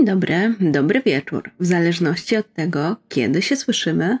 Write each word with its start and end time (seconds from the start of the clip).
Dzień 0.00 0.06
dobry, 0.06 0.54
dobry 0.60 1.02
wieczór, 1.06 1.50
w 1.60 1.66
zależności 1.66 2.36
od 2.36 2.52
tego, 2.52 2.96
kiedy 3.08 3.42
się 3.42 3.56
słyszymy. 3.56 4.18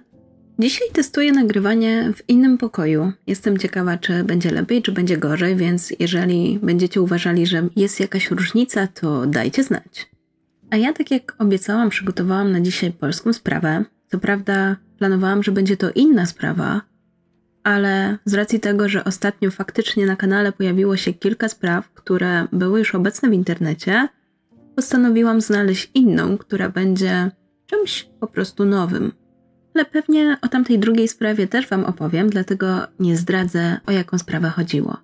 Dzisiaj 0.58 0.88
testuję 0.92 1.32
nagrywanie 1.32 2.12
w 2.16 2.28
innym 2.28 2.58
pokoju. 2.58 3.12
Jestem 3.26 3.58
ciekawa, 3.58 3.98
czy 3.98 4.24
będzie 4.24 4.50
lepiej, 4.50 4.82
czy 4.82 4.92
będzie 4.92 5.16
gorzej, 5.16 5.56
więc 5.56 5.92
jeżeli 5.98 6.58
będziecie 6.62 7.00
uważali, 7.00 7.46
że 7.46 7.68
jest 7.76 8.00
jakaś 8.00 8.30
różnica, 8.30 8.86
to 8.86 9.26
dajcie 9.26 9.64
znać. 9.64 10.10
A 10.70 10.76
ja, 10.76 10.92
tak 10.92 11.10
jak 11.10 11.34
obiecałam, 11.38 11.90
przygotowałam 11.90 12.52
na 12.52 12.60
dzisiaj 12.60 12.92
polską 12.92 13.32
sprawę. 13.32 13.84
Co 14.06 14.18
prawda, 14.18 14.76
planowałam, 14.98 15.42
że 15.42 15.52
będzie 15.52 15.76
to 15.76 15.90
inna 15.90 16.26
sprawa, 16.26 16.80
ale 17.62 18.18
z 18.24 18.34
racji 18.34 18.60
tego, 18.60 18.88
że 18.88 19.04
ostatnio 19.04 19.50
faktycznie 19.50 20.06
na 20.06 20.16
kanale 20.16 20.52
pojawiło 20.52 20.96
się 20.96 21.12
kilka 21.12 21.48
spraw, 21.48 21.92
które 21.92 22.46
były 22.52 22.78
już 22.78 22.94
obecne 22.94 23.30
w 23.30 23.32
internecie, 23.32 24.08
postanowiłam 24.76 25.40
znaleźć 25.40 25.90
inną, 25.94 26.38
która 26.38 26.68
będzie 26.68 27.30
czymś 27.66 28.10
po 28.20 28.26
prostu 28.26 28.64
nowym. 28.64 29.12
Ale 29.74 29.84
pewnie 29.84 30.38
o 30.42 30.48
tamtej 30.48 30.78
drugiej 30.78 31.08
sprawie 31.08 31.48
też 31.48 31.68
Wam 31.68 31.84
opowiem, 31.84 32.30
dlatego 32.30 32.66
nie 33.00 33.16
zdradzę, 33.16 33.80
o 33.86 33.92
jaką 33.92 34.18
sprawę 34.18 34.48
chodziło. 34.48 34.96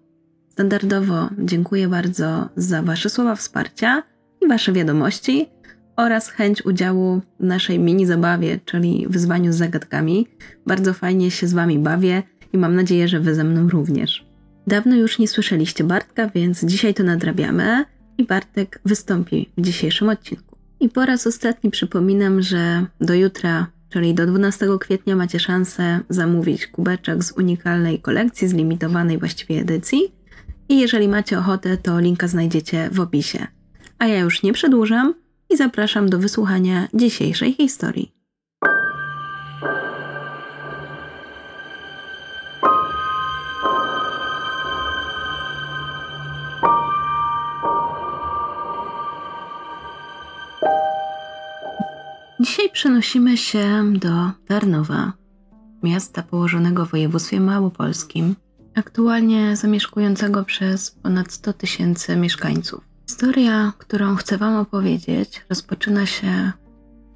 Standardowo 0.49 1.29
dziękuję 1.39 1.89
bardzo 1.89 2.49
za 2.57 2.83
Wasze 2.83 3.11
słowa 3.11 3.35
wsparcia 3.35 4.03
i 4.41 4.49
Wasze 4.49 4.73
wiadomości 4.73 5.49
oraz 5.97 6.29
chęć 6.29 6.67
udziału 6.67 7.21
w 7.41 7.45
naszej 7.45 7.79
mini 7.79 8.07
zabawie, 8.07 8.61
czyli 8.65 9.07
wyzwaniu 9.09 9.53
z 9.53 9.57
zagadkami. 9.57 10.29
Bardzo 10.67 10.95
fajnie 10.95 11.31
się 11.31 11.47
z 11.47 11.53
Wami 11.53 11.79
bawię 11.79 12.23
i 12.53 12.59
mam 12.59 12.75
nadzieję, 12.75 13.09
że 13.09 13.21
Wy 13.21 13.35
ze 13.35 13.45
mną 13.45 13.69
również. 13.69 14.27
Dawno 14.67 14.97
już 14.97 15.19
nie 15.19 15.29
słyszeliście 15.29 15.85
Bartka, 15.85 16.31
więc 16.35 16.65
dzisiaj 16.65 16.95
to 16.95 17.03
nadrabiamy 17.03 17.85
i 18.19 18.25
Bartek 18.25 18.81
wystąpi 18.85 19.51
w 19.59 19.63
dzisiejszym 19.63 20.09
odcinku. 20.09 20.57
I 20.81 20.89
po 20.89 21.07
raz 21.07 21.27
ostatni 21.27 21.71
przypominam, 21.71 22.43
że 22.43 22.87
do 23.01 23.15
jutra, 23.15 23.67
czyli 23.89 24.15
do 24.15 24.27
12 24.27 24.67
kwietnia 24.81 25.17
macie 25.17 25.41
szansę 25.41 26.01
zamówić 26.09 26.67
kubeczek 26.67 27.25
z 27.25 27.33
unikalnej 27.33 28.01
kolekcji, 28.01 28.49
z 28.49 28.55
limitowanej 28.55 29.19
właściwie 29.19 29.61
edycji. 29.61 30.13
I 30.69 30.81
jeżeli 30.81 31.09
macie 31.09 31.39
ochotę, 31.39 31.77
to 31.77 32.01
linka 32.01 32.29
znajdziecie 32.29 32.91
w 32.93 33.01
opisie. 33.01 33.47
A 33.99 34.07
ja 34.07 34.19
już 34.19 34.43
nie 34.43 34.53
przedłużam 34.53 35.15
i 35.51 35.57
zapraszam 35.57 36.09
do 36.09 36.19
wysłuchania 36.19 36.89
dzisiejszej 36.95 37.53
historii. 37.53 38.16
Przenosimy 53.07 53.37
się 53.37 53.93
do 53.93 54.31
Tarnowa, 54.47 55.13
miasta 55.83 56.23
położonego 56.23 56.87
w 56.87 56.91
województwie 56.91 57.41
małopolskim, 57.41 58.37
aktualnie 58.75 59.57
zamieszkującego 59.57 60.45
przez 60.45 60.91
ponad 60.91 61.33
100 61.33 61.53
tysięcy 61.53 62.17
mieszkańców. 62.17 62.85
Historia, 63.09 63.73
którą 63.79 64.17
chcę 64.17 64.39
Wam 64.39 64.57
opowiedzieć, 64.57 65.45
rozpoczyna 65.49 66.07
się, 66.07 66.53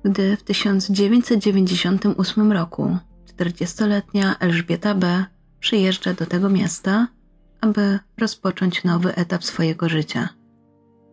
gdy 0.04 0.36
w 0.36 0.42
1998 0.42 2.52
roku 2.52 2.98
40-letnia 3.36 4.36
Elżbieta 4.38 4.94
B. 4.94 5.24
przyjeżdża 5.60 6.14
do 6.14 6.26
tego 6.26 6.50
miasta, 6.50 7.08
aby 7.60 7.98
rozpocząć 8.18 8.84
nowy 8.84 9.14
etap 9.14 9.44
swojego 9.44 9.88
życia. 9.88 10.28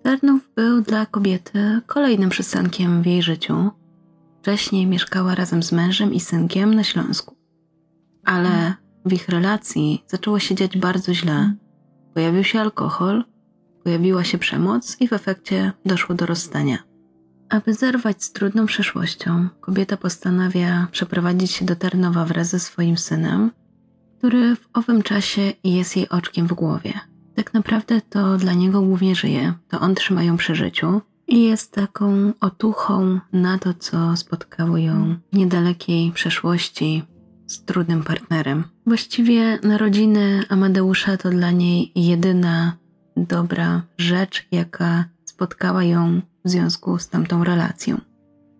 Tarnów 0.04 0.50
był 0.56 0.82
dla 0.82 1.06
kobiety 1.06 1.82
kolejnym 1.86 2.30
przystankiem 2.30 3.02
w 3.02 3.06
jej 3.06 3.22
życiu, 3.22 3.72
Wcześniej 4.48 4.88
mieszkała 4.88 5.36
razem 5.36 5.64
z 5.64 5.72
mężem 5.72 6.14
i 6.14 6.20
synkiem 6.20 6.74
na 6.74 6.84
Śląsku. 6.84 7.36
Ale 8.26 8.74
w 9.06 9.14
ich 9.14 9.30
relacji 9.30 10.04
zaczęło 10.08 10.40
się 10.40 10.56
dziać 10.56 10.78
bardzo 10.78 11.14
źle. 11.14 11.54
Pojawił 12.14 12.44
się 12.44 12.60
alkohol, 12.60 13.24
pojawiła 13.84 14.24
się 14.24 14.38
przemoc 14.38 14.98
i 15.00 15.08
w 15.08 15.14
efekcie 15.14 15.72
doszło 15.86 16.16
do 16.16 16.26
rozstania. 16.26 16.78
Aby 17.50 17.74
zerwać 17.74 18.24
z 18.24 18.32
trudną 18.32 18.66
przeszłością, 18.66 19.48
kobieta 19.62 19.98
postanawia 19.98 20.88
przeprowadzić 20.92 21.52
się 21.52 21.66
do 21.66 21.76
Tarnowa 21.76 22.26
wraz 22.26 22.48
ze 22.48 22.60
swoim 22.60 22.98
synem, 22.98 23.52
który 24.18 24.56
w 24.56 24.68
owym 24.74 25.04
czasie 25.04 25.54
jest 25.64 25.96
jej 25.98 26.10
oczkiem 26.10 26.48
w 26.48 26.54
głowie. 26.54 26.94
Tak 27.36 27.54
naprawdę 27.54 28.02
to 28.02 28.38
dla 28.38 28.54
niego 28.54 28.82
głównie 28.82 29.16
żyje, 29.16 29.54
to 29.68 29.80
on 29.80 29.96
trzyma 29.96 30.24
ją 30.24 30.38
przy 30.38 30.56
życiu, 30.56 31.02
i 31.28 31.44
jest 31.44 31.72
taką 31.72 32.34
otuchą 32.42 33.20
na 33.34 33.58
to, 33.58 33.74
co 33.74 34.18
spotkało 34.18 34.78
ją 34.78 35.16
w 35.34 35.38
niedalekiej 35.38 36.12
przeszłości 36.12 37.04
z 37.48 37.66
trudnym 37.66 38.04
partnerem. 38.04 38.64
Właściwie 38.86 39.60
narodziny 39.64 40.44
Amadeusza 40.50 41.18
to 41.18 41.30
dla 41.30 41.52
niej 41.52 41.92
jedyna 41.96 42.78
dobra 43.18 43.82
rzecz, 43.98 44.48
jaka 44.52 45.06
spotkała 45.26 45.84
ją 45.84 46.22
w 46.46 46.50
związku 46.50 47.00
z 47.00 47.10
tamtą 47.10 47.44
relacją. 47.44 47.98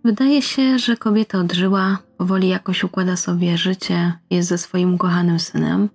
Wydaje 0.04 0.42
się, 0.42 0.80
że 0.80 0.98
kobieta 0.98 1.40
odżyła, 1.40 1.98
powoli 2.18 2.48
jakoś 2.48 2.84
układa 2.84 3.16
sobie 3.16 3.58
życie, 3.58 4.14
jest 4.30 4.50
ze 4.50 4.58
swoim 4.58 4.94
ukochanym 4.94 5.40
synem, 5.40 5.90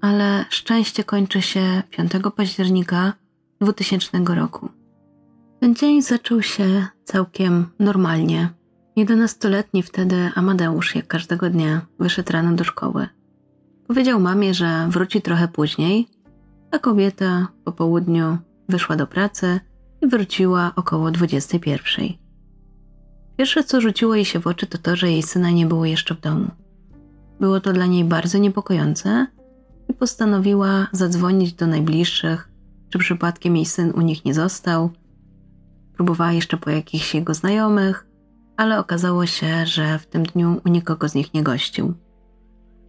ale 0.00 0.44
szczęście 0.50 1.04
kończy 1.04 1.42
się 1.42 1.82
5 1.90 2.12
października 2.36 3.12
2000 3.60 4.18
roku. 4.34 4.68
Ten 5.62 5.74
dzień 5.74 6.02
zaczął 6.02 6.42
się 6.42 6.86
całkiem 7.04 7.66
normalnie. 7.78 8.48
Jedenastoletni 8.96 9.82
wtedy 9.82 10.30
Amadeusz, 10.34 10.94
jak 10.94 11.06
każdego 11.06 11.50
dnia, 11.50 11.86
wyszedł 11.98 12.32
rano 12.32 12.52
do 12.52 12.64
szkoły. 12.64 13.08
Powiedział 13.86 14.20
mamie, 14.20 14.54
że 14.54 14.88
wróci 14.90 15.22
trochę 15.22 15.48
później, 15.48 16.08
a 16.70 16.78
kobieta 16.78 17.48
po 17.64 17.72
południu 17.72 18.38
wyszła 18.68 18.96
do 18.96 19.06
pracy 19.06 19.60
i 20.00 20.06
wróciła 20.06 20.72
około 20.76 21.10
21. 21.10 22.08
Pierwsze, 23.36 23.64
co 23.64 23.80
rzuciło 23.80 24.14
jej 24.14 24.24
się 24.24 24.40
w 24.40 24.46
oczy, 24.46 24.66
to 24.66 24.78
to, 24.78 24.96
że 24.96 25.10
jej 25.10 25.22
syna 25.22 25.50
nie 25.50 25.66
było 25.66 25.84
jeszcze 25.84 26.14
w 26.14 26.20
domu. 26.20 26.46
Było 27.40 27.60
to 27.60 27.72
dla 27.72 27.86
niej 27.86 28.04
bardzo 28.04 28.38
niepokojące 28.38 29.26
i 29.88 29.94
postanowiła 29.94 30.86
zadzwonić 30.92 31.52
do 31.52 31.66
najbliższych, 31.66 32.48
czy 32.90 32.98
przypadkiem 32.98 33.56
jej 33.56 33.66
syn 33.66 33.92
u 33.96 34.00
nich 34.00 34.24
nie 34.24 34.34
został– 34.34 34.90
Próbowała 35.96 36.32
jeszcze 36.32 36.56
po 36.56 36.70
jakichś 36.70 37.14
jego 37.14 37.34
znajomych, 37.34 38.06
ale 38.56 38.78
okazało 38.78 39.26
się, 39.26 39.66
że 39.66 39.98
w 39.98 40.06
tym 40.06 40.22
dniu 40.22 40.60
u 40.66 40.68
nikogo 40.68 41.08
z 41.08 41.14
nich 41.14 41.34
nie 41.34 41.42
gościł. 41.42 41.94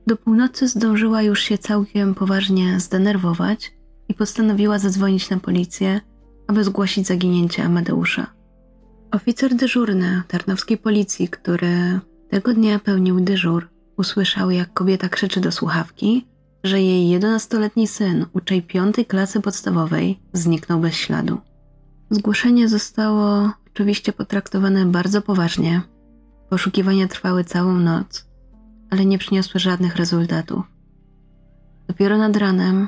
Do 0.08 0.18
północy 0.18 0.68
zdążyła 0.68 1.22
już 1.22 1.42
się 1.42 1.58
całkiem 1.58 2.16
poważnie 2.16 2.80
zdenerwować 2.80 3.74
i 4.10 4.14
postanowiła 4.14 4.80
zadzwonić 4.80 5.30
na 5.30 5.40
policję, 5.40 6.02
aby 6.48 6.64
zgłosić 6.64 7.08
zaginięcie 7.08 7.64
Amadeusza. 7.64 8.28
Oficer 9.12 9.56
dyżurny 9.56 10.22
tarnowskiej 10.28 10.78
policji, 10.78 11.28
który 11.28 12.00
tego 12.30 12.54
dnia 12.54 12.80
pełnił 12.80 13.20
dyżur, 13.20 13.70
usłyszał, 13.98 14.52
jak 14.52 14.74
kobieta 14.74 15.10
krzyczy 15.10 15.40
do 15.40 15.52
słuchawki, 15.52 16.28
że 16.64 16.82
jej 16.82 17.20
11-letni 17.20 17.88
syn, 17.88 18.26
uczej 18.34 18.62
piątej 18.62 19.06
klasy 19.06 19.42
podstawowej, 19.42 20.20
zniknął 20.34 20.80
bez 20.80 20.94
śladu. 20.94 21.38
Zgłoszenie 22.14 22.70
zostało 22.70 23.52
oczywiście 23.68 24.14
potraktowane 24.14 24.86
bardzo 24.86 25.22
poważnie. 25.22 25.82
Poszukiwania 26.50 27.08
trwały 27.08 27.44
całą 27.44 27.74
noc, 27.74 28.28
ale 28.90 29.06
nie 29.06 29.18
przyniosły 29.18 29.60
żadnych 29.60 29.96
rezultatów. 29.96 30.64
Dopiero 31.88 32.18
nad 32.18 32.38
ranem 32.38 32.88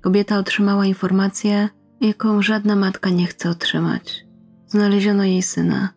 kobieta 0.00 0.38
otrzymała 0.38 0.86
informację, 0.86 1.68
jaką 2.00 2.42
żadna 2.42 2.76
matka 2.76 3.10
nie 3.10 3.26
chce 3.26 3.50
otrzymać. 3.50 4.26
Znaleziono 4.66 5.24
jej 5.24 5.42
syna, 5.42 5.88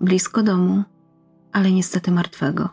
blisko 0.00 0.42
domu, 0.42 0.82
ale 1.52 1.72
niestety 1.72 2.10
martwego. 2.10 2.68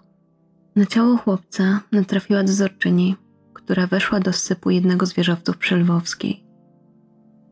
Na 0.75 0.85
ciało 0.85 1.17
chłopca 1.17 1.81
natrafiła 1.91 2.43
dozorczyni, 2.43 3.15
która 3.53 3.87
weszła 3.87 4.19
do 4.19 4.33
sypu 4.33 4.69
jednego 4.69 5.05
z 5.05 5.13
wieżowców 5.13 5.57
przy. 5.57 6.46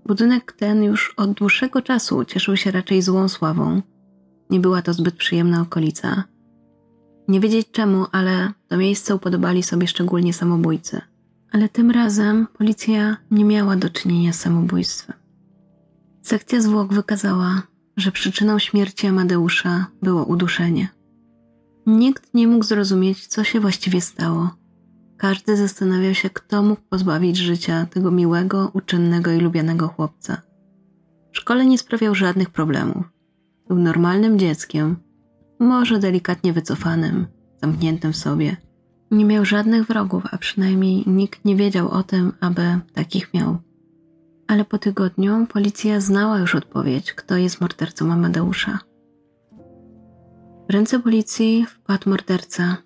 Budynek 0.06 0.54
ten 0.54 0.84
już 0.84 1.13
od 1.18 1.31
dłuższego 1.31 1.81
czasu 1.81 2.25
cieszył 2.25 2.57
się 2.57 2.72
raczej 2.72 3.02
złą 3.02 3.30
sławą. 3.30 3.81
Nie 4.50 4.60
była 4.60 4.81
to 4.81 4.94
zbyt 4.94 5.16
przyjemna 5.16 5.62
okolica. 5.62 6.24
Nie 7.28 7.40
wiedzieć 7.40 7.72
czemu, 7.72 8.06
ale 8.12 8.52
to 8.68 8.78
miejsce 8.78 9.16
upodobali 9.16 9.63
sobie 9.63 9.88
szczególnie 9.88 10.34
samobójcy. 10.34 11.02
Ale 11.52 11.69
tym 11.69 11.92
razem 11.92 12.48
policja 12.57 13.18
nie 13.31 13.46
miała 13.46 13.75
do 13.75 13.90
czynienia 13.90 14.34
z 14.34 14.40
samobójstwem. 14.40 15.16
Sekcja 16.22 16.62
zwłok 16.62 16.94
wykazała, 16.94 17.62
że 17.98 18.12
przyczyną 18.12 18.60
śmierci 18.60 19.08
Amadeusza 19.08 19.86
było 20.01 20.25
uduszenie. 20.25 20.90
Nikt 21.86 22.34
nie 22.34 22.48
mógł 22.48 22.66
zrozumieć, 22.66 23.28
co 23.28 23.44
się 23.44 23.60
właściwie 23.60 24.01
stało 24.01 24.64
każdy 25.17 25.57
zastanawiał 25.57 26.13
się, 26.13 26.29
kto 26.29 26.63
mógł 26.63 26.81
pozbawić 26.89 27.38
życia 27.38 27.85
tego 27.85 28.12
miłego, 28.12 28.71
uczynnego 28.73 29.31
i 29.31 29.39
lubianego 29.39 29.88
chłopca. 29.88 30.41
W 31.31 31.38
szkole 31.38 31.65
nie 31.65 31.77
sprawiał 31.77 32.15
żadnych 32.15 32.50
problemów. 32.50 33.03
Był 33.67 33.79
normalnym 33.79 34.39
dzieckiem, 34.39 34.95
może 35.59 36.00
delikatnie 36.00 36.53
wycofanym, 36.53 37.27
zamkniętym 37.62 38.13
w 38.13 38.17
sobie. 38.17 38.57
Nie 39.12 39.25
miał 39.25 39.45
żadnych 39.45 39.88
wrogów, 39.88 40.23
a 40.31 40.38
przynajmniej 40.38 41.03
nikt 41.07 41.45
nie 41.45 41.56
wiedział 41.56 41.89
o 41.89 42.03
tym, 42.03 42.33
aby 42.39 42.79
takich 42.94 43.33
miał. 43.33 43.57
Ale 44.47 44.65
po 44.65 44.77
tygodniu 44.77 45.47
policja 45.53 46.00
znała 46.00 46.39
już 46.39 46.56
odpowiedź, 46.56 47.13
kto 47.13 47.38
jest 47.38 47.62
mordercą 47.62 48.12
Amadeusza. 48.12 48.79
W 50.69 50.73
ręce 50.73 51.00
policji 51.00 51.65
wpadł 51.65 52.09
morderca. 52.09 52.77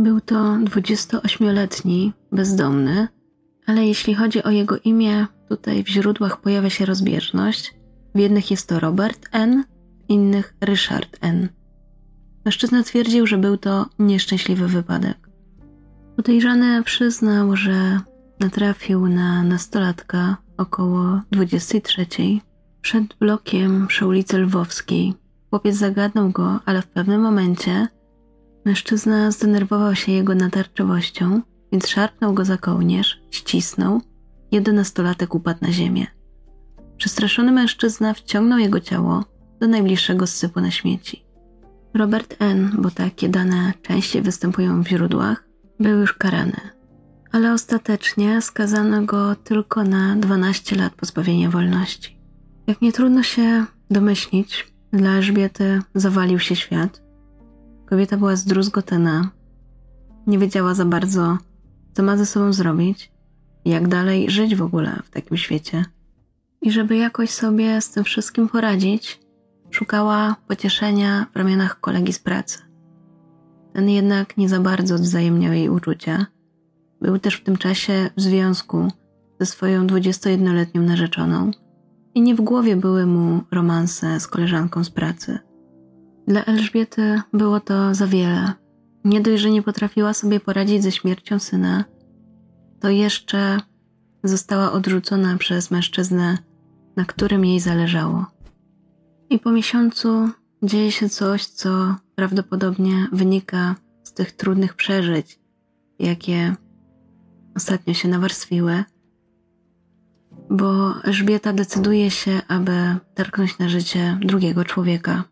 Był 0.00 0.20
to 0.20 0.34
28-letni, 0.34 2.12
bezdomny, 2.32 3.08
ale 3.66 3.86
jeśli 3.86 4.14
chodzi 4.14 4.42
o 4.42 4.50
jego 4.50 4.78
imię, 4.78 5.26
tutaj 5.48 5.84
w 5.84 5.88
źródłach 5.88 6.40
pojawia 6.40 6.70
się 6.70 6.86
rozbieżność. 6.86 7.74
W 8.14 8.18
jednych 8.18 8.50
jest 8.50 8.68
to 8.68 8.80
Robert 8.80 9.28
N., 9.32 9.64
w 10.06 10.10
innych 10.10 10.54
Richard 10.64 11.18
N. 11.20 11.48
Mężczyzna 12.44 12.82
twierdził, 12.82 13.26
że 13.26 13.38
był 13.38 13.56
to 13.56 13.86
nieszczęśliwy 13.98 14.68
wypadek. 14.68 15.28
Podejrzany 16.16 16.82
przyznał, 16.82 17.56
że 17.56 18.00
natrafił 18.40 19.08
na 19.08 19.42
nastolatka 19.42 20.36
około 20.56 21.20
23 21.30 22.06
przed 22.80 23.16
blokiem 23.20 23.86
przy 23.86 24.06
ulicy 24.06 24.38
Lwowskiej. 24.38 25.14
Chłopiec 25.50 25.76
zagadnął 25.76 26.30
go, 26.30 26.60
ale 26.64 26.82
w 26.82 26.88
pewnym 26.88 27.20
momencie 27.20 27.88
mężczyzna 28.64 29.30
zdenerwował 29.30 29.94
się 29.94 30.12
jego 30.12 30.34
natarczywością, 30.34 31.42
więc 31.72 31.88
szarpnął 31.88 32.34
go 32.34 32.44
za 32.44 32.58
kołnierz, 32.58 33.20
ścisnął, 33.30 34.00
jedenastolatek 34.52 35.34
upadł 35.34 35.58
na 35.62 35.72
ziemię. 35.72 36.06
Przestraszony 36.96 37.52
mężczyzna 37.52 38.14
wciągnął 38.14 38.58
jego 38.58 38.80
ciało 38.80 39.24
do 39.60 39.66
najbliższego 39.66 40.26
sypu 40.26 40.60
na 40.60 40.70
śmieci. 40.70 41.24
Robert 41.94 42.36
N., 42.38 42.70
bo 42.78 42.90
takie 42.90 43.28
dane 43.28 43.72
częściej 43.82 44.22
występują 44.22 44.82
w 44.82 44.88
źródłach, 44.88 45.44
był 45.80 45.98
już 45.98 46.12
karany, 46.12 46.60
ale 47.32 47.52
ostatecznie 47.52 48.42
skazano 48.42 49.02
go 49.02 49.34
tylko 49.34 49.84
na 49.84 50.16
12 50.16 50.76
lat 50.76 50.94
pozbawienia 50.94 51.50
wolności. 51.50 52.20
Jak 52.66 52.82
nie 52.82 52.92
trudno 52.92 53.22
się 53.22 53.64
domyślić, 53.90 54.72
dla 54.92 55.10
Elżbiety 55.10 55.82
zawalił 55.94 56.38
się 56.38 56.56
świat. 56.56 57.02
Kobieta 57.90 58.16
była 58.16 58.36
zdruzgotana, 58.36 59.30
nie 60.26 60.38
wiedziała 60.38 60.74
za 60.74 60.84
bardzo, 60.84 61.38
co 61.92 62.02
ma 62.02 62.16
ze 62.16 62.26
sobą 62.26 62.52
zrobić, 62.52 63.12
jak 63.64 63.88
dalej 63.88 64.30
żyć 64.30 64.56
w 64.56 64.62
ogóle 64.62 65.02
w 65.04 65.10
takim 65.10 65.36
świecie. 65.36 65.84
I 66.62 66.70
żeby 66.70 66.96
jakoś 66.96 67.30
sobie 67.30 67.80
z 67.80 67.90
tym 67.90 68.04
wszystkim 68.04 68.48
poradzić, 68.48 69.20
szukała 69.70 70.36
pocieszenia 70.48 71.26
w 71.32 71.36
ramionach 71.36 71.80
kolegi 71.80 72.12
z 72.12 72.18
pracy. 72.18 72.58
Ten 73.72 73.88
jednak 73.88 74.36
nie 74.36 74.48
za 74.48 74.60
bardzo 74.60 74.94
odwzajemniał 74.94 75.52
jej 75.52 75.68
uczucia. 75.68 76.26
Był 77.00 77.18
też 77.18 77.34
w 77.34 77.44
tym 77.44 77.56
czasie 77.56 78.10
w 78.16 78.20
związku 78.20 78.88
ze 79.40 79.46
swoją 79.46 79.86
21-letnią 79.86 80.82
narzeczoną 80.82 81.50
i 82.14 82.22
nie 82.22 82.34
w 82.34 82.40
głowie 82.40 82.76
były 82.76 83.06
mu 83.06 83.40
romanse 83.50 84.20
z 84.20 84.26
koleżanką 84.26 84.84
z 84.84 84.90
pracy. 84.90 85.49
Dla 86.28 86.44
Elżbiety 86.44 87.20
było 87.32 87.60
to 87.60 87.94
za 87.94 88.06
wiele. 88.06 88.52
Nie 89.04 89.20
dość, 89.20 89.42
że 89.42 89.50
nie 89.50 89.62
potrafiła 89.62 90.14
sobie 90.14 90.40
poradzić 90.40 90.82
ze 90.82 90.92
śmiercią 90.92 91.38
syna, 91.38 91.84
to 92.80 92.88
jeszcze 92.88 93.60
została 94.24 94.72
odrzucona 94.72 95.36
przez 95.36 95.70
mężczyznę, 95.70 96.38
na 96.96 97.04
którym 97.04 97.44
jej 97.44 97.60
zależało. 97.60 98.26
I 99.30 99.38
po 99.38 99.52
miesiącu 99.52 100.28
dzieje 100.62 100.92
się 100.92 101.08
coś, 101.08 101.46
co 101.46 101.96
prawdopodobnie 102.14 103.06
wynika 103.12 103.74
z 104.02 104.12
tych 104.12 104.32
trudnych 104.32 104.74
przeżyć, 104.74 105.40
jakie 105.98 106.54
ostatnio 107.56 107.94
się 107.94 108.08
nawarstwiły, 108.08 108.84
bo 110.50 110.94
Elżbieta 111.04 111.52
decyduje 111.52 112.10
się, 112.10 112.40
aby 112.48 112.96
tarknąć 113.14 113.58
na 113.58 113.68
życie 113.68 114.18
drugiego 114.20 114.64
człowieka. 114.64 115.24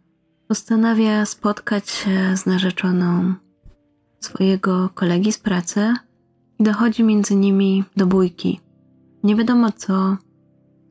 Postanawia 0.49 1.27
spotkać 1.27 1.91
się 1.91 2.37
z 2.37 2.47
narzeczoną 2.47 3.35
swojego 4.21 4.89
kolegi 4.95 5.33
z 5.33 5.39
pracy 5.39 5.95
i 6.59 6.65
dochodzi 6.65 7.05
między 7.05 7.37
nimi 7.37 7.85
do 7.97 8.07
bójki. 8.07 8.61
Nie 9.23 9.37
wiadomo, 9.37 9.73
co 9.73 10.17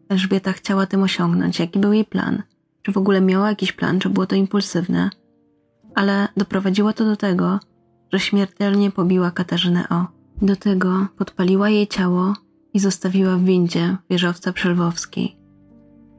Elżbieta 0.10 0.54
chciała 0.54 0.86
tym 0.86 1.04
osiągnąć, 1.04 1.60
jaki 1.60 1.80
był 1.80 1.94
jej 1.94 2.06
plan. 2.06 2.44
Czy 2.82 2.92
w 2.92 2.98
ogóle 2.98 3.22
miała 3.22 3.50
jakiś 3.50 3.72
plan, 3.72 4.00
czy 4.00 4.10
było 4.10 4.26
to 4.26 4.36
impulsywne, 4.36 5.10
ale 5.96 6.28
doprowadziło 6.38 6.94
to 6.94 7.06
do 7.06 7.16
tego, 7.16 7.60
że 8.14 8.20
śmiertelnie 8.20 8.92
pobiła 8.92 9.32
Katarzynę 9.32 9.90
O. 9.90 10.06
Do 10.42 10.56
tego 10.56 11.08
podpaliła 11.18 11.70
jej 11.70 11.88
ciało 11.88 12.34
i 12.74 12.80
zostawiła 12.80 13.38
w 13.38 13.44
windzie 13.44 13.98
wieżowca 14.10 14.54
Przelwowskiej. 14.54 15.38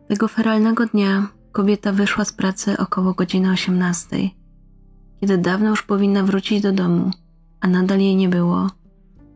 Tego 0.09 0.29
feralnego 0.29 0.87
dnia 0.87 1.38
kobieta 1.53 1.93
wyszła 1.93 2.25
z 2.25 2.33
pracy 2.33 2.77
około 2.77 3.15
godziny 3.15 3.51
18, 3.51 4.17
kiedy 5.21 5.39
dawno 5.39 5.71
już 5.71 5.83
powinna 5.83 6.23
wrócić 6.23 6.63
do 6.63 6.73
domu, 6.73 7.11
a 7.61 7.69
nadal 7.69 7.99
jej 7.99 8.17
nie 8.17 8.29
było. 8.29 8.67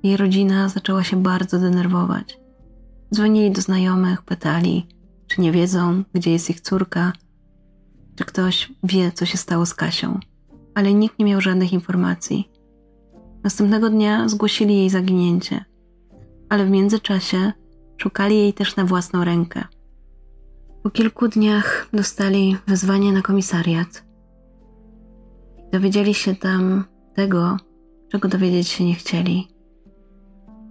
Jej 0.02 0.16
rodzina 0.16 0.68
zaczęła 0.68 1.04
się 1.04 1.22
bardzo 1.22 1.58
denerwować. 1.58 2.38
Dzwonili 3.14 3.50
do 3.50 3.60
znajomych, 3.60 4.22
pytali, 4.22 4.86
czy 5.26 5.40
nie 5.40 5.52
wiedzą, 5.52 6.04
gdzie 6.14 6.32
jest 6.32 6.50
ich 6.50 6.60
córka, 6.60 7.12
czy 8.16 8.24
ktoś 8.24 8.72
wie, 8.82 9.12
co 9.12 9.26
się 9.26 9.38
stało 9.38 9.66
z 9.66 9.74
Kasią, 9.74 10.20
ale 10.74 10.94
nikt 10.94 11.18
nie 11.18 11.24
miał 11.24 11.40
żadnych 11.40 11.72
informacji. 11.72 12.50
Następnego 13.44 13.90
dnia 13.90 14.28
zgłosili 14.28 14.76
jej 14.76 14.90
zaginięcie, 14.90 15.64
ale 16.48 16.66
w 16.66 16.70
międzyczasie 16.70 17.52
szukali 17.96 18.38
jej 18.38 18.52
też 18.52 18.76
na 18.76 18.84
własną 18.84 19.24
rękę. 19.24 19.64
Po 20.82 20.90
kilku 20.90 21.28
dniach 21.28 21.88
dostali 21.92 22.56
wezwanie 22.66 23.12
na 23.12 23.22
komisariat. 23.22 24.04
Dowiedzieli 25.72 26.14
się 26.14 26.36
tam 26.36 26.84
tego, 27.14 27.56
czego 28.08 28.28
dowiedzieć 28.28 28.68
się 28.68 28.84
nie 28.84 28.94
chcieli. 28.94 29.48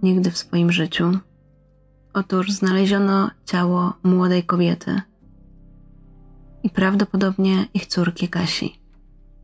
Nigdy 0.02 0.30
w 0.30 0.38
swoim 0.38 0.72
życiu. 0.72 1.18
Otóż 2.14 2.52
znaleziono 2.52 3.30
ciało 3.44 3.92
młodej 4.02 4.42
kobiety 4.42 5.00
i 6.62 6.70
prawdopodobnie 6.70 7.66
ich 7.74 7.86
córki 7.86 8.28
Kasi. 8.28 8.74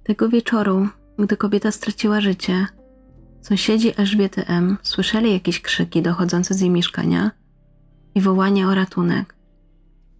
Tego 0.04 0.28
wieczoru, 0.28 0.88
gdy 1.18 1.36
kobieta 1.36 1.70
straciła 1.70 2.20
życie, 2.20 2.66
sąsiedzi 3.42 4.00
Elżbiety 4.00 4.46
M. 4.46 4.76
słyszeli 4.82 5.32
jakieś 5.32 5.60
krzyki 5.60 6.02
dochodzące 6.02 6.54
z 6.54 6.60
jej 6.60 6.70
mieszkania 6.70 7.30
i 8.14 8.20
wołanie 8.20 8.68
o 8.68 8.74
ratunek, 8.74 9.37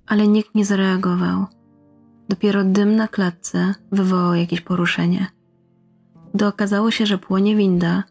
ale 0.09 0.29
nikt 0.29 0.55
nie 0.55 0.65
zareagował. 0.65 1.47
Dopiero 2.29 2.65
dym 2.65 2.97
na 2.97 3.09
klatce 3.09 3.75
wywołał 3.93 4.35
jakieś 4.35 4.61
poruszenie. 4.61 5.27
Gdy 6.35 6.47
okazało 6.47 6.91
się, 6.91 7.07
że 7.07 7.19
płonie 7.19 7.57
winda, 7.57 8.05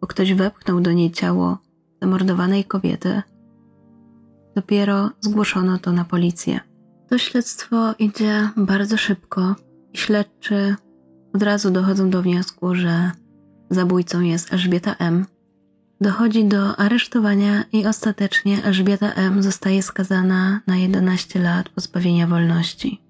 bo 0.00 0.06
ktoś 0.06 0.34
wepchnął 0.34 0.80
do 0.80 0.92
niej 0.92 1.10
ciało 1.10 1.58
zamordowanej 2.02 2.64
kobiety, 2.64 3.22
dopiero 4.56 5.10
zgłoszono 5.20 5.78
to 5.78 5.92
na 5.92 6.04
policję. 6.04 6.60
To 7.08 7.18
śledztwo 7.18 7.94
idzie 7.98 8.48
bardzo 8.56 8.96
szybko 8.96 9.54
i 9.92 9.98
śledczy 9.98 10.76
od 11.34 11.42
razu 11.42 11.70
dochodzą 11.70 12.10
do 12.10 12.22
wniosku, 12.22 12.74
że 12.74 13.10
zabójcą 13.70 14.20
jest 14.20 14.52
Elżbieta 14.52 14.94
M. 14.98 15.26
Dochodzi 16.04 16.44
do 16.44 16.76
aresztowania 16.76 17.64
i 17.72 17.86
ostatecznie 17.86 18.64
Elżbieta 18.64 19.12
M. 19.12 19.42
zostaje 19.42 19.82
skazana 19.82 20.60
na 20.66 20.76
11 20.76 21.40
lat 21.40 21.68
pozbawienia 21.68 22.26
wolności. 22.26 23.02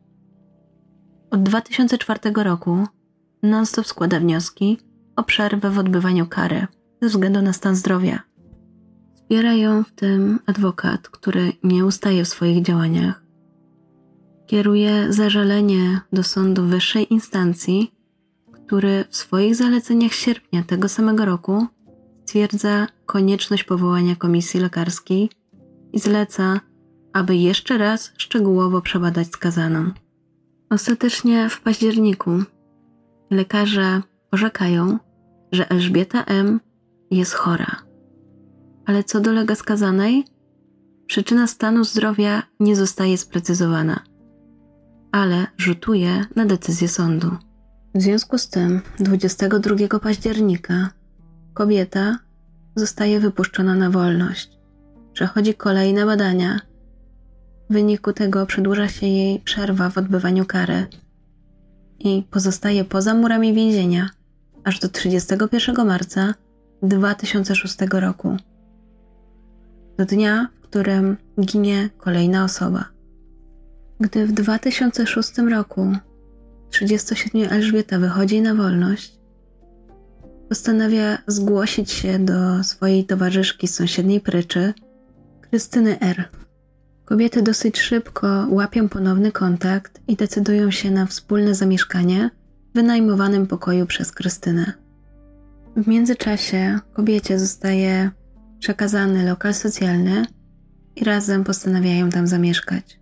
Od 1.31 1.43
2004 1.43 2.21
roku 2.35 2.87
non-stop 3.43 3.87
składa 3.87 4.21
wnioski 4.21 4.79
o 5.17 5.23
przerwę 5.23 5.71
w 5.71 5.79
odbywaniu 5.79 6.27
kary 6.27 6.67
ze 7.03 7.09
względu 7.09 7.43
na 7.43 7.53
stan 7.53 7.77
zdrowia. 7.77 8.23
Wspiera 9.15 9.53
ją 9.53 9.85
w 9.85 9.93
tym 9.93 10.39
adwokat, 10.47 11.09
który 11.09 11.53
nie 11.63 11.85
ustaje 11.85 12.25
w 12.25 12.29
swoich 12.29 12.63
działaniach 12.63 13.25
kieruje 14.47 15.13
zażalenie 15.13 16.01
do 16.13 16.23
sądu 16.23 16.67
wyższej 16.67 17.13
instancji, 17.13 17.95
który 18.53 19.05
w 19.09 19.17
swoich 19.17 19.57
zaleceniach 19.57 20.13
sierpnia 20.13 20.63
tego 20.63 20.89
samego 20.89 21.25
roku 21.25 21.67
stwierdza 22.35 22.87
konieczność 23.07 23.65
powołania 23.65 24.17
komisji 24.17 24.61
lekarskiej 24.61 25.31
i 25.93 26.01
zleca, 26.01 26.61
aby 27.13 27.37
jeszcze 27.37 27.79
raz 27.79 28.13
szczegółowo 28.17 28.81
przebadać 28.81 29.29
skazaną. 29.29 29.91
Ostatecznie 30.71 31.49
w 31.49 31.61
październiku 31.61 32.31
lekarze 33.31 34.03
orzekają, 34.33 34.99
że 35.53 35.71
Elżbieta 35.71 36.25
M. 36.25 36.61
jest 37.11 37.35
chora. 37.35 37.77
Ale 38.87 39.05
co 39.05 39.21
dolega 39.21 39.55
skazanej? 39.55 40.25
Przyczyna 41.07 41.47
stanu 41.47 41.85
zdrowia 41.85 42.43
nie 42.61 42.77
zostaje 42.77 43.19
sprecyzowana, 43.19 44.01
ale 45.13 45.47
rzutuje 45.59 46.25
na 46.37 46.47
decyzję 46.47 46.89
sądu. 46.89 47.31
W 47.95 48.03
związku 48.03 48.39
z 48.39 48.49
tym 48.49 48.81
22 48.99 49.99
października 49.99 50.91
kobieta 51.55 52.24
zostaje 52.77 53.21
wypuszczona 53.21 53.75
na 53.75 53.91
wolność. 53.91 54.51
Przechodzi 55.13 55.55
kolejne 55.55 56.07
badania. 56.07 56.61
W 57.71 57.73
wyniku 57.73 58.13
tego 58.13 58.47
przedłuża 58.47 58.89
się 58.89 59.07
jej 59.07 59.41
przerwa 59.41 59.91
w 59.91 59.99
odbywaniu 59.99 60.47
kary 60.47 60.87
i 61.99 62.23
pozostaje 62.31 62.85
poza 62.85 63.15
murami 63.15 63.55
więzienia 63.55 64.11
aż 64.65 64.79
do 64.79 64.89
31 64.89 65.87
marca 65.87 66.35
2006 66.83 67.77
roku. 67.93 68.37
Do 69.99 70.05
dnia, 70.05 70.49
w 70.55 70.61
którym 70.61 71.17
ginie 71.41 71.91
kolejna 71.99 72.45
osoba. 72.45 72.85
Gdy 74.01 74.27
w 74.27 74.33
2006 74.33 75.39
roku 75.39 75.93
37 76.71 77.51
Elżbieta 77.51 77.99
wychodzi 77.99 78.41
na 78.41 78.55
wolność, 78.55 79.19
postanawia 80.49 81.19
zgłosić 81.27 81.91
się 81.91 82.19
do 82.19 82.65
swojej 82.65 83.05
towarzyszki 83.05 83.69
z 83.69 83.75
sąsiedniej 83.75 84.21
pryczy, 84.21 84.75
Krystyny 85.41 86.01
R. 86.01 86.29
Kobiety 87.05 87.43
dosyć 87.43 87.81
szybko 87.81 88.47
łapią 88.51 88.89
ponowny 88.89 89.33
kontakt 89.33 90.01
i 90.09 90.17
decydują 90.17 90.71
się 90.71 90.91
na 90.91 91.07
wspólne 91.07 91.55
zamieszkanie 91.55 92.31
w 92.73 92.75
wynajmowanym 92.75 93.47
pokoju 93.47 93.87
przez 93.87 94.13
Krystynę. 94.13 94.73
W 95.77 95.89
międzyczasie 95.89 96.79
kobiecie 96.93 97.39
zostaje 97.39 98.11
przekazany 98.59 99.27
lokal 99.27 99.55
socjalny 99.55 100.27
i 100.97 101.05
razem 101.05 101.45
postanawiają 101.45 102.11
tam 102.11 102.27
zamieszkać. 102.27 103.01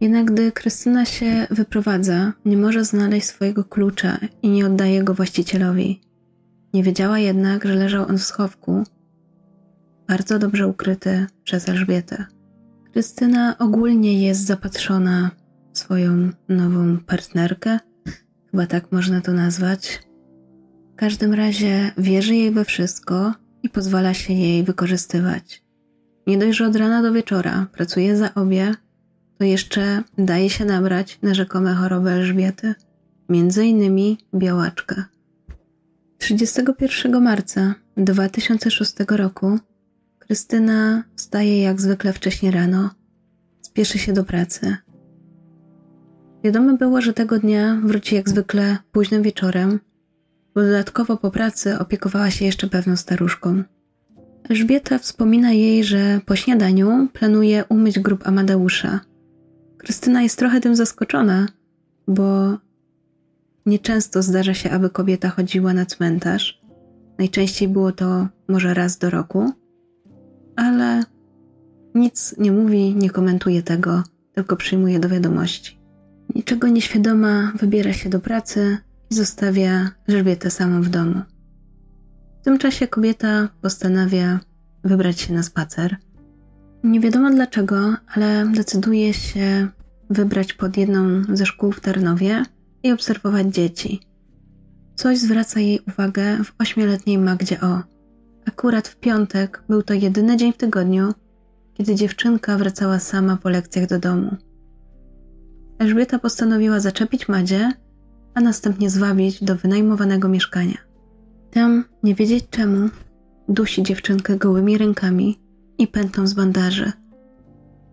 Jednak 0.00 0.24
gdy 0.24 0.52
Krystyna 0.52 1.04
się 1.04 1.46
wyprowadza, 1.50 2.32
nie 2.44 2.56
może 2.56 2.84
znaleźć 2.84 3.26
swojego 3.26 3.64
klucza 3.64 4.18
i 4.42 4.48
nie 4.48 4.66
oddaje 4.66 5.04
go 5.04 5.14
właścicielowi. 5.14 6.00
Nie 6.74 6.82
wiedziała 6.82 7.18
jednak, 7.18 7.64
że 7.64 7.74
leżał 7.74 8.08
on 8.08 8.18
w 8.18 8.22
schowku, 8.22 8.84
bardzo 10.08 10.38
dobrze 10.38 10.66
ukryty 10.68 11.26
przez 11.44 11.68
Elżbietę. 11.68 12.24
Krystyna 12.92 13.58
ogólnie 13.58 14.26
jest 14.26 14.46
zapatrzona 14.46 15.30
w 15.72 15.78
swoją 15.78 16.30
nową 16.48 16.98
partnerkę, 16.98 17.78
chyba 18.50 18.66
tak 18.66 18.92
można 18.92 19.20
to 19.20 19.32
nazwać. 19.32 20.02
W 20.92 20.96
każdym 20.96 21.34
razie 21.34 21.92
wierzy 21.98 22.34
jej 22.34 22.50
we 22.50 22.64
wszystko 22.64 23.34
i 23.62 23.68
pozwala 23.68 24.14
się 24.14 24.32
jej 24.32 24.64
wykorzystywać. 24.64 25.64
Nie 26.26 26.38
dość, 26.38 26.58
że 26.58 26.66
od 26.66 26.76
rana 26.76 27.02
do 27.02 27.12
wieczora 27.12 27.66
pracuje 27.72 28.16
za 28.16 28.34
obie, 28.34 28.74
to 29.38 29.44
jeszcze 29.44 30.02
daje 30.18 30.50
się 30.50 30.64
nabrać 30.64 31.18
na 31.22 31.34
rzekome 31.34 31.74
choroby 31.74 32.10
Elżbiety, 32.10 32.74
między 33.28 33.66
innymi 33.66 34.18
białaczkę. 34.34 35.13
31 36.24 37.22
marca 37.22 37.74
2006 37.96 38.94
roku 39.08 39.58
Krystyna 40.18 41.04
wstaje 41.16 41.62
jak 41.62 41.80
zwykle 41.80 42.12
wcześnie 42.12 42.50
rano, 42.50 42.90
spieszy 43.62 43.98
się 43.98 44.12
do 44.12 44.24
pracy. 44.24 44.76
Wiadomo 46.44 46.76
było, 46.76 47.00
że 47.00 47.12
tego 47.12 47.38
dnia 47.38 47.80
wróci 47.84 48.14
jak 48.14 48.28
zwykle 48.28 48.76
późnym 48.92 49.22
wieczorem, 49.22 49.80
bo 50.54 50.60
dodatkowo 50.60 51.16
po 51.16 51.30
pracy 51.30 51.78
opiekowała 51.78 52.30
się 52.30 52.44
jeszcze 52.44 52.66
pewną 52.66 52.96
staruszką. 52.96 53.62
Elżbieta 54.48 54.98
wspomina 54.98 55.52
jej, 55.52 55.84
że 55.84 56.20
po 56.26 56.36
śniadaniu 56.36 57.08
planuje 57.12 57.64
umyć 57.68 57.98
grób 57.98 58.26
Amadeusza. 58.26 59.00
Krystyna 59.78 60.22
jest 60.22 60.38
trochę 60.38 60.60
tym 60.60 60.76
zaskoczona, 60.76 61.48
bo 62.08 62.58
nieczęsto 63.66 64.22
zdarza 64.22 64.54
się, 64.54 64.70
aby 64.70 64.90
kobieta 64.90 65.30
chodziła 65.30 65.72
na 65.72 65.86
cmentarz. 65.86 66.62
Najczęściej 67.18 67.68
było 67.68 67.92
to 67.92 68.28
może 68.48 68.74
raz 68.74 68.98
do 68.98 69.10
roku, 69.10 69.52
ale 70.56 71.02
nic 71.94 72.34
nie 72.38 72.52
mówi, 72.52 72.94
nie 72.94 73.10
komentuje 73.10 73.62
tego, 73.62 74.02
tylko 74.32 74.56
przyjmuje 74.56 75.00
do 75.00 75.08
wiadomości. 75.08 75.78
Niczego 76.34 76.68
nieświadoma 76.68 77.52
wybiera 77.60 77.92
się 77.92 78.10
do 78.10 78.20
pracy 78.20 78.78
i 79.10 79.14
zostawia 79.14 79.90
Elżbietę 80.08 80.50
samą 80.50 80.82
w 80.82 80.88
domu. 80.88 81.22
W 82.40 82.44
tym 82.44 82.58
czasie 82.58 82.88
kobieta 82.88 83.48
postanawia 83.60 84.40
wybrać 84.84 85.20
się 85.20 85.34
na 85.34 85.42
spacer. 85.42 85.96
Nie 86.84 87.00
wiadomo 87.00 87.30
dlaczego, 87.30 87.94
ale 88.14 88.46
decyduje 88.54 89.14
się 89.14 89.68
wybrać 90.10 90.52
pod 90.52 90.76
jedną 90.76 91.22
ze 91.32 91.46
szkół 91.46 91.72
w 91.72 91.80
Tarnowie 91.80 92.44
i 92.84 92.92
obserwować 92.92 93.46
dzieci. 93.46 94.00
Coś 94.94 95.18
zwraca 95.18 95.60
jej 95.60 95.80
uwagę 95.88 96.44
w 96.44 96.52
ośmioletniej 96.58 97.18
Magdzie 97.18 97.60
O. 97.60 97.82
Akurat 98.46 98.88
w 98.88 98.96
piątek 98.96 99.62
był 99.68 99.82
to 99.82 99.94
jedyny 99.94 100.36
dzień 100.36 100.52
w 100.52 100.56
tygodniu, 100.56 101.12
kiedy 101.74 101.94
dziewczynka 101.94 102.58
wracała 102.58 102.98
sama 102.98 103.36
po 103.36 103.48
lekcjach 103.48 103.86
do 103.86 103.98
domu. 103.98 104.36
Elżbieta 105.78 106.18
postanowiła 106.18 106.80
zaczepić 106.80 107.28
Madzie, 107.28 107.72
a 108.34 108.40
następnie 108.40 108.90
zwabić 108.90 109.44
do 109.44 109.56
wynajmowanego 109.56 110.28
mieszkania. 110.28 110.78
Tam, 111.50 111.84
nie 112.02 112.14
wiedzieć 112.14 112.44
czemu, 112.50 112.88
dusi 113.48 113.82
dziewczynkę 113.82 114.36
gołymi 114.36 114.78
rękami 114.78 115.40
i 115.78 115.86
pętą 115.86 116.26
z 116.26 116.34
bandaży, 116.34 116.92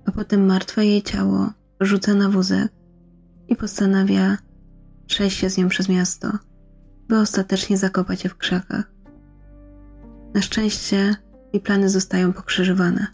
a 0.05 0.11
potem 0.11 0.45
martwe 0.45 0.85
jej 0.85 1.01
ciało 1.01 1.49
rzuca 1.79 2.13
na 2.13 2.29
wózek 2.29 2.71
i 3.47 3.55
postanawia 3.55 4.37
przejść 5.07 5.37
się 5.37 5.49
z 5.49 5.57
nią 5.57 5.67
przez 5.67 5.89
miasto, 5.89 6.31
by 7.07 7.19
ostatecznie 7.19 7.77
zakopać 7.77 8.23
je 8.23 8.29
w 8.29 8.37
krzakach. 8.37 8.91
Na 10.33 10.41
szczęście 10.41 11.15
jej 11.53 11.61
plany 11.61 11.89
zostają 11.89 12.33
pokrzyżowane. 12.33 13.07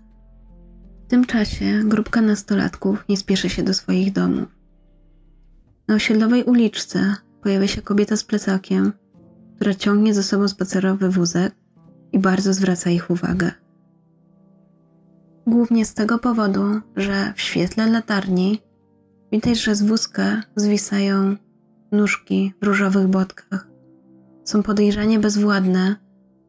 W 1.06 1.10
tym 1.10 1.26
czasie 1.26 1.82
grupka 1.86 2.22
nastolatków 2.22 3.06
nie 3.10 3.18
spieszy 3.18 3.50
się 3.50 3.64
do 3.64 3.74
swoich 3.74 4.14
domów. 4.14 4.48
Na 5.88 5.96
osiedlowej 5.96 6.44
uliczce 6.44 7.16
pojawia 7.42 7.68
się 7.68 7.82
kobieta 7.82 8.16
z 8.18 8.24
plecakiem, 8.24 8.94
która 9.56 9.74
ciągnie 9.74 10.14
ze 10.14 10.24
sobą 10.24 10.48
spacerowy 10.48 11.10
wózek 11.10 11.56
i 12.12 12.20
bardzo 12.20 12.54
zwraca 12.54 12.90
ich 12.90 13.10
uwagę. 13.10 13.52
Głównie 15.48 15.86
z 15.86 15.94
tego 15.94 16.20
powodu, 16.20 16.82
że 16.96 17.34
w 17.36 17.42
świetle 17.42 17.88
latarni 17.88 18.62
widać, 19.32 19.60
że 19.64 19.76
z 19.76 19.84
wózka 19.84 20.44
zwisają 20.56 21.36
nóżki 21.92 22.54
w 22.62 22.66
różowych 22.66 23.08
botkach. 23.08 23.68
Są 24.44 24.64
podejrzanie 24.64 25.20
bezwładne 25.20 25.96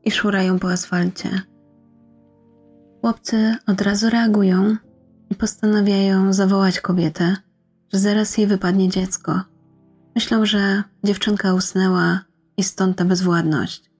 i 0.04 0.10
szurają 0.10 0.58
po 0.58 0.70
asfalcie. 0.70 1.42
Chłopcy 3.00 3.56
od 3.66 3.80
razu 3.80 4.10
reagują 4.10 4.76
i 5.30 5.34
postanawiają 5.34 6.32
zawołać 6.32 6.80
kobietę, 6.80 7.36
że 7.92 7.98
zaraz 7.98 8.38
jej 8.38 8.46
wypadnie 8.46 8.88
dziecko. 8.88 9.40
Myślą, 10.14 10.46
że 10.46 10.82
dziewczynka 11.04 11.54
usnęła 11.54 12.20
i 12.56 12.64
stąd 12.64 12.96
ta 12.96 13.04
bezwładność. 13.04 13.90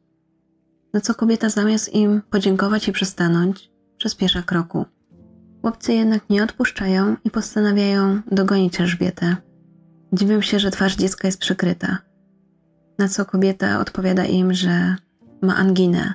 Na 0.93 1.01
co 1.01 1.15
kobieta 1.15 1.49
zamiast 1.49 1.95
im 1.95 2.23
podziękować 2.31 2.89
i 2.89 2.93
przystanąć, 2.93 3.71
przyspiesza 3.99 4.43
kroku. 4.43 4.85
Chłopcy 5.61 5.93
jednak 5.93 6.31
nie 6.31 6.45
odpuszczają 6.45 7.17
i 7.25 7.31
postanawiają 7.31 8.21
dogonić 8.33 8.81
Elżbietę. 8.81 9.37
Dziwią 10.13 10.41
się, 10.41 10.59
że 10.59 10.71
twarz 10.71 10.97
dziecka 10.97 11.29
jest 11.29 11.41
przykryta. 11.41 11.99
Na 12.99 13.09
co 13.09 13.25
kobieta 13.25 13.81
odpowiada 13.81 14.25
im, 14.25 14.55
że 14.55 14.97
ma 15.43 15.57
anginę 15.57 16.15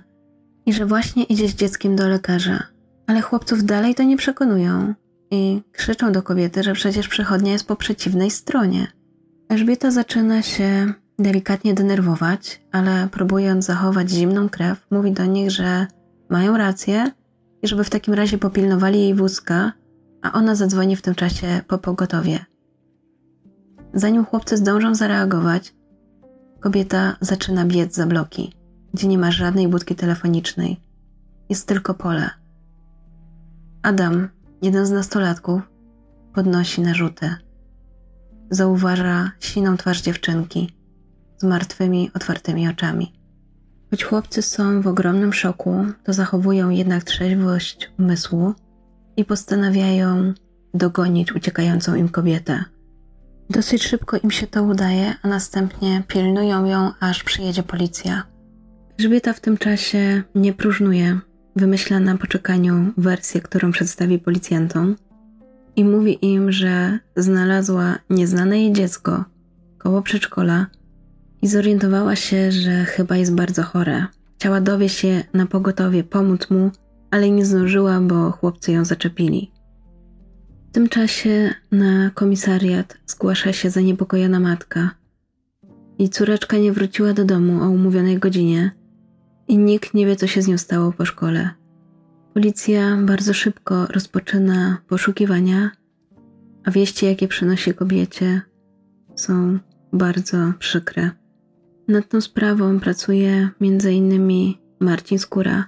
i 0.65 0.73
że 0.73 0.85
właśnie 0.85 1.23
idzie 1.23 1.49
z 1.49 1.55
dzieckiem 1.55 1.95
do 1.95 2.07
lekarza. 2.07 2.63
Ale 3.07 3.21
chłopców 3.21 3.63
dalej 3.63 3.95
to 3.95 4.03
nie 4.03 4.17
przekonują 4.17 4.93
i 5.31 5.61
krzyczą 5.71 6.11
do 6.11 6.23
kobiety, 6.23 6.63
że 6.63 6.73
przecież 6.73 7.07
przechodnia 7.07 7.51
jest 7.51 7.67
po 7.67 7.75
przeciwnej 7.75 8.31
stronie. 8.31 8.87
Elżbieta 9.49 9.91
zaczyna 9.91 10.41
się 10.41 10.93
delikatnie 11.19 11.73
denerwować, 11.73 12.61
ale 12.71 13.07
próbując 13.11 13.65
zachować 13.65 14.09
zimną 14.09 14.49
krew, 14.49 14.87
mówi 14.91 15.11
do 15.11 15.25
nich, 15.25 15.51
że 15.51 15.87
mają 16.29 16.57
rację 16.57 17.11
i 17.61 17.67
żeby 17.67 17.83
w 17.83 17.89
takim 17.89 18.13
razie 18.13 18.37
popilnowali 18.37 18.99
jej 18.99 19.13
wózka, 19.13 19.71
a 20.21 20.31
ona 20.31 20.55
zadzwoni 20.55 20.95
w 20.95 21.01
tym 21.01 21.15
czasie 21.15 21.61
po 21.67 21.77
pogotowie. 21.77 22.45
Zanim 23.93 24.25
chłopcy 24.25 24.57
zdążą 24.57 24.95
zareagować, 24.95 25.73
kobieta 26.59 27.17
zaczyna 27.21 27.65
biec 27.65 27.95
za 27.95 28.05
bloki, 28.05 28.53
gdzie 28.93 29.07
nie 29.07 29.17
ma 29.17 29.31
żadnej 29.31 29.67
budki 29.67 29.95
telefonicznej. 29.95 30.79
Jest 31.49 31.67
tylko 31.67 31.93
pole. 31.93 32.29
Adam, 33.81 34.29
jeden 34.61 34.85
z 34.85 34.91
nastolatków, 34.91 35.61
podnosi 36.33 36.81
narzuty. 36.81 37.35
Zauważa 38.49 39.31
siną 39.39 39.77
twarz 39.77 40.01
dziewczynki 40.01 40.69
z 41.37 41.43
martwymi, 41.43 42.11
otwartymi 42.13 42.67
oczami. 42.67 43.13
Choć 43.89 44.03
chłopcy 44.03 44.41
są 44.41 44.81
w 44.81 44.87
ogromnym 44.87 45.33
szoku, 45.33 45.85
to 46.03 46.13
zachowują 46.13 46.69
jednak 46.69 47.03
trzeźwość 47.03 47.91
umysłu 47.99 48.53
i 49.17 49.25
postanawiają 49.25 50.33
dogonić 50.73 51.35
uciekającą 51.35 51.95
im 51.95 52.09
kobietę. 52.09 52.63
Dosyć 53.53 53.83
szybko 53.83 54.17
im 54.17 54.31
się 54.31 54.47
to 54.47 54.63
udaje, 54.63 55.15
a 55.21 55.27
następnie 55.27 56.03
pilnują 56.07 56.65
ją, 56.65 56.91
aż 56.99 57.23
przyjedzie 57.23 57.63
policja. 57.63 58.23
Elżbieta 58.99 59.33
w 59.33 59.39
tym 59.39 59.57
czasie 59.57 60.23
nie 60.35 60.53
próżnuje, 60.53 61.19
wymyśla 61.55 61.99
na 61.99 62.17
poczekaniu 62.17 62.93
wersję, 62.97 63.41
którą 63.41 63.71
przedstawi 63.71 64.19
policjantom 64.19 64.95
i 65.75 65.85
mówi 65.85 66.25
im, 66.25 66.51
że 66.51 66.99
znalazła 67.15 67.97
nieznane 68.09 68.59
jej 68.59 68.73
dziecko 68.73 69.25
koło 69.77 70.01
przedszkola 70.01 70.67
i 71.41 71.47
zorientowała 71.47 72.15
się, 72.15 72.51
że 72.51 72.85
chyba 72.85 73.17
jest 73.17 73.35
bardzo 73.35 73.63
chore. 73.63 74.05
Chciała 74.35 74.61
dowieść 74.61 75.03
je 75.03 75.23
na 75.33 75.45
pogotowie, 75.45 76.03
pomóc 76.03 76.49
mu, 76.49 76.71
ale 77.11 77.29
nie 77.29 77.45
zdążyła, 77.45 77.99
bo 77.99 78.31
chłopcy 78.31 78.71
ją 78.71 78.85
zaczepili. 78.85 79.52
W 80.73 80.75
tym 80.75 80.89
czasie 80.89 81.53
na 81.71 82.09
komisariat 82.09 82.97
zgłasza 83.05 83.53
się 83.53 83.69
zaniepokojona 83.69 84.39
matka. 84.39 84.91
Jej 85.99 86.09
córeczka 86.09 86.57
nie 86.57 86.71
wróciła 86.71 87.13
do 87.13 87.25
domu 87.25 87.63
o 87.63 87.69
umówionej 87.69 88.19
godzinie 88.19 88.71
i 89.47 89.57
nikt 89.57 89.93
nie 89.93 90.05
wie, 90.05 90.15
co 90.15 90.27
się 90.27 90.41
z 90.41 90.47
nią 90.47 90.57
stało 90.57 90.91
po 90.91 91.05
szkole. 91.05 91.49
Policja 92.33 92.97
bardzo 92.97 93.33
szybko 93.33 93.87
rozpoczyna 93.87 94.77
poszukiwania, 94.87 95.71
a 96.63 96.71
wieści, 96.71 97.05
jakie 97.05 97.27
przynosi 97.27 97.73
kobiecie, 97.73 98.41
są 99.15 99.59
bardzo 99.91 100.37
przykre. 100.59 101.11
Nad 101.87 102.09
tą 102.09 102.21
sprawą 102.21 102.79
pracuje 102.79 103.49
m.in. 103.61 104.53
Marcin 104.79 105.19
Skóra, 105.19 105.65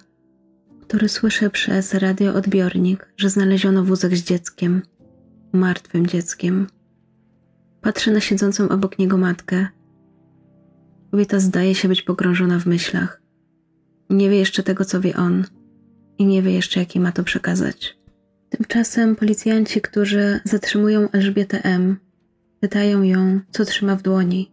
który 0.82 1.10
słyszy 1.10 1.50
przez 1.50 1.94
radioodbiornik, 1.94 3.08
że 3.18 3.30
znaleziono 3.30 3.84
wózek 3.84 4.16
z 4.16 4.24
dzieckiem, 4.24 4.82
martwym 5.56 6.08
dzieckiem. 6.08 6.68
Patrzy 7.82 8.12
na 8.12 8.20
siedzącą 8.20 8.70
obok 8.70 9.00
niego 9.00 9.18
matkę. 9.18 9.68
Kobieta 11.12 11.40
zdaje 11.40 11.76
się 11.76 11.88
być 11.88 12.02
pogrążona 12.02 12.60
w 12.60 12.66
myślach. 12.66 13.22
Nie 14.10 14.30
wie 14.30 14.38
jeszcze 14.38 14.64
tego, 14.64 14.86
co 14.86 15.02
wie 15.02 15.16
on, 15.16 15.44
i 16.18 16.26
nie 16.26 16.42
wie 16.42 16.52
jeszcze, 16.52 16.80
jaki 16.80 17.00
ma 17.00 17.12
to 17.12 17.24
przekazać. 17.24 17.98
Tymczasem 18.50 19.16
policjanci, 19.16 19.82
którzy 19.82 20.40
zatrzymują 20.44 21.12
Elżbietę 21.12 21.64
M., 21.64 21.98
pytają 22.60 23.04
ją, 23.04 23.40
co 23.52 23.66
trzyma 23.66 23.96
w 23.96 24.02
dłoni. 24.02 24.52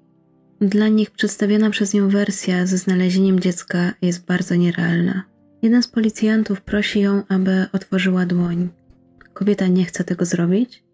Dla 0.61 0.89
nich 0.89 1.11
przedstawiona 1.11 1.71
przez 1.71 1.95
nią 1.95 2.09
wersja 2.09 2.67
ze 2.67 2.79
znalezieniem 2.79 3.41
dziecka 3.41 3.93
jest 4.03 4.27
bardzo 4.27 4.55
nierealna. 4.55 5.23
Jeden 5.63 5.83
z 5.83 5.89
policjantów 5.89 6.61
prosi 6.61 7.01
ją, 7.01 7.23
aby 7.29 7.67
otworzyła 7.73 8.27
dłoń. 8.27 8.69
Kobieta 9.35 9.67
nie 9.67 9.85
chce 9.85 10.05
tego 10.05 10.25
zrobić, 10.25 10.85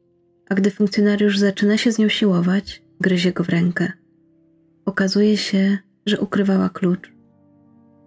a 0.49 0.55
gdy 0.55 0.71
funkcjonariusz 0.71 1.38
zaczyna 1.38 1.76
się 1.76 1.93
z 1.93 1.99
nią 1.99 2.09
siłować, 2.09 2.83
gryzie 3.00 3.33
go 3.33 3.45
w 3.45 3.49
rękę. 3.49 3.93
Okazuje 4.85 5.37
się, 5.37 5.78
że 6.07 6.21
ukrywała 6.21 6.69
klucz. 6.69 7.12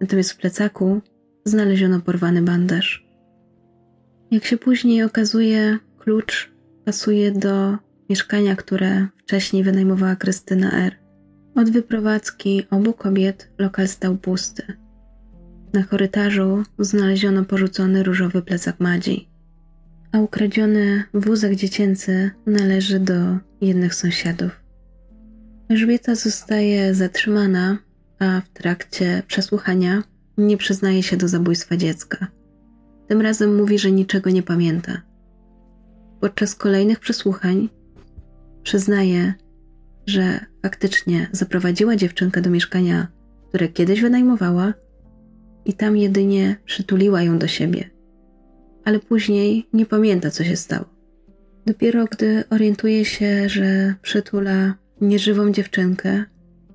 Natomiast 0.00 0.32
w 0.32 0.36
plecaku 0.36 1.00
znaleziono 1.44 2.00
porwany 2.00 2.42
bandaż. 2.42 3.06
Jak 4.30 4.44
się 4.44 4.56
później 4.56 5.02
okazuje, 5.02 5.78
klucz 5.98 6.52
pasuje 6.84 7.32
do 7.32 7.76
mieszkania, 8.10 8.56
które 8.56 9.06
wcześniej 9.16 9.64
wynajmowała 9.64 10.16
Krystyna 10.16 10.72
R. 10.72 10.96
Od 11.54 11.70
wyprowadzki 11.70 12.66
obu 12.70 12.92
kobiet 12.92 13.52
lokal 13.58 13.88
stał 13.88 14.16
pusty. 14.16 14.62
Na 15.72 15.84
korytarzu 15.84 16.62
znaleziono 16.78 17.44
porzucony 17.44 18.02
różowy 18.02 18.42
plecak 18.42 18.80
Madzi, 18.80 19.31
a 20.12 20.18
ukradziony 20.18 21.04
wózek 21.14 21.54
dziecięcy 21.54 22.30
należy 22.46 23.00
do 23.00 23.38
jednych 23.60 23.94
sąsiadów. 23.94 24.60
Elżbieta 25.68 26.14
zostaje 26.14 26.94
zatrzymana, 26.94 27.78
a 28.18 28.40
w 28.40 28.48
trakcie 28.48 29.22
przesłuchania 29.26 30.02
nie 30.38 30.56
przyznaje 30.56 31.02
się 31.02 31.16
do 31.16 31.28
zabójstwa 31.28 31.76
dziecka. 31.76 32.26
Tym 33.08 33.20
razem 33.20 33.56
mówi, 33.56 33.78
że 33.78 33.92
niczego 33.92 34.30
nie 34.30 34.42
pamięta. 34.42 35.02
Podczas 36.20 36.54
kolejnych 36.54 37.00
przesłuchań 37.00 37.68
przyznaje, 38.62 39.34
że 40.06 40.40
faktycznie 40.62 41.28
zaprowadziła 41.32 41.96
dziewczynkę 41.96 42.40
do 42.40 42.50
mieszkania, 42.50 43.08
które 43.48 43.68
kiedyś 43.68 44.00
wynajmowała 44.00 44.74
i 45.64 45.74
tam 45.74 45.96
jedynie 45.96 46.56
przytuliła 46.64 47.22
ją 47.22 47.38
do 47.38 47.46
siebie. 47.46 47.91
Ale 48.84 49.00
później 49.00 49.66
nie 49.72 49.86
pamięta, 49.86 50.30
co 50.30 50.44
się 50.44 50.56
stało. 50.56 50.84
Dopiero 51.66 52.04
gdy 52.04 52.44
orientuje 52.50 53.04
się, 53.04 53.48
że 53.48 53.94
przytula 54.02 54.74
nieżywą 55.00 55.52
dziewczynkę, 55.52 56.24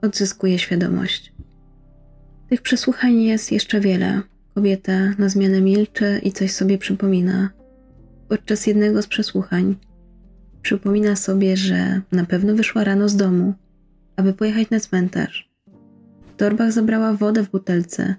odzyskuje 0.01 0.59
świadomość. 0.59 1.33
Tych 2.49 2.61
przesłuchań 2.61 3.21
jest 3.21 3.51
jeszcze 3.51 3.79
wiele. 3.79 4.21
Kobieta 4.55 5.13
na 5.17 5.29
zmianę 5.29 5.61
milczy 5.61 6.19
i 6.23 6.31
coś 6.31 6.51
sobie 6.51 6.77
przypomina. 6.77 7.49
Podczas 8.27 8.67
jednego 8.67 9.01
z 9.01 9.07
przesłuchań 9.07 9.75
przypomina 10.61 11.15
sobie, 11.15 11.57
że 11.57 12.01
na 12.11 12.25
pewno 12.25 12.55
wyszła 12.55 12.83
rano 12.83 13.09
z 13.09 13.15
domu, 13.15 13.53
aby 14.15 14.33
pojechać 14.33 14.69
na 14.69 14.79
cmentarz. 14.79 15.49
W 16.33 16.35
torbach 16.37 16.71
zabrała 16.71 17.13
wodę 17.13 17.43
w 17.43 17.51
butelce, 17.51 18.15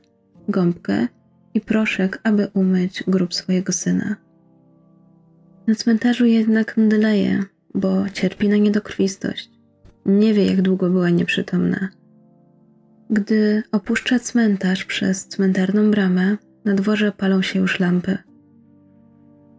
gąbkę 0.48 1.08
i 1.54 1.60
proszek, 1.60 2.20
aby 2.22 2.48
umyć 2.54 3.04
grób 3.06 3.34
swojego 3.34 3.72
syna. 3.72 4.16
Na 5.66 5.74
cmentarzu 5.74 6.26
jednak 6.26 6.76
mdleje, 6.76 7.44
bo 7.74 8.08
cierpi 8.12 8.48
na 8.48 8.56
niedokrwistość. 8.56 9.50
Nie 10.06 10.34
wie, 10.34 10.46
jak 10.46 10.62
długo 10.62 10.90
była 10.90 11.10
nieprzytomna. 11.10 11.88
Gdy 13.10 13.62
opuszcza 13.72 14.18
cmentarz 14.18 14.84
przez 14.84 15.28
cmentarną 15.28 15.90
bramę, 15.90 16.36
na 16.64 16.74
dworze 16.74 17.12
palą 17.12 17.42
się 17.42 17.58
już 17.60 17.80
lampy. 17.80 18.18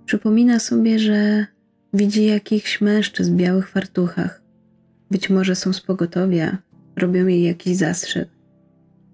Przypomina 0.06 0.60
sobie, 0.60 1.00
że 1.00 1.46
widzi 1.94 2.26
jakichś 2.26 2.82
mężczyzn 2.82 3.34
w 3.34 3.36
białych 3.36 3.70
fartuchach. 3.70 4.42
Być 5.12 5.30
może 5.30 5.56
są 5.56 5.74
z 5.74 5.82
pogotowia, 5.82 6.58
robią 6.96 7.28
jej 7.28 7.44
jakiś 7.44 7.78
zastrzyk. 7.78 8.30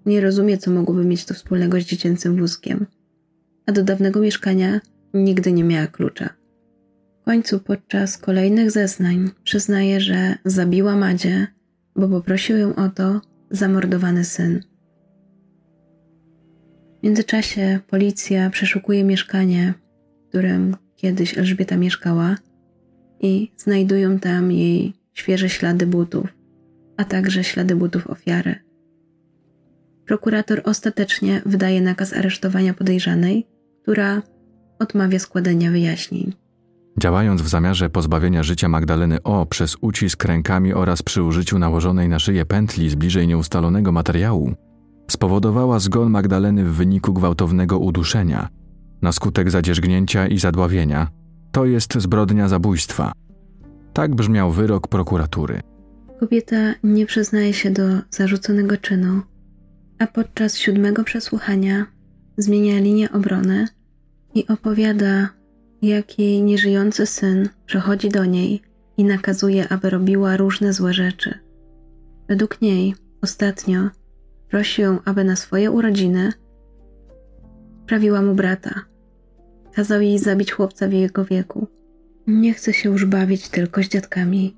Nie 0.06 0.20
rozumie, 0.20 0.58
co 0.58 0.70
mogłoby 0.70 1.04
mieć 1.04 1.24
to 1.24 1.34
wspólnego 1.34 1.80
z 1.80 1.84
dziecięcym 1.84 2.36
wózkiem. 2.36 2.86
A 3.66 3.72
do 3.72 3.84
dawnego 3.84 4.20
mieszkania 4.20 4.80
nigdy 5.14 5.52
nie 5.52 5.64
miała 5.64 5.86
klucza. 5.86 6.28
W 7.22 7.24
końcu 7.24 7.60
podczas 7.60 8.18
kolejnych 8.18 8.70
zeznań 8.70 9.30
przyznaje, 9.44 10.00
że 10.00 10.34
zabiła 10.44 10.96
Madzie, 10.96 11.46
bo 11.96 12.08
poprosił 12.08 12.56
ją 12.56 12.74
o 12.74 12.88
to, 12.88 13.20
zamordowany 13.50 14.24
syn. 14.24 14.60
W 17.00 17.02
międzyczasie 17.02 17.80
policja 17.86 18.50
przeszukuje 18.50 19.04
mieszkanie, 19.04 19.74
w 20.24 20.28
którym 20.28 20.76
kiedyś 20.96 21.38
Elżbieta 21.38 21.76
mieszkała 21.76 22.36
i 23.20 23.52
znajdują 23.56 24.18
tam 24.18 24.52
jej 24.52 24.94
świeże 25.14 25.48
ślady 25.48 25.86
butów, 25.86 26.26
a 26.96 27.04
także 27.04 27.44
ślady 27.44 27.76
butów 27.76 28.06
ofiary. 28.06 28.65
Prokurator 30.06 30.62
ostatecznie 30.64 31.42
wydaje 31.46 31.80
nakaz 31.80 32.12
aresztowania 32.12 32.74
podejrzanej, 32.74 33.46
która 33.82 34.22
odmawia 34.78 35.18
składania 35.18 35.70
wyjaśnień. 35.70 36.32
Działając 37.00 37.42
w 37.42 37.48
zamiarze 37.48 37.90
pozbawienia 37.90 38.42
życia 38.42 38.68
Magdaleny 38.68 39.22
O 39.22 39.46
przez 39.46 39.76
ucisk 39.80 40.24
rękami 40.24 40.74
oraz 40.74 41.02
przy 41.02 41.22
użyciu 41.22 41.58
nałożonej 41.58 42.08
na 42.08 42.18
szyję 42.18 42.44
pętli 42.44 42.90
z 42.90 42.94
bliżej 42.94 43.28
nieustalonego 43.28 43.92
materiału, 43.92 44.52
spowodowała 45.10 45.78
zgon 45.78 46.10
Magdaleny 46.10 46.64
w 46.64 46.74
wyniku 46.74 47.12
gwałtownego 47.12 47.78
uduszenia, 47.78 48.48
na 49.02 49.12
skutek 49.12 49.50
zadzierzgnięcia 49.50 50.26
i 50.26 50.38
zadławienia. 50.38 51.08
To 51.52 51.64
jest 51.64 51.94
zbrodnia 51.94 52.48
zabójstwa. 52.48 53.12
Tak 53.92 54.14
brzmiał 54.14 54.52
wyrok 54.52 54.88
prokuratury. 54.88 55.60
Kobieta 56.20 56.74
nie 56.82 57.06
przyznaje 57.06 57.52
się 57.52 57.70
do 57.70 57.82
zarzuconego 58.10 58.76
czynu, 58.76 59.22
a 59.98 60.06
podczas 60.06 60.56
siódmego 60.58 61.04
przesłuchania 61.04 61.86
zmienia 62.36 62.80
linię 62.80 63.12
obrony 63.12 63.68
i 64.34 64.46
opowiada 64.46 65.28
jak 65.82 66.18
jej 66.18 66.42
nieżyjący 66.42 67.06
syn 67.06 67.48
przychodzi 67.66 68.08
do 68.08 68.24
niej 68.24 68.62
i 68.96 69.04
nakazuje, 69.04 69.68
aby 69.68 69.90
robiła 69.90 70.36
różne 70.36 70.72
złe 70.72 70.94
rzeczy. 70.94 71.38
Według 72.28 72.62
niej 72.62 72.94
ostatnio 73.22 73.90
prosi 74.50 74.82
ją, 74.82 74.98
aby 75.04 75.24
na 75.24 75.36
swoje 75.36 75.70
urodziny 75.70 76.32
sprawiła 77.84 78.22
mu 78.22 78.34
brata. 78.34 78.80
Kazał 79.74 80.00
jej 80.00 80.18
zabić 80.18 80.52
chłopca 80.52 80.88
w 80.88 80.92
jego 80.92 81.24
wieku. 81.24 81.66
Nie 82.26 82.54
chce 82.54 82.72
się 82.72 82.90
już 82.90 83.04
bawić 83.04 83.48
tylko 83.48 83.82
z 83.82 83.88
dziadkami. 83.88 84.56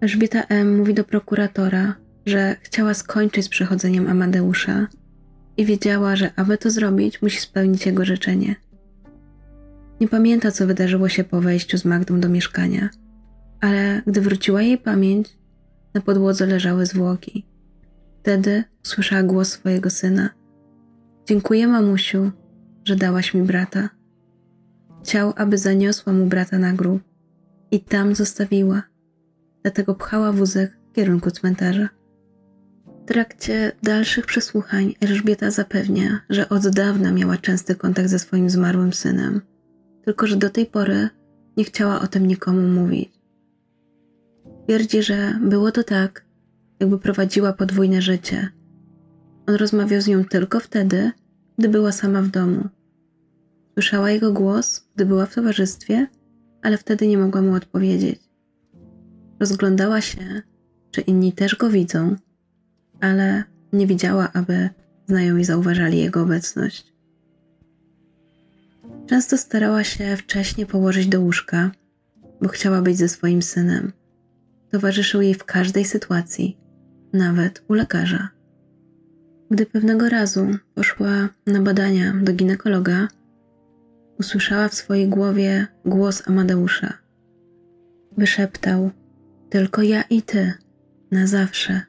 Elżbieta 0.00 0.42
M. 0.42 0.76
mówi 0.76 0.94
do 0.94 1.04
prokuratora, 1.04 1.94
że 2.26 2.56
chciała 2.60 2.94
skończyć 2.94 3.44
z 3.44 3.48
przechodzeniem 3.48 4.06
Amadeusza 4.06 4.86
i 5.56 5.64
wiedziała, 5.64 6.16
że 6.16 6.30
aby 6.36 6.58
to 6.58 6.70
zrobić, 6.70 7.22
musi 7.22 7.40
spełnić 7.40 7.86
jego 7.86 8.04
życzenie. 8.04 8.56
Nie 10.00 10.08
pamięta, 10.08 10.50
co 10.50 10.66
wydarzyło 10.66 11.08
się 11.08 11.24
po 11.24 11.40
wejściu 11.40 11.78
z 11.78 11.84
Magdą 11.84 12.20
do 12.20 12.28
mieszkania, 12.28 12.88
ale 13.60 14.02
gdy 14.06 14.20
wróciła 14.20 14.62
jej 14.62 14.78
pamięć, 14.78 15.38
na 15.94 16.00
podłodze 16.00 16.46
leżały 16.46 16.86
zwłoki. 16.86 17.46
Wtedy 18.20 18.64
usłyszała 18.84 19.22
głos 19.22 19.48
swojego 19.48 19.90
syna. 19.90 20.30
Dziękuję, 21.26 21.68
mamusiu, 21.68 22.30
że 22.84 22.96
dałaś 22.96 23.34
mi 23.34 23.42
brata. 23.42 23.88
Chciał, 25.02 25.32
aby 25.36 25.58
zaniosła 25.58 26.12
mu 26.12 26.26
brata 26.26 26.58
na 26.58 26.72
grób 26.72 27.02
i 27.70 27.80
tam 27.80 28.14
zostawiła. 28.14 28.82
Dlatego 29.62 29.94
pchała 29.94 30.32
wózek 30.32 30.78
w 30.90 30.94
kierunku 30.94 31.30
cmentarza. 31.30 31.88
W 33.06 33.08
trakcie 33.08 33.72
dalszych 33.82 34.26
przesłuchań 34.26 34.94
Elżbieta 35.00 35.50
zapewnia, 35.50 36.20
że 36.30 36.48
od 36.48 36.68
dawna 36.68 37.12
miała 37.12 37.36
częsty 37.36 37.74
kontakt 37.74 38.08
ze 38.08 38.18
swoim 38.18 38.50
zmarłym 38.50 38.92
synem, 38.92 39.40
tylko 40.04 40.26
że 40.26 40.36
do 40.36 40.50
tej 40.50 40.66
pory 40.66 41.08
nie 41.56 41.64
chciała 41.64 42.00
o 42.00 42.06
tym 42.06 42.26
nikomu 42.26 42.68
mówić. 42.68 43.10
Twierdzi, 44.64 45.02
że 45.02 45.38
było 45.42 45.72
to 45.72 45.84
tak, 45.84 46.24
jakby 46.80 46.98
prowadziła 46.98 47.52
podwójne 47.52 48.02
życie. 48.02 48.48
On 49.46 49.54
rozmawiał 49.54 50.00
z 50.00 50.06
nią 50.06 50.24
tylko 50.24 50.60
wtedy, 50.60 51.10
gdy 51.58 51.68
była 51.68 51.92
sama 51.92 52.22
w 52.22 52.28
domu. 52.28 52.68
Słyszała 53.74 54.10
jego 54.10 54.32
głos, 54.32 54.88
gdy 54.94 55.06
była 55.06 55.26
w 55.26 55.34
towarzystwie, 55.34 56.06
ale 56.62 56.78
wtedy 56.78 57.06
nie 57.06 57.18
mogła 57.18 57.42
mu 57.42 57.54
odpowiedzieć. 57.54 58.20
Rozglądała 59.40 60.00
się, 60.00 60.42
czy 60.90 61.00
inni 61.00 61.32
też 61.32 61.56
go 61.56 61.70
widzą, 61.70 62.16
ale 63.00 63.44
nie 63.72 63.86
widziała, 63.86 64.32
aby 64.32 64.68
znajomi 65.06 65.44
zauważali 65.44 65.98
jego 65.98 66.22
obecność. 66.22 66.92
Często 69.06 69.38
starała 69.38 69.84
się 69.84 70.16
wcześnie 70.16 70.66
położyć 70.66 71.06
do 71.06 71.20
łóżka, 71.20 71.70
bo 72.42 72.48
chciała 72.48 72.82
być 72.82 72.98
ze 72.98 73.08
swoim 73.08 73.42
synem. 73.42 73.92
Towarzyszył 74.70 75.20
jej 75.22 75.34
w 75.34 75.44
każdej 75.44 75.84
sytuacji, 75.84 76.58
nawet 77.12 77.64
u 77.68 77.74
lekarza. 77.74 78.28
Gdy 79.50 79.66
pewnego 79.66 80.08
razu 80.08 80.46
poszła 80.74 81.28
na 81.46 81.62
badania 81.62 82.14
do 82.22 82.32
ginekologa, 82.32 83.08
usłyszała 84.18 84.68
w 84.68 84.74
swojej 84.74 85.08
głowie 85.08 85.66
głos 85.84 86.28
Amadeusza. 86.28 86.92
Wyszeptał: 88.16 88.90
Tylko 89.50 89.82
ja 89.82 90.02
i 90.02 90.22
ty, 90.22 90.52
na 91.10 91.26
zawsze, 91.26 91.82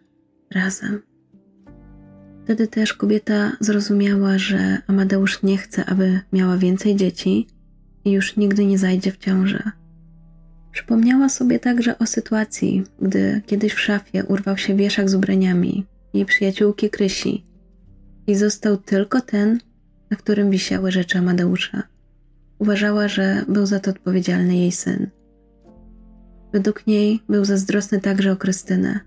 razem. 0.52 1.02
Wtedy 2.44 2.68
też 2.68 2.94
kobieta 2.94 3.52
zrozumiała, 3.60 4.38
że 4.38 4.78
Amadeusz 4.88 5.44
nie 5.44 5.58
chce, 5.58 5.86
aby 5.86 6.20
miała 6.34 6.58
więcej 6.58 6.96
dzieci 6.96 7.48
i 8.06 8.12
już 8.12 8.38
nigdy 8.38 8.66
nie 8.66 8.78
zajdzie 8.78 9.12
w 9.12 9.18
ciążę. 9.18 9.72
Przypomniała 10.72 11.30
sobie 11.30 11.60
także 11.60 11.98
o 11.98 12.06
sytuacji, 12.06 12.84
gdy 13.02 13.42
kiedyś 13.46 13.74
w 13.74 13.80
szafie 13.80 14.26
urwał 14.26 14.58
się 14.58 14.76
wieszak 14.76 15.10
z 15.10 15.16
ubraniami 15.16 15.86
jej 16.14 16.26
przyjaciółki 16.26 16.90
Krysi 16.90 17.46
i 18.28 18.36
został 18.36 18.78
tylko 18.78 19.22
ten, 19.22 19.60
na 20.12 20.18
którym 20.18 20.50
wisiały 20.50 20.92
rzeczy 20.92 21.18
Amadeusza. 21.18 21.84
Uważała, 22.60 23.08
że 23.08 23.46
był 23.48 23.66
za 23.66 23.80
to 23.80 23.92
odpowiedzialny 23.92 24.58
jej 24.58 24.72
syn. 24.72 25.10
Według 26.54 26.88
niej 26.88 27.20
był 27.30 27.46
zazdrosny 27.46 28.02
także 28.02 28.32
o 28.32 28.36
Krystynę 28.36 29.00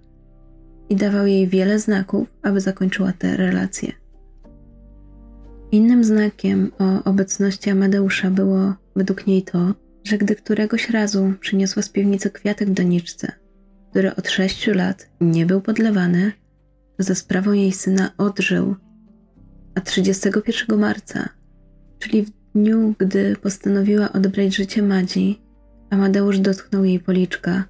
i 0.90 0.96
dawał 0.96 1.26
jej 1.26 1.48
wiele 1.48 1.78
znaków, 1.78 2.28
aby 2.42 2.60
zakończyła 2.60 3.12
te 3.12 3.36
relacje. 3.36 3.92
Innym 5.72 6.04
znakiem 6.04 6.72
o 6.78 7.04
obecności 7.04 7.70
Amadeusza 7.70 8.30
było 8.30 8.74
według 8.96 9.26
niej 9.26 9.42
to, 9.42 9.74
że 10.04 10.18
gdy 10.18 10.34
któregoś 10.34 10.90
razu 10.90 11.32
przyniosła 11.40 11.82
z 11.82 11.88
piwnicy 11.88 12.30
kwiatek 12.30 12.70
doniczce, 12.70 13.32
który 13.90 14.16
od 14.16 14.28
sześciu 14.28 14.74
lat 14.74 15.10
nie 15.20 15.46
był 15.46 15.60
podlewany, 15.60 16.32
to 16.96 17.02
za 17.02 17.14
sprawą 17.14 17.52
jej 17.52 17.72
syna 17.72 18.10
odżył, 18.18 18.76
a 19.74 19.80
31 19.80 20.78
marca, 20.78 21.28
czyli 21.98 22.22
w 22.22 22.30
dniu, 22.54 22.94
gdy 22.98 23.36
postanowiła 23.36 24.12
odebrać 24.12 24.56
życie 24.56 24.82
Madzi, 24.82 25.42
Amadeusz 25.90 26.38
dotknął 26.38 26.84
jej 26.84 27.00
policzka, 27.00 27.64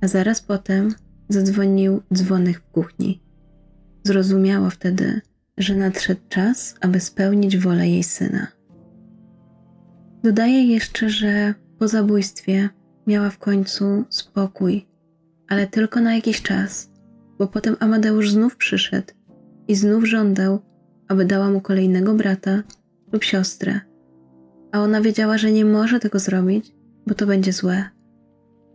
a 0.00 0.08
zaraz 0.08 0.40
potem 0.40 0.94
zadzwonił 1.28 2.02
dzwonek 2.14 2.60
w 2.60 2.70
kuchni. 2.70 3.22
Zrozumiała 4.04 4.70
wtedy, 4.70 5.20
że 5.58 5.76
nadszedł 5.76 6.20
czas, 6.28 6.74
aby 6.80 7.00
spełnić 7.00 7.58
wolę 7.58 7.88
jej 7.88 8.02
syna. 8.02 8.46
Dodaje 10.22 10.64
jeszcze, 10.64 11.10
że 11.10 11.54
po 11.78 11.88
zabójstwie 11.88 12.68
miała 13.06 13.30
w 13.30 13.38
końcu 13.38 14.04
spokój, 14.08 14.86
ale 15.48 15.66
tylko 15.66 16.00
na 16.00 16.14
jakiś 16.14 16.42
czas, 16.42 16.90
bo 17.38 17.46
potem 17.46 17.76
Amadeusz 17.80 18.30
znów 18.30 18.56
przyszedł 18.56 19.12
i 19.68 19.74
znów 19.74 20.04
żądał, 20.04 20.58
aby 21.08 21.24
dała 21.24 21.50
mu 21.50 21.60
kolejnego 21.60 22.14
brata 22.14 22.62
lub 23.12 23.24
siostrę, 23.24 23.80
a 24.72 24.80
ona 24.80 25.00
wiedziała, 25.00 25.38
że 25.38 25.52
nie 25.52 25.64
może 25.64 26.00
tego 26.00 26.18
zrobić, 26.18 26.72
bo 27.06 27.14
to 27.14 27.26
będzie 27.26 27.52
złe. 27.52 27.97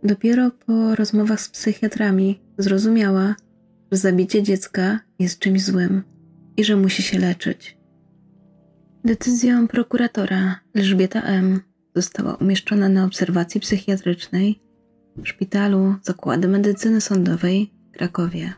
Dopiero 0.04 0.50
po 0.50 0.94
rozmowach 0.94 1.40
z 1.40 1.48
psychiatrami 1.48 2.40
zrozumiała, 2.58 3.34
że 3.92 3.98
zabicie 3.98 4.42
dziecka 4.42 5.00
jest 5.18 5.38
czymś 5.38 5.64
złym 5.64 6.02
i 6.56 6.64
że 6.64 6.76
musi 6.76 7.02
się 7.02 7.18
leczyć. 7.18 7.78
Decyzją 9.04 9.68
prokuratora 9.68 10.60
Elżbieta 10.74 11.22
M. 11.22 11.60
została 11.94 12.34
umieszczona 12.34 12.88
na 12.88 13.04
obserwacji 13.04 13.60
psychiatrycznej 13.60 14.62
w 15.16 15.28
szpitalu 15.28 15.94
Zakłady 16.02 16.48
Medycyny 16.48 17.00
Sądowej 17.00 17.72
w 17.88 17.96
Krakowie. 17.96 18.52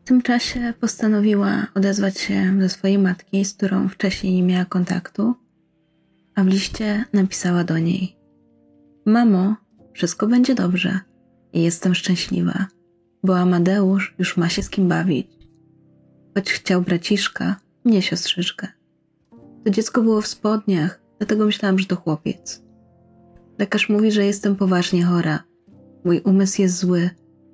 W 0.00 0.04
tym 0.04 0.22
czasie 0.22 0.74
postanowiła 0.80 1.66
odezwać 1.74 2.18
się 2.18 2.58
do 2.58 2.68
swojej 2.68 2.98
matki, 2.98 3.44
z 3.44 3.54
którą 3.54 3.88
wcześniej 3.88 4.34
nie 4.34 4.42
miała 4.42 4.64
kontaktu, 4.64 5.34
a 6.34 6.44
w 6.44 6.46
liście 6.46 7.04
napisała 7.12 7.64
do 7.64 7.78
niej: 7.78 8.16
Mamo, 9.06 9.56
wszystko 9.92 10.26
będzie 10.26 10.54
dobrze 10.54 11.00
i 11.52 11.62
jestem 11.62 11.94
szczęśliwa, 11.94 12.66
bo 13.22 13.38
Amadeusz 13.38 14.14
już 14.18 14.36
ma 14.36 14.48
się 14.48 14.62
z 14.62 14.70
kim 14.70 14.88
bawić. 14.88 15.28
Choć 16.34 16.52
chciał 16.52 16.82
braciszka, 16.82 17.56
nie 17.84 18.02
siostrzyczkę. 18.02 18.68
To 19.64 19.70
dziecko 19.70 20.02
było 20.02 20.20
w 20.20 20.26
spodniach, 20.26 21.02
dlatego 21.18 21.46
myślałam, 21.46 21.78
że 21.78 21.86
to 21.86 21.96
chłopiec. 21.96 22.62
Lekarz 23.58 23.88
mówi, 23.88 24.12
że 24.12 24.24
jestem 24.24 24.56
poważnie 24.56 25.04
chora. 25.04 25.44
Mój 26.04 26.20
umysł 26.20 26.62
jest 26.62 26.78
zły, 26.78 27.10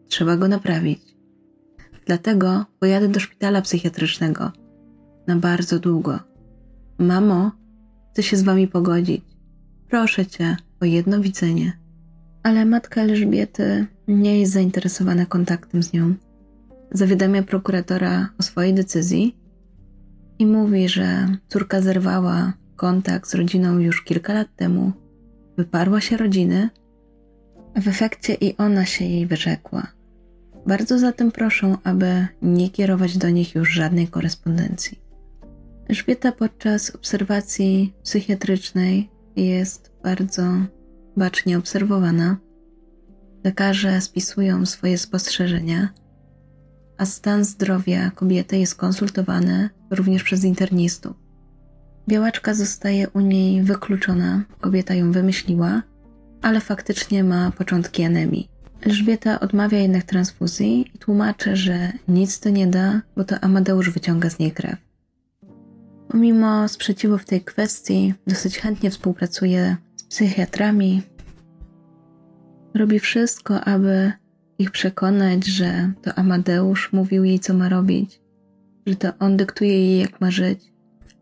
trzeba 0.09 0.37
go 0.37 0.48
naprawić. 0.48 1.16
Dlatego 2.07 2.64
pojadę 2.79 3.09
do 3.09 3.20
szpitala 3.20 3.62
psychiatrycznego 3.62 4.53
na 5.27 5.37
bardzo 5.37 5.79
długo. 5.79 6.18
Mamo, 6.98 7.53
chcę 8.12 8.22
się 8.22 8.37
z 8.37 8.42
wami 8.42 8.68
pogodzić. 8.68 9.24
Proszę 9.88 10.27
cię 10.27 10.57
o 10.81 10.85
jedno 10.85 11.20
widzenie. 11.20 11.78
Ale 12.48 12.64
matka 12.64 13.00
Elżbiety 13.00 13.87
nie 14.08 14.40
jest 14.40 14.52
zainteresowana 14.52 15.26
kontaktem 15.26 15.82
z 15.82 15.92
nią. 15.92 16.14
Zawiadamia 16.92 17.42
prokuratora 17.42 18.28
o 18.38 18.42
swojej 18.42 18.74
decyzji 18.74 19.37
i 20.38 20.46
mówi, 20.46 20.88
że 20.88 21.28
córka 21.48 21.80
zerwała 21.80 22.52
kontakt 22.76 23.30
z 23.30 23.34
rodziną 23.34 23.78
już 23.78 24.04
kilka 24.04 24.34
lat 24.34 24.48
temu, 24.56 24.92
wyparła 25.56 26.00
się 26.00 26.16
rodziny, 26.16 26.70
a 27.74 27.80
w 27.80 27.88
efekcie 27.88 28.34
i 28.34 28.56
ona 28.56 28.84
się 28.84 29.04
jej 29.04 29.26
wyrzekła. 29.26 29.87
Bardzo 30.66 30.98
zatem 30.98 31.32
proszę, 31.32 31.76
aby 31.84 32.26
nie 32.42 32.70
kierować 32.70 33.18
do 33.18 33.30
nich 33.30 33.54
już 33.54 33.70
żadnej 33.70 34.08
korespondencji. 34.08 34.98
Elżbieta 35.88 36.32
podczas 36.32 36.94
obserwacji 36.94 37.94
psychiatrycznej 38.02 39.11
jest 39.37 39.92
bardzo 40.02 40.42
bacznie 41.18 41.59
obserwowana. 41.59 42.37
Lekarze 43.44 44.00
spisują 44.00 44.66
swoje 44.66 44.98
spostrzeżenia, 44.98 45.88
a 46.98 47.07
stan 47.07 47.44
zdrowia 47.44 48.11
kobiety 48.11 48.59
jest 48.59 48.74
konsultowany 48.74 49.70
również 49.90 50.22
przez 50.22 50.44
internistów. 50.44 51.16
Białaczka 52.09 52.54
zostaje 52.54 53.09
u 53.09 53.20
niej 53.20 53.62
wykluczona, 53.62 54.42
kobieta 54.61 54.94
ją 54.94 55.12
wymyśliła, 55.12 55.83
ale 56.42 56.61
faktycznie 56.61 57.24
ma 57.24 57.50
początki 57.50 58.04
anemii. 58.04 58.48
Elżbieta 58.81 59.40
odmawia 59.40 59.78
jednak 59.78 60.04
transfuzji 60.04 60.90
i 60.94 60.98
tłumaczy, 60.98 61.57
że 61.57 61.92
nic 62.09 62.40
to 62.40 62.50
nie 62.50 62.66
da, 62.66 63.00
bo 63.16 63.24
to 63.24 63.40
Amadeusz 63.40 63.90
wyciąga 63.90 64.31
z 64.31 64.38
niej 64.38 64.52
krew. 64.52 64.76
Pomimo 66.09 66.68
sprzeciwu 66.68 67.18
w 67.18 67.24
tej 67.24 67.40
kwestii, 67.40 68.14
dosyć 68.26 68.59
chętnie 68.59 68.90
współpracuje 68.90 69.76
psychiatrami. 70.09 71.03
Robi 72.75 72.99
wszystko, 72.99 73.61
aby 73.61 74.12
ich 74.59 74.71
przekonać, 74.71 75.47
że 75.47 75.92
to 76.03 76.14
Amadeusz 76.14 76.92
mówił 76.92 77.25
jej, 77.25 77.40
co 77.40 77.55
ma 77.55 77.68
robić, 77.68 78.21
że 78.87 78.97
to 78.97 79.09
on 79.18 79.37
dyktuje 79.37 79.85
jej, 79.85 80.01
jak 80.01 80.21
ma 80.21 80.31
żyć, 80.31 80.73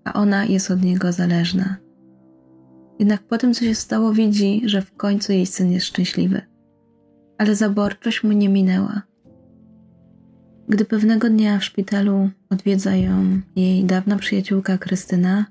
a 0.05 0.13
ona 0.13 0.45
jest 0.45 0.71
od 0.71 0.83
niego 0.83 1.13
zależna. 1.13 1.77
Jednak 2.99 3.23
po 3.23 3.39
tym, 3.39 3.55
co 3.55 3.65
się 3.65 3.75
stało, 3.75 4.13
widzi, 4.13 4.63
że 4.65 4.83
w 4.83 4.97
końcu 4.97 5.33
jej 5.33 5.47
syn 5.47 5.73
jest 5.73 5.87
szczęśliwy. 5.87 6.41
Ale 7.39 7.55
zaborczość 7.55 8.25
mu 8.25 8.33
nie 8.33 8.49
minęła. 8.49 9.03
Gdy 10.69 10.85
pewnego 10.85 11.31
dnia 11.31 11.59
w 11.59 11.65
szpitalu 11.65 12.31
odwiedza 12.51 12.97
ją 12.97 13.41
jej 13.57 13.85
dawna 13.85 14.17
przyjaciółka 14.17 14.79
Krystyna, 14.79 15.47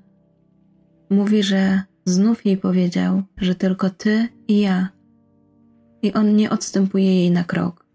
mówi, 1.10 1.42
że 1.42 1.82
znów 2.06 2.46
jej 2.46 2.56
powiedział, 2.56 3.22
że 3.36 3.54
tylko 3.54 3.90
ty 3.90 4.28
i 4.48 4.60
ja. 4.60 4.88
I 6.02 6.12
on 6.12 6.36
nie 6.36 6.50
odstępuje 6.50 7.14
jej 7.14 7.30
na 7.30 7.44
krok. 7.44 7.86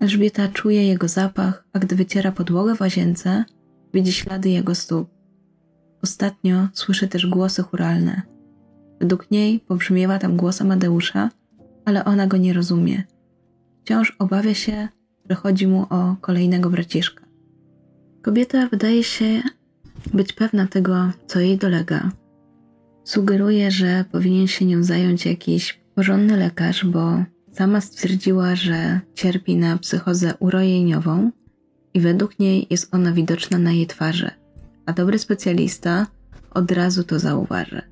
Elżbieta 0.00 0.48
czuje 0.48 0.86
jego 0.86 1.08
zapach, 1.08 1.64
a 1.72 1.78
gdy 1.78 1.96
wyciera 1.96 2.32
podłogę 2.32 2.74
w 2.76 2.80
łazience, 2.80 3.44
widzi 3.94 4.12
ślady 4.12 4.50
jego 4.50 4.74
stóp. 4.74 5.10
Ostatnio 6.02 6.68
słyszy 6.72 7.08
też 7.08 7.26
głosy 7.26 7.62
churalne. 7.62 8.22
Według 9.00 9.30
niej 9.30 9.60
pobrzmiewa 9.60 10.18
tam 10.18 10.36
głos 10.36 10.60
Amadeusza, 10.60 11.30
ale 11.84 12.04
ona 12.04 12.26
go 12.26 12.36
nie 12.36 12.52
rozumie. 12.52 13.02
Wciąż 13.80 14.16
obawia 14.18 14.54
się, 14.54 14.88
że 15.30 15.34
chodzi 15.34 15.66
mu 15.66 15.86
o 15.90 16.16
kolejnego 16.20 16.70
braciszka. 16.70 17.24
Kobieta 18.22 18.68
wydaje 18.68 19.04
się 19.04 19.42
być 20.14 20.32
pewna 20.32 20.66
tego, 20.66 21.10
co 21.26 21.40
jej 21.40 21.58
dolega. 21.58 22.10
Sugeruje, 23.04 23.70
że 23.70 24.04
powinien 24.12 24.46
się 24.46 24.64
nią 24.64 24.82
zająć 24.82 25.26
jakiś 25.26 25.80
porządny 25.94 26.36
lekarz, 26.36 26.84
bo 26.84 27.24
sama 27.52 27.80
stwierdziła, 27.80 28.56
że 28.56 29.00
cierpi 29.14 29.56
na 29.56 29.78
psychozę 29.78 30.34
urojeniową 30.38 31.30
i 31.94 32.00
według 32.00 32.38
niej 32.38 32.66
jest 32.70 32.94
ona 32.94 33.12
widoczna 33.12 33.58
na 33.58 33.72
jej 33.72 33.86
twarzy, 33.86 34.30
a 34.86 34.92
dobry 34.92 35.18
specjalista 35.18 36.06
od 36.50 36.70
razu 36.72 37.04
to 37.04 37.18
zauważy. 37.18 37.82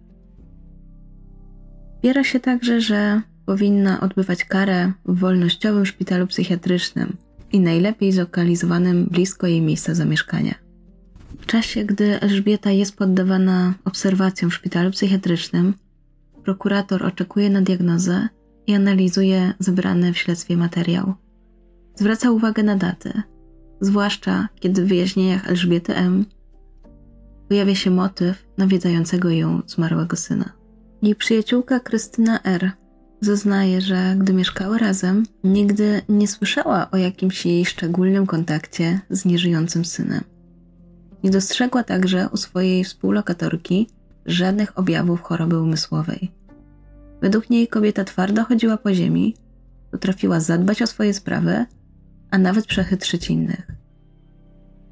Biera 2.03 2.25
się 2.25 2.41
także, 2.41 2.81
że 2.81 3.23
powinna 3.47 4.01
odbywać 4.01 4.45
karę 4.45 4.93
w 5.05 5.19
wolnościowym 5.19 5.87
szpitalu 5.87 6.27
psychiatrycznym 6.27 7.17
i 7.53 7.61
najlepiej 7.61 8.13
zlokalizowanym 8.13 9.07
blisko 9.07 9.47
jej 9.47 9.61
miejsca 9.61 9.95
zamieszkania. 9.95 10.70
Czasie, 11.51 11.85
gdy 11.85 12.21
Elżbieta 12.21 12.71
jest 12.71 12.97
poddawana 12.97 13.75
obserwacjom 13.85 14.51
w 14.51 14.55
szpitalu 14.55 14.91
psychiatrycznym, 14.91 15.75
prokurator 16.45 17.07
oczekuje 17.07 17.51
na 17.51 17.63
diagnozę 17.63 18.29
i 18.67 18.75
analizuje 18.75 19.55
zebrany 19.59 20.13
w 20.13 20.19
śledztwie 20.19 20.57
materiał. 20.57 21.15
Zwraca 21.95 22.31
uwagę 22.31 22.63
na 22.63 22.77
daty, 22.77 23.23
zwłaszcza 23.81 24.49
kiedy 24.61 24.85
w 24.85 24.89
wyjaśnieniach 24.89 25.49
Elżbiety 25.49 25.97
M. 25.97 26.25
pojawia 27.49 27.75
się 27.75 27.91
motyw 27.91 28.47
nawiedzającego 28.59 29.31
ją 29.31 29.63
zmarłego 29.67 30.17
syna. 30.17 30.53
Jej 31.03 31.15
przyjaciółka 31.15 31.81
Krystyna 31.81 32.43
R. 32.43 32.73
zeznaje, 33.21 33.81
że 33.81 34.17
gdy 34.19 34.33
mieszkały 34.33 34.79
razem, 34.79 35.23
nigdy 35.45 36.03
nie 36.09 36.29
słyszała 36.29 36.91
o 36.91 36.97
jakimś 36.97 37.47
jej 37.47 37.65
szczególnym 37.65 38.27
kontakcie 38.27 39.01
z 39.11 39.25
nieżyjącym 39.25 39.85
synem. 39.85 40.25
Nie 41.25 41.31
dostrzegła 41.31 41.83
także 41.83 42.29
u 42.33 42.37
swojej 42.37 42.85
współlokatorki 42.85 43.89
żadnych 44.27 44.79
objawów 44.79 45.23
choroby 45.23 45.61
umysłowej. 45.63 46.31
Według 47.21 47.51
niej 47.51 47.69
kobieta 47.69 48.05
twardo 48.05 48.45
chodziła 48.45 48.77
po 48.77 48.95
ziemi, 48.95 49.37
potrafiła 49.91 50.41
zadbać 50.41 50.83
o 50.83 50.87
swoje 50.87 51.15
sprawy, 51.15 51.67
a 52.31 52.39
nawet 52.39 52.67
przechytrzyć 52.67 53.31
innych. 53.31 53.67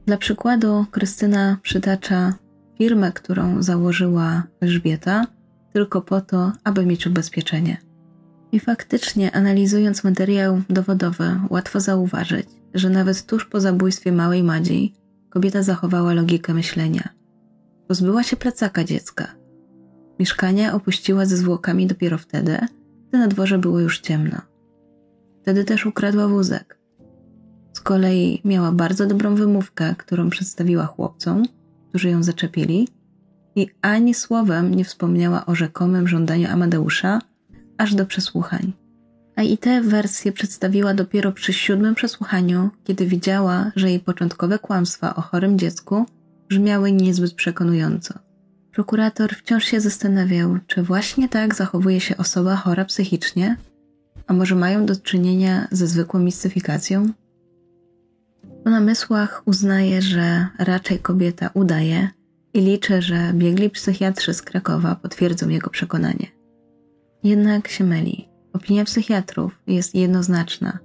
Dla 0.07 0.17
przykładu, 0.17 0.87
Krystyna 0.91 1.59
przytacza 1.63 2.35
firmę, 2.79 3.13
którą 3.13 3.63
założyła 3.63 4.43
Elżbieta, 4.61 5.27
tylko 5.73 6.03
po 6.03 6.21
to, 6.21 6.53
aby 6.65 6.87
mieć 6.87 7.07
ubezpieczenie. 7.07 7.77
I 8.53 8.61
faktycznie, 8.61 9.33
analizując 9.33 10.05
materiał 10.05 10.63
dowodowy, 10.71 11.41
łatwo 11.51 11.81
zauważyć, 11.81 12.47
że 12.75 12.91
nawet 12.91 13.27
tuż 13.27 13.47
po 13.47 13.61
zabójstwie 13.61 14.13
małej 14.13 14.43
Madzi 14.43 14.95
kobieta 15.31 15.63
zachowała 15.63 16.15
logikę 16.15 16.55
myślenia. 16.55 17.09
Pozbyła 17.89 18.23
się 18.23 18.37
plecaka 18.37 18.85
dziecka. 18.85 19.35
Mieszkanie 20.19 20.73
opuściła 20.73 21.27
ze 21.27 21.37
zwłokami 21.37 21.87
dopiero 21.87 22.19
wtedy, 22.19 22.59
gdy 23.09 23.19
na 23.19 23.29
dworze 23.29 23.59
było 23.59 23.81
już 23.81 24.01
ciemno. 24.01 24.37
Wtedy 25.43 25.65
też 25.65 25.87
ukradła 25.87 26.29
wózek. 26.29 26.79
Z 27.73 27.81
kolei 27.81 28.41
miała 28.45 28.73
bardzo 28.73 29.07
dobrą 29.07 29.35
wymówkę, 29.35 29.95
którą 29.99 30.31
przedstawiła 30.31 30.87
chłopcom, 30.87 31.43
którzy 31.89 32.11
ją 32.11 32.23
zaczepili, 32.23 32.89
i 33.57 33.71
ani 33.83 34.15
słowem 34.15 34.75
nie 34.75 34.85
wspomniała 34.85 35.47
o 35.47 35.55
rzekomym 35.55 36.09
żądaniu 36.09 36.49
Amadeusza 36.51 37.21
aż 37.79 37.95
do 37.95 38.07
przesłuchań. 38.07 38.73
A 39.39 39.43
i 39.43 39.59
tę 39.59 39.83
wersję 39.83 40.33
przedstawiła 40.33 40.95
dopiero 40.95 41.33
przy 41.33 41.53
siódmym 41.53 41.95
przesłuchaniu, 41.95 42.71
kiedy 42.85 43.07
widziała, 43.07 43.73
że 43.77 43.91
jej 43.91 44.01
początkowe 44.01 44.59
kłamstwa 44.59 45.15
o 45.15 45.21
chorym 45.21 45.59
dziecku 45.59 46.07
brzmiały 46.49 46.93
niezbyt 46.93 47.35
przekonująco. 47.35 48.15
Prokurator 48.73 49.35
wciąż 49.35 49.65
się 49.65 49.81
zastanawiał, 49.81 50.59
czy 50.67 50.83
właśnie 50.83 51.29
tak 51.29 51.55
zachowuje 51.55 52.01
się 52.01 52.17
osoba 52.17 52.57
chora 52.57 52.85
psychicznie, 52.85 53.57
a 54.27 54.33
może 54.33 54.55
mają 54.55 54.87
do 54.87 54.97
czynienia 54.97 55.69
ze 55.71 55.87
zwykłą 55.87 56.21
mistyfikacją? 56.21 57.13
Po 58.65 58.71
namysłach 58.71 59.43
uznaje, 59.45 60.03
że 60.03 60.47
raczej 60.59 60.99
kobieta 60.99 61.51
udaje 61.55 62.09
i 62.55 62.61
liczy, 62.61 63.03
że 63.03 63.33
biegli 63.35 63.71
psychiatrzy 63.71 64.35
z 64.35 64.43
Krakowa 64.43 64.95
potwierdzą 64.95 65.49
jego 65.49 65.71
przekonanie. 65.71 66.27
Jednak 67.23 67.69
się 67.69 67.85
myli. 67.85 68.28
Opinia 68.53 68.85
psychiatrów 68.85 69.59
jest 69.67 69.95
jednoznaczna 69.95 70.79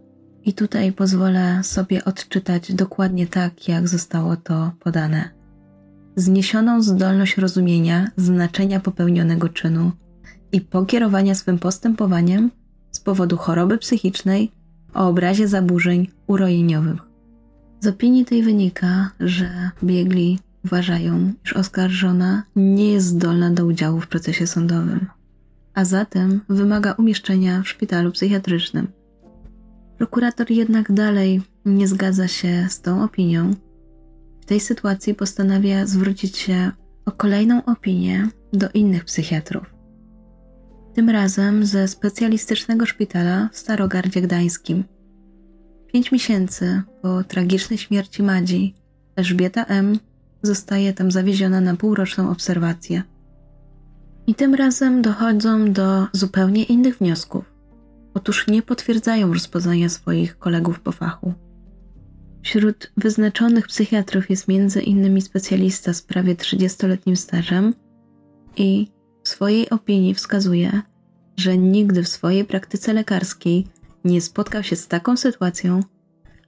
i 0.45 0.53
tutaj 0.53 0.93
pozwolę 0.93 1.63
sobie 1.63 2.05
odczytać 2.05 2.73
dokładnie 2.73 3.27
tak, 3.27 3.67
jak 3.67 3.87
zostało 3.87 4.35
to 4.35 4.71
podane. 4.79 5.29
Zniesioną 6.15 6.81
zdolność 6.81 7.37
rozumienia 7.37 8.07
znaczenia 8.17 8.79
popełnionego 8.79 9.49
czynu 9.49 9.91
i 10.51 10.61
pokierowania 10.61 11.35
swym 11.35 11.59
postępowaniem 11.59 12.51
z 12.91 12.99
powodu 12.99 13.37
choroby 13.37 13.77
psychicznej 13.77 14.51
o 14.93 15.07
obrazie 15.07 15.47
zaburzeń 15.47 16.07
urojeniowych. 16.27 17.01
Z 17.79 17.87
opinii 17.87 18.25
tej 18.25 18.43
wynika, 18.43 19.09
że 19.19 19.71
biegli 19.83 20.39
uważają, 20.65 21.33
iż 21.45 21.53
oskarżona 21.53 22.43
nie 22.55 22.91
jest 22.91 23.07
zdolna 23.07 23.51
do 23.51 23.65
udziału 23.65 23.99
w 23.99 24.07
procesie 24.07 24.47
sądowym 24.47 25.07
a 25.73 25.85
zatem 25.85 26.41
wymaga 26.49 26.93
umieszczenia 26.93 27.61
w 27.61 27.67
szpitalu 27.67 28.11
psychiatrycznym. 28.11 28.87
Prokurator 29.97 30.51
jednak 30.51 30.91
dalej 30.91 31.41
nie 31.65 31.87
zgadza 31.87 32.27
się 32.27 32.67
z 32.69 32.81
tą 32.81 33.03
opinią. 33.03 33.51
W 34.41 34.45
tej 34.45 34.59
sytuacji 34.59 35.15
postanawia 35.15 35.85
zwrócić 35.85 36.37
się 36.37 36.71
o 37.05 37.11
kolejną 37.11 37.65
opinię 37.65 38.27
do 38.53 38.69
innych 38.73 39.05
psychiatrów. 39.05 39.73
Tym 40.93 41.09
razem 41.09 41.65
ze 41.65 41.87
specjalistycznego 41.87 42.85
szpitala 42.85 43.49
w 43.51 43.57
Starogardzie 43.57 44.21
Gdańskim. 44.21 44.83
Pięć 45.93 46.11
miesięcy 46.11 46.81
po 47.01 47.23
tragicznej 47.23 47.77
śmierci 47.77 48.23
Madzi, 48.23 48.75
Elżbieta 49.15 49.65
M. 49.65 49.99
zostaje 50.41 50.93
tam 50.93 51.11
zawieziona 51.11 51.61
na 51.61 51.75
półroczną 51.75 52.29
obserwację. 52.29 53.03
I 54.27 54.35
tym 54.35 54.55
razem 54.55 55.01
dochodzą 55.01 55.73
do 55.73 56.07
zupełnie 56.11 56.63
innych 56.63 56.97
wniosków. 56.97 57.53
Otóż 58.13 58.47
nie 58.47 58.61
potwierdzają 58.61 59.33
rozpoznania 59.33 59.89
swoich 59.89 60.37
kolegów 60.37 60.79
po 60.79 60.91
fachu. 60.91 61.33
Wśród 62.43 62.91
wyznaczonych 62.97 63.67
psychiatrów 63.67 64.29
jest 64.29 64.47
między 64.47 64.81
innymi 64.81 65.21
specjalista 65.21 65.93
z 65.93 66.01
prawie 66.01 66.35
30-letnim 66.35 67.15
stażem 67.15 67.73
i 68.57 68.87
w 69.23 69.29
swojej 69.29 69.69
opinii 69.69 70.13
wskazuje, 70.13 70.81
że 71.37 71.57
nigdy 71.57 72.03
w 72.03 72.07
swojej 72.07 72.45
praktyce 72.45 72.93
lekarskiej 72.93 73.67
nie 74.03 74.21
spotkał 74.21 74.63
się 74.63 74.75
z 74.75 74.87
taką 74.87 75.17
sytuacją, 75.17 75.79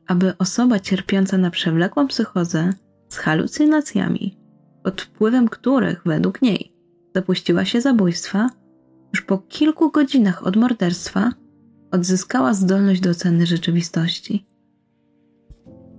aby 0.07 0.37
osoba 0.37 0.79
cierpiąca 0.79 1.37
na 1.37 1.51
przewlekłą 1.51 2.07
psychozę 2.07 2.69
z 3.09 3.17
halucynacjami, 3.17 4.37
pod 4.83 5.01
wpływem 5.01 5.49
których 5.49 6.01
według 6.05 6.41
niej 6.41 6.74
dopuściła 7.15 7.65
się 7.65 7.81
zabójstwa, 7.81 8.49
już 9.13 9.21
po 9.21 9.37
kilku 9.37 9.91
godzinach 9.91 10.47
od 10.47 10.55
morderstwa 10.55 11.31
odzyskała 11.91 12.53
zdolność 12.53 13.01
do 13.01 13.09
oceny 13.09 13.45
rzeczywistości. 13.45 14.45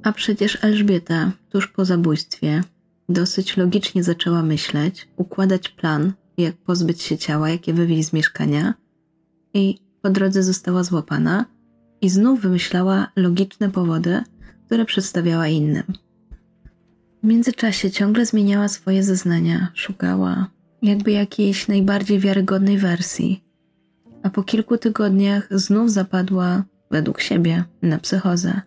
A 0.03 0.13
przecież 0.13 0.59
Elżbieta 0.65 1.33
tuż 1.51 1.69
po 1.69 1.85
zabójstwie 1.85 2.61
dosyć 3.09 3.57
logicznie 3.57 4.05
zaczęła 4.05 4.43
myśleć, 4.43 5.09
układać 5.17 5.69
plan, 5.69 6.13
jak 6.39 6.57
pozbyć 6.57 7.03
się 7.03 7.19
ciała, 7.19 7.51
jakie 7.51 7.75
wywieźć 7.75 8.09
z 8.09 8.13
mieszkania, 8.13 8.75
i 9.55 9.79
po 10.03 10.11
drodze 10.11 10.43
została 10.43 10.83
złapana 10.83 11.45
i 12.01 12.09
znów 12.09 12.41
wymyślała 12.41 13.13
logiczne 13.17 13.71
powody, 13.71 14.23
które 14.67 14.85
przedstawiała 14.85 15.49
innym. 15.49 15.85
W 17.23 17.27
międzyczasie 17.27 17.91
ciągle 17.91 18.27
zmieniała 18.27 18.69
swoje 18.69 19.03
zeznania, 19.03 19.69
szukała 19.75 20.56
jakby 20.87 21.11
jakiejś 21.11 21.69
najbardziej 21.69 22.19
wiarygodnej 22.19 22.79
wersji, 22.79 23.45
a 24.23 24.31
po 24.31 24.43
kilku 24.43 24.79
tygodniach 24.79 25.49
znów 25.51 25.91
zapadła, 25.91 26.65
według 26.91 27.21
siebie, 27.21 27.65
na 27.83 27.99
psychozę. 27.99 28.61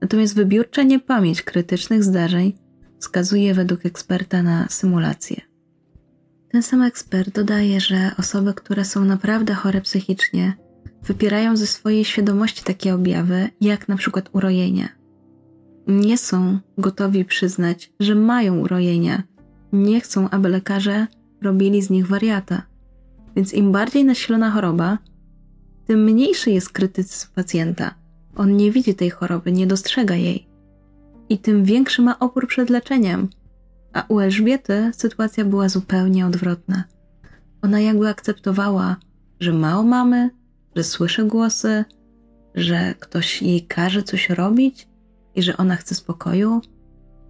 Natomiast 0.00 0.34
wybiórcza 0.34 0.82
niepamięć 0.82 1.42
krytycznych 1.42 2.04
zdarzeń 2.04 2.52
wskazuje 2.98 3.54
według 3.54 3.86
eksperta 3.86 4.42
na 4.42 4.66
symulację. 4.68 5.40
Ten 6.48 6.62
sam 6.62 6.82
ekspert 6.82 7.34
dodaje, 7.34 7.80
że 7.80 8.10
osoby, 8.18 8.54
które 8.54 8.84
są 8.84 9.04
naprawdę 9.04 9.54
chore 9.54 9.80
psychicznie, 9.80 10.52
wypierają 11.02 11.56
ze 11.56 11.66
swojej 11.66 12.04
świadomości 12.04 12.64
takie 12.64 12.94
objawy, 12.94 13.48
jak 13.60 13.88
na 13.88 13.96
przykład 13.96 14.30
urojenia. 14.32 14.88
Nie 15.86 16.18
są 16.18 16.58
gotowi 16.78 17.24
przyznać, 17.24 17.92
że 18.00 18.14
mają 18.14 18.58
urojenia. 18.58 19.22
Nie 19.72 20.00
chcą, 20.00 20.30
aby 20.30 20.48
lekarze 20.48 21.06
robili 21.42 21.82
z 21.82 21.90
nich 21.90 22.06
wariata. 22.06 22.62
Więc 23.36 23.54
im 23.54 23.72
bardziej 23.72 24.04
nasilona 24.04 24.50
choroba, 24.50 24.98
tym 25.86 26.04
mniejszy 26.04 26.50
jest 26.50 26.70
krytycyzm 26.70 27.28
pacjenta. 27.34 27.94
On 28.36 28.56
nie 28.56 28.72
widzi 28.72 28.94
tej 28.94 29.10
choroby, 29.10 29.52
nie 29.52 29.66
dostrzega 29.66 30.14
jej. 30.14 30.46
I 31.28 31.38
tym 31.38 31.64
większy 31.64 32.02
ma 32.02 32.18
opór 32.18 32.48
przed 32.48 32.70
leczeniem. 32.70 33.28
A 33.92 34.04
u 34.08 34.20
Elżbiety 34.20 34.90
sytuacja 34.94 35.44
była 35.44 35.68
zupełnie 35.68 36.26
odwrotna. 36.26 36.84
Ona 37.62 37.80
jakby 37.80 38.08
akceptowała, 38.08 38.96
że 39.40 39.52
mało 39.52 39.82
mamy, 39.82 40.30
że 40.76 40.84
słyszy 40.84 41.24
głosy, 41.24 41.84
że 42.54 42.94
ktoś 43.00 43.42
jej 43.42 43.66
każe 43.66 44.02
coś 44.02 44.30
robić 44.30 44.88
i 45.34 45.42
że 45.42 45.56
ona 45.56 45.76
chce 45.76 45.94
spokoju. 45.94 46.60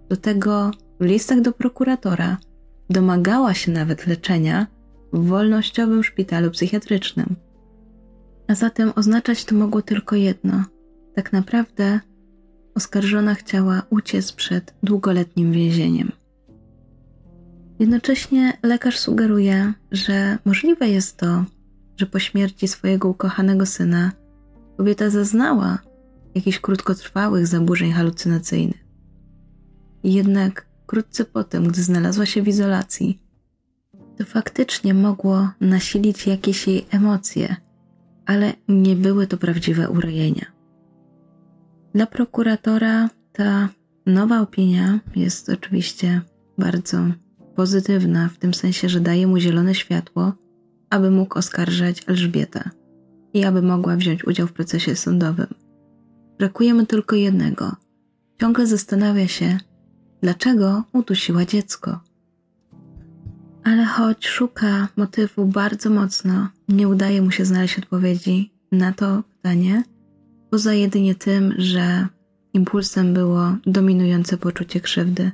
Do 0.09 0.17
tego 0.17 0.71
w 0.99 1.05
listach 1.05 1.41
do 1.41 1.51
prokuratora 1.51 2.37
domagała 2.89 3.53
się 3.53 3.71
nawet 3.71 4.07
leczenia 4.07 4.67
w 5.13 5.27
wolnościowym 5.27 6.03
szpitalu 6.03 6.51
psychiatrycznym. 6.51 7.35
A 8.47 8.55
zatem 8.55 8.91
oznaczać 8.95 9.45
to 9.45 9.55
mogło 9.55 9.81
tylko 9.81 10.15
jedno. 10.15 10.63
Tak 11.15 11.33
naprawdę 11.33 11.99
oskarżona 12.75 13.35
chciała 13.35 13.81
uciec 13.89 14.31
przed 14.31 14.73
długoletnim 14.83 15.51
więzieniem. 15.51 16.11
Jednocześnie 17.79 18.57
lekarz 18.63 18.99
sugeruje, 18.99 19.73
że 19.91 20.37
możliwe 20.45 20.89
jest 20.89 21.17
to, 21.17 21.45
że 21.97 22.05
po 22.05 22.19
śmierci 22.19 22.67
swojego 22.67 23.09
ukochanego 23.09 23.65
syna 23.65 24.11
kobieta 24.77 25.09
zaznała 25.09 25.79
jakichś 26.35 26.59
krótkotrwałych 26.59 27.47
zaburzeń 27.47 27.91
halucynacyjnych. 27.91 28.85
Jednak 30.03 30.66
wkrótce 30.87 31.25
potem, 31.25 31.67
gdy 31.67 31.83
znalazła 31.83 32.25
się 32.25 32.41
w 32.41 32.47
izolacji, 32.47 33.19
to 34.17 34.25
faktycznie 34.25 34.93
mogło 34.93 35.49
nasilić 35.61 36.27
jakieś 36.27 36.67
jej 36.67 36.85
emocje, 36.91 37.55
ale 38.25 38.53
nie 38.67 38.95
były 38.95 39.27
to 39.27 39.37
prawdziwe 39.37 39.89
urojenia. 39.89 40.45
Dla 41.95 42.05
prokuratora 42.05 43.09
ta 43.33 43.69
nowa 44.05 44.41
opinia 44.41 44.99
jest 45.15 45.49
oczywiście 45.49 46.21
bardzo 46.57 46.97
pozytywna, 47.55 48.29
w 48.29 48.37
tym 48.37 48.53
sensie, 48.53 48.89
że 48.89 48.99
daje 48.99 49.27
mu 49.27 49.37
zielone 49.37 49.75
światło, 49.75 50.33
aby 50.89 51.11
mógł 51.11 51.39
oskarżać 51.39 52.03
Elżbietę 52.07 52.69
i 53.33 53.43
aby 53.43 53.61
mogła 53.61 53.95
wziąć 53.95 54.25
udział 54.27 54.47
w 54.47 54.53
procesie 54.53 54.95
sądowym. 54.95 55.47
Brakuje 56.39 56.73
mu 56.73 56.85
tylko 56.85 57.15
jednego. 57.15 57.75
Ciągle 58.41 58.67
zastanawia 58.67 59.27
się, 59.27 59.57
dlaczego 60.21 60.83
udusiła 60.93 61.45
dziecko. 61.45 61.99
Ale 63.63 63.85
choć 63.85 64.27
szuka 64.27 64.87
motywu 64.97 65.45
bardzo 65.45 65.89
mocno, 65.89 66.47
nie 66.69 66.87
udaje 66.87 67.21
mu 67.21 67.31
się 67.31 67.45
znaleźć 67.45 67.79
odpowiedzi 67.79 68.51
na 68.71 68.93
to 68.93 69.23
pytanie, 69.23 69.83
poza 70.49 70.73
jedynie 70.73 71.15
tym, 71.15 71.53
że 71.57 72.07
impulsem 72.53 73.13
było 73.13 73.55
dominujące 73.65 74.37
poczucie 74.37 74.81
krzywdy 74.81 75.31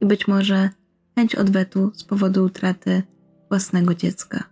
i 0.00 0.06
być 0.06 0.28
może 0.28 0.70
chęć 1.14 1.34
odwetu 1.34 1.90
z 1.94 2.04
powodu 2.04 2.44
utraty 2.44 3.02
własnego 3.48 3.94
dziecka. 3.94 4.44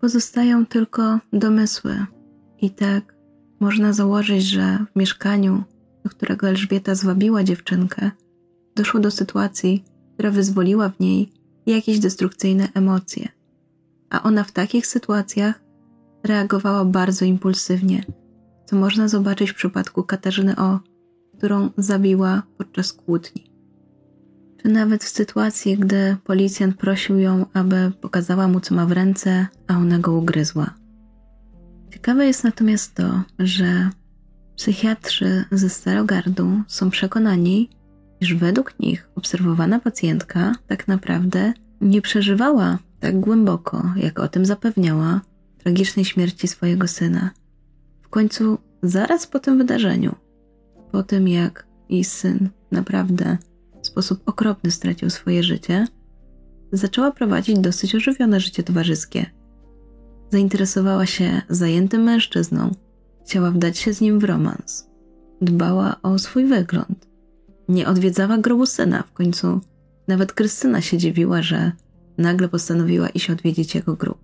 Pozostają 0.00 0.66
tylko 0.66 1.18
domysły, 1.32 2.06
i 2.60 2.70
tak 2.70 3.14
można 3.60 3.92
założyć, 3.92 4.44
że 4.44 4.78
w 4.92 4.98
mieszkaniu, 4.98 5.64
do 6.04 6.10
którego 6.10 6.48
Elżbieta 6.48 6.94
zwabiła 6.94 7.44
dziewczynkę, 7.44 8.10
doszło 8.76 9.00
do 9.00 9.10
sytuacji, 9.10 9.84
która 10.14 10.30
wyzwoliła 10.30 10.88
w 10.88 11.00
niej 11.00 11.32
jakieś 11.66 11.98
destrukcyjne 11.98 12.68
emocje, 12.74 13.28
a 14.10 14.22
ona 14.22 14.44
w 14.44 14.52
takich 14.52 14.86
sytuacjach 14.86 15.62
reagowała 16.24 16.84
bardzo 16.84 17.24
impulsywnie, 17.24 18.04
co 18.66 18.76
można 18.76 19.08
zobaczyć 19.08 19.50
w 19.50 19.54
przypadku 19.54 20.02
Katarzyny 20.02 20.56
O, 20.56 20.80
którą 21.38 21.70
zabiła 21.78 22.42
podczas 22.58 22.92
kłótni. 22.92 23.50
Czy 24.62 24.68
nawet 24.68 25.04
w 25.04 25.08
sytuacji, 25.08 25.78
gdy 25.78 26.16
policjant 26.24 26.76
prosił 26.76 27.18
ją, 27.18 27.46
aby 27.52 27.92
pokazała 28.00 28.48
mu, 28.48 28.60
co 28.60 28.74
ma 28.74 28.86
w 28.86 28.92
ręce, 28.92 29.46
a 29.66 29.78
ona 29.78 29.98
go 29.98 30.12
ugryzła. 30.12 30.74
Ciekawe 31.92 32.26
jest 32.26 32.44
natomiast 32.44 32.94
to, 32.94 33.22
że 33.38 33.90
psychiatrzy 34.56 35.44
ze 35.52 35.68
Starogardu 35.68 36.62
są 36.66 36.90
przekonani, 36.90 37.70
iż 38.26 38.34
według 38.34 38.78
nich 38.80 39.08
obserwowana 39.14 39.80
pacjentka 39.80 40.52
tak 40.66 40.88
naprawdę 40.88 41.52
nie 41.80 42.02
przeżywała 42.02 42.78
tak 43.00 43.20
głęboko, 43.20 43.92
jak 43.96 44.18
o 44.18 44.28
tym 44.28 44.46
zapewniała, 44.46 45.20
tragicznej 45.58 46.04
śmierci 46.04 46.48
swojego 46.48 46.88
syna. 46.88 47.30
W 48.02 48.08
końcu, 48.08 48.58
zaraz 48.82 49.26
po 49.26 49.38
tym 49.38 49.58
wydarzeniu, 49.58 50.14
po 50.92 51.02
tym 51.02 51.28
jak 51.28 51.66
jej 51.88 52.04
syn 52.04 52.48
naprawdę 52.70 53.38
w 53.82 53.86
sposób 53.86 54.22
okropny 54.26 54.70
stracił 54.70 55.10
swoje 55.10 55.42
życie, 55.42 55.86
zaczęła 56.72 57.10
prowadzić 57.10 57.58
dosyć 57.58 57.94
ożywione 57.94 58.40
życie 58.40 58.62
towarzyskie. 58.62 59.26
Zainteresowała 60.32 61.06
się 61.06 61.42
zajętym 61.48 62.02
mężczyzną, 62.02 62.70
chciała 63.24 63.50
wdać 63.50 63.78
się 63.78 63.92
z 63.92 64.00
nim 64.00 64.18
w 64.18 64.24
romans. 64.24 64.90
Dbała 65.40 65.96
o 66.02 66.18
swój 66.18 66.44
wygląd. 66.44 67.05
Nie 67.68 67.88
odwiedzała 67.88 68.38
grobu 68.38 68.66
syna, 68.66 69.02
w 69.02 69.12
końcu 69.12 69.60
nawet 70.08 70.32
Krystyna 70.32 70.80
się 70.80 70.98
dziwiła, 70.98 71.42
że 71.42 71.72
nagle 72.18 72.48
postanowiła 72.48 73.08
iść 73.08 73.30
odwiedzić 73.30 73.74
jego 73.74 73.94
grób. 73.94 74.18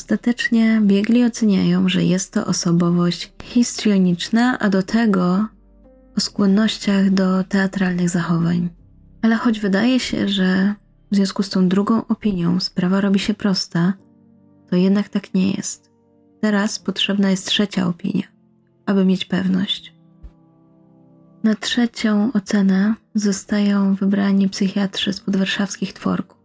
Ostatecznie 0.00 0.80
biegli 0.84 1.24
oceniają, 1.24 1.88
że 1.88 2.04
jest 2.04 2.32
to 2.32 2.46
osobowość 2.46 3.32
histrioniczna, 3.42 4.58
a 4.58 4.68
do 4.68 4.82
tego 4.82 5.46
o 6.16 6.20
skłonnościach 6.20 7.10
do 7.10 7.44
teatralnych 7.44 8.10
zachowań. 8.10 8.68
Ale 9.22 9.36
choć 9.36 9.60
wydaje 9.60 10.00
się, 10.00 10.28
że 10.28 10.74
w 11.12 11.16
związku 11.16 11.42
z 11.42 11.50
tą 11.50 11.68
drugą 11.68 12.06
opinią 12.06 12.60
sprawa 12.60 13.00
robi 13.00 13.18
się 13.18 13.34
prosta, 13.34 13.92
to 14.70 14.76
jednak 14.76 15.08
tak 15.08 15.34
nie 15.34 15.50
jest. 15.52 15.90
Teraz 16.40 16.78
potrzebna 16.78 17.30
jest 17.30 17.46
trzecia 17.46 17.86
opinia, 17.86 18.24
aby 18.86 19.04
mieć 19.04 19.24
pewność. 19.24 19.95
Na 21.46 21.54
trzecią 21.54 22.32
ocenę 22.32 22.94
zostają 23.14 23.94
wybrani 23.94 24.48
psychiatrzy 24.48 25.12
z 25.12 25.20
podwarszawskich 25.20 25.92
tworków. 25.92 26.38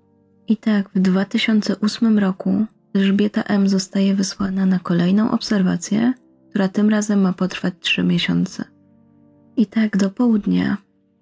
I 0.48 0.58
tak 0.58 0.90
w 0.96 1.00
2008 1.00 2.20
roku 2.20 2.66
Elżbieta 2.94 3.44
M. 3.44 3.70
zostaje 3.70 4.16
wysłana 4.16 4.66
na 4.66 4.80
kolejną 4.80 5.32
obserwację, 5.32 6.14
która 6.50 6.68
tym 6.68 6.90
razem 6.90 7.22
ma 7.22 7.34
potrwać 7.34 7.74
3 7.80 8.04
miesiące. 8.04 8.66
I 9.58 9.66
tak 9.66 9.98
do 9.98 10.10
południa, 10.10 10.78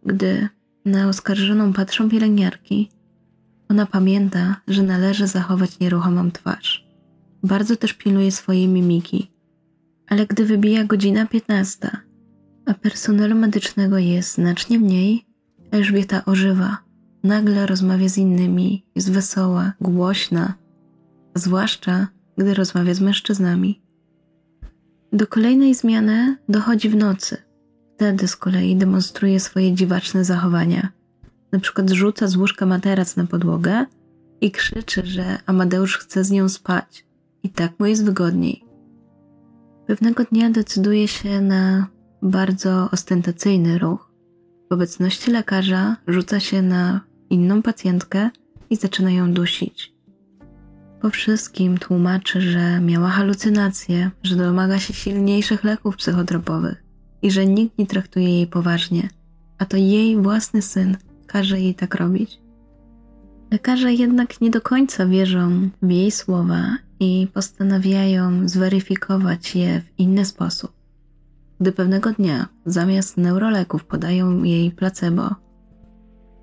gdy 0.06 0.50
na 0.86 1.08
oskarżoną 1.08 1.74
patrzą 1.74 2.10
pielęgniarki, 2.10 2.90
ona 3.70 3.86
pamięta, 3.86 4.56
że 4.68 4.84
należy 4.84 5.28
zachować 5.28 5.80
nieruchomą 5.80 6.32
twarz. 6.32 6.88
Bardzo 7.44 7.76
też 7.76 7.94
pilnuje 7.94 8.32
swojej 8.32 8.68
mimiki. 8.68 9.32
Ale 10.08 10.26
gdy 10.26 10.46
wybija 10.46 10.84
godzina 10.84 11.26
15, 11.26 12.09
a 12.70 12.74
personelu 12.74 13.36
medycznego 13.36 13.98
jest 13.98 14.34
znacznie 14.34 14.80
mniej, 14.80 15.26
Elżbieta 15.72 16.26
ożywa. 16.26 16.78
Nagle 17.24 17.66
rozmawia 17.66 18.10
z 18.10 18.18
innymi, 18.18 18.86
jest 18.96 19.12
wesoła, 19.12 19.74
głośna, 19.82 20.54
zwłaszcza 21.36 22.08
gdy 22.38 22.54
rozmawia 22.54 22.94
z 22.94 23.02
mężczyznami. 23.02 23.82
Do 25.14 25.28
kolejnej 25.28 25.76
zmiany 25.76 26.38
dochodzi 26.50 26.90
w 26.90 26.96
nocy. 26.96 27.38
Wtedy 27.96 28.28
z 28.28 28.36
kolei 28.36 28.76
demonstruje 28.76 29.40
swoje 29.40 29.74
dziwaczne 29.74 30.26
zachowania. 30.26 30.90
Na 31.52 31.60
przykład 31.60 31.90
rzuca 31.90 32.28
z 32.28 32.36
łóżka 32.36 32.66
materac 32.66 33.16
na 33.16 33.26
podłogę 33.26 33.86
i 34.42 34.52
krzyczy, 34.52 35.06
że 35.06 35.38
Amadeusz 35.46 35.98
chce 35.98 36.24
z 36.24 36.32
nią 36.32 36.50
spać 36.50 37.06
i 37.44 37.50
tak 37.50 37.80
mu 37.80 37.86
jest 37.86 38.06
wygodniej. 38.06 38.64
Pewnego 39.88 40.24
dnia 40.24 40.50
decyduje 40.50 41.08
się 41.08 41.42
na 41.42 41.88
bardzo 42.22 42.90
ostentacyjny 42.92 43.80
ruch. 43.80 44.12
W 44.70 44.74
obecności 44.74 45.32
lekarza 45.32 45.96
rzuca 46.08 46.40
się 46.40 46.62
na 46.62 47.02
inną 47.30 47.62
pacjentkę 47.62 48.30
i 48.70 48.76
zaczyna 48.76 49.12
ją 49.12 49.34
dusić. 49.34 49.94
Po 51.02 51.10
wszystkim 51.10 51.78
tłumaczy, 51.78 52.42
że 52.42 52.80
miała 52.82 53.10
halucynacje, 53.10 54.12
że 54.24 54.36
domaga 54.36 54.80
się 54.80 54.94
silniejszych 54.94 55.64
leków 55.64 55.96
psychotropowych 55.96 56.84
i 57.22 57.32
że 57.32 57.46
nikt 57.46 57.78
nie 57.78 57.88
traktuje 57.88 58.30
jej 58.30 58.48
poważnie, 58.48 59.10
a 59.58 59.66
to 59.66 59.78
jej 59.78 60.22
własny 60.22 60.62
syn 60.62 60.98
każe 61.28 61.60
jej 61.60 61.76
tak 61.76 61.96
robić. 61.96 62.40
Lekarze 63.52 63.94
jednak 63.94 64.42
nie 64.42 64.50
do 64.50 64.62
końca 64.62 65.06
wierzą 65.06 65.70
w 65.82 65.92
jej 65.92 66.12
słowa 66.12 66.78
i 67.00 67.28
postanawiają 67.34 68.48
zweryfikować 68.48 69.56
je 69.56 69.82
w 69.82 70.00
inny 70.00 70.26
sposób. 70.26 70.79
Gdy 71.60 71.72
pewnego 71.72 72.12
dnia 72.14 72.48
zamiast 72.66 73.18
neuroleków 73.18 73.86
podają 73.86 74.44
jej 74.44 74.72
placebo, 74.72 75.36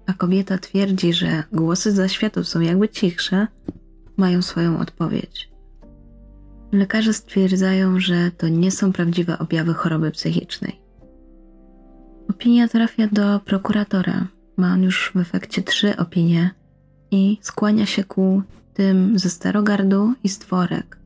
a 0.06 0.12
kobieta 0.12 0.58
twierdzi, 0.58 1.12
że 1.12 1.42
głosy 1.52 1.92
za 1.92 2.08
światów 2.08 2.48
są 2.48 2.60
jakby 2.60 2.88
cichsze, 2.88 3.46
mają 4.16 4.42
swoją 4.42 4.78
odpowiedź. 4.78 5.50
Lekarze 6.72 7.12
stwierdzają, 7.12 8.00
że 8.00 8.30
to 8.30 8.48
nie 8.48 8.70
są 8.70 8.92
prawdziwe 8.92 9.38
objawy 9.38 9.74
choroby 9.74 10.10
psychicznej. 10.10 10.80
Opinia 12.30 12.68
trafia 12.68 13.08
do 13.12 13.40
prokuratora. 13.40 14.26
Ma 14.56 14.72
on 14.72 14.82
już 14.82 15.12
w 15.14 15.16
efekcie 15.18 15.62
trzy 15.62 15.96
opinie 15.96 16.50
i 17.10 17.38
skłania 17.42 17.86
się 17.86 18.04
ku 18.04 18.42
tym 18.74 19.18
ze 19.18 19.30
Starogardu 19.30 20.14
i 20.24 20.28
Stworek. 20.28 20.98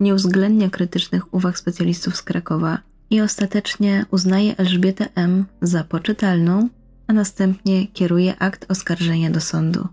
Nie 0.00 0.14
uwzględnia 0.14 0.70
krytycznych 0.70 1.34
uwag 1.34 1.58
specjalistów 1.58 2.16
z 2.16 2.22
Krakowa 2.22 2.78
i 3.10 3.20
ostatecznie 3.20 4.06
uznaje 4.10 4.56
Elżbietę 4.56 5.08
M. 5.14 5.46
za 5.62 5.84
poczytalną, 5.84 6.68
a 7.06 7.12
następnie 7.12 7.86
kieruje 7.86 8.38
akt 8.38 8.70
oskarżenia 8.70 9.30
do 9.30 9.40
sądu. 9.40 9.88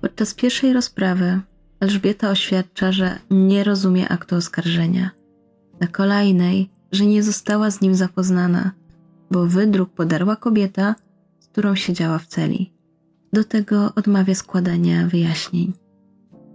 Podczas 0.00 0.34
pierwszej 0.34 0.72
rozprawy 0.72 1.40
Elżbieta 1.80 2.30
oświadcza, 2.30 2.92
że 2.92 3.18
nie 3.30 3.64
rozumie 3.64 4.08
aktu 4.08 4.36
oskarżenia. 4.36 5.10
Na 5.80 5.86
kolejnej, 5.86 6.70
że 6.92 7.06
nie 7.06 7.22
została 7.22 7.70
z 7.70 7.80
nim 7.80 7.94
zapoznana, 7.94 8.70
bo 9.30 9.46
wydruk 9.46 9.90
podarła 9.90 10.36
kobieta, 10.36 10.94
z 11.40 11.46
którą 11.46 11.74
siedziała 11.74 12.18
w 12.18 12.26
celi. 12.26 12.72
Do 13.32 13.44
tego 13.44 13.92
odmawia 13.94 14.34
składania 14.34 15.06
wyjaśnień. 15.06 15.72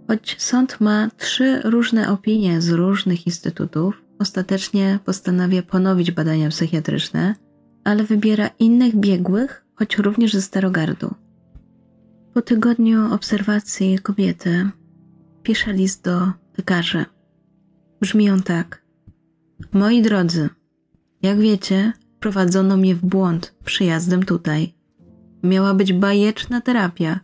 Choć 0.08 0.36
sąd 0.38 0.80
ma 0.80 1.08
trzy 1.16 1.60
różne 1.64 2.10
opinie 2.12 2.60
z 2.60 2.68
różnych 2.70 3.26
instytutów, 3.26 4.02
ostatecznie 4.18 4.98
postanawia 5.04 5.62
ponowić 5.62 6.10
badania 6.10 6.48
psychiatryczne, 6.48 7.34
ale 7.84 8.04
wybiera 8.04 8.50
innych 8.58 8.96
biegłych, 8.96 9.64
choć 9.74 9.98
również 9.98 10.32
ze 10.32 10.42
Starogardu. 10.42 11.14
Po 12.34 12.42
tygodniu 12.42 13.14
obserwacji 13.14 13.98
kobiety 13.98 14.70
pisze 15.42 15.72
list 15.72 16.04
do 16.04 16.32
lekarzy. 16.58 17.04
Brzmi 18.00 18.30
on 18.30 18.42
tak. 18.42 18.82
Moi 19.72 20.02
drodzy, 20.02 20.48
jak 21.22 21.38
wiecie, 21.38 21.92
prowadzono 22.20 22.76
mnie 22.76 22.94
w 22.94 23.06
błąd 23.06 23.54
przyjazdem 23.64 24.22
tutaj. 24.22 24.74
Miała 25.42 25.74
być 25.74 25.92
bajeczna 25.92 26.60
terapia 26.60 27.20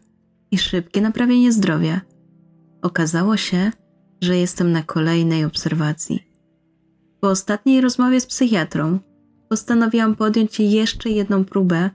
i 0.51 0.59
szybkie 0.59 1.01
naprawienie 1.01 1.53
zdrowia. 1.53 2.01
Okazało 2.83 3.37
się, 3.37 3.71
że 4.21 4.37
jestem 4.37 4.73
na 4.73 4.83
kolejnej 4.83 5.45
obserwacji. 5.45 6.32
Po 7.23 7.29
ostatniej 7.29 7.81
rozmowie 7.81 8.21
z 8.21 8.27
psychiatrą 8.27 8.99
postanowiłam 9.49 10.17
podjąć 10.17 10.61
jeszcze 10.61 11.11
jedną 11.11 11.45
próbę 11.45 11.91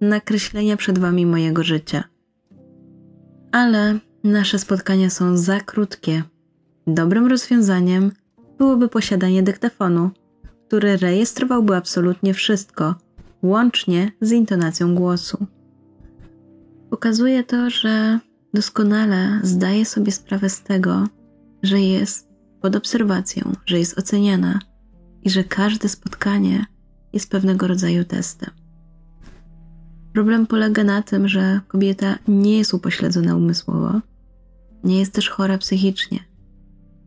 nakreślenia 0.00 0.76
przed 0.76 0.98
wami 0.98 1.26
mojego 1.26 1.62
życia. 1.62 2.04
Ale 3.52 3.98
nasze 4.24 4.58
spotkania 4.58 5.10
są 5.10 5.36
za 5.36 5.60
krótkie. 5.60 6.22
Dobrym 6.86 7.26
rozwiązaniem 7.26 8.12
byłoby 8.58 8.88
posiadanie 8.88 9.42
dyktafonu, 9.42 10.10
który 10.66 10.96
rejestrowałby 10.96 11.76
absolutnie 11.76 12.34
wszystko, 12.34 12.94
łącznie 13.42 14.12
z 14.20 14.32
intonacją 14.32 14.94
głosu. 14.94 15.46
Pokazuje 16.90 17.44
to, 17.44 17.70
że 17.70 18.18
doskonale 18.54 19.40
zdaje 19.42 19.84
sobie 19.84 20.12
sprawę 20.12 20.48
z 20.50 20.62
tego, 20.62 21.06
że 21.62 21.80
jest 21.80 22.28
pod 22.60 22.76
obserwacją, 22.76 23.52
że 23.66 23.78
jest 23.78 23.98
oceniana 23.98 24.71
i 25.22 25.30
że 25.30 25.44
każde 25.44 25.88
spotkanie 25.88 26.66
jest 27.12 27.30
pewnego 27.30 27.66
rodzaju 27.66 28.04
testem. 28.04 28.50
Problem 30.12 30.46
polega 30.46 30.84
na 30.84 31.02
tym, 31.02 31.28
że 31.28 31.60
kobieta 31.68 32.18
nie 32.28 32.58
jest 32.58 32.74
upośledzona 32.74 33.36
umysłowo, 33.36 34.00
nie 34.84 34.98
jest 34.98 35.12
też 35.12 35.28
chora 35.28 35.58
psychicznie, 35.58 36.18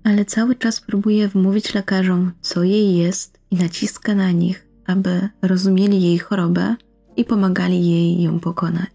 ale 0.03 0.25
cały 0.25 0.55
czas 0.55 0.81
próbuje 0.81 1.27
wmówić 1.27 1.73
lekarzom, 1.73 2.31
co 2.41 2.63
jej 2.63 2.97
jest 2.97 3.39
i 3.51 3.55
naciska 3.55 4.15
na 4.15 4.31
nich, 4.31 4.67
aby 4.85 5.29
rozumieli 5.41 6.01
jej 6.01 6.19
chorobę 6.19 6.75
i 7.17 7.25
pomagali 7.25 7.89
jej 7.89 8.21
ją 8.21 8.39
pokonać. 8.39 8.89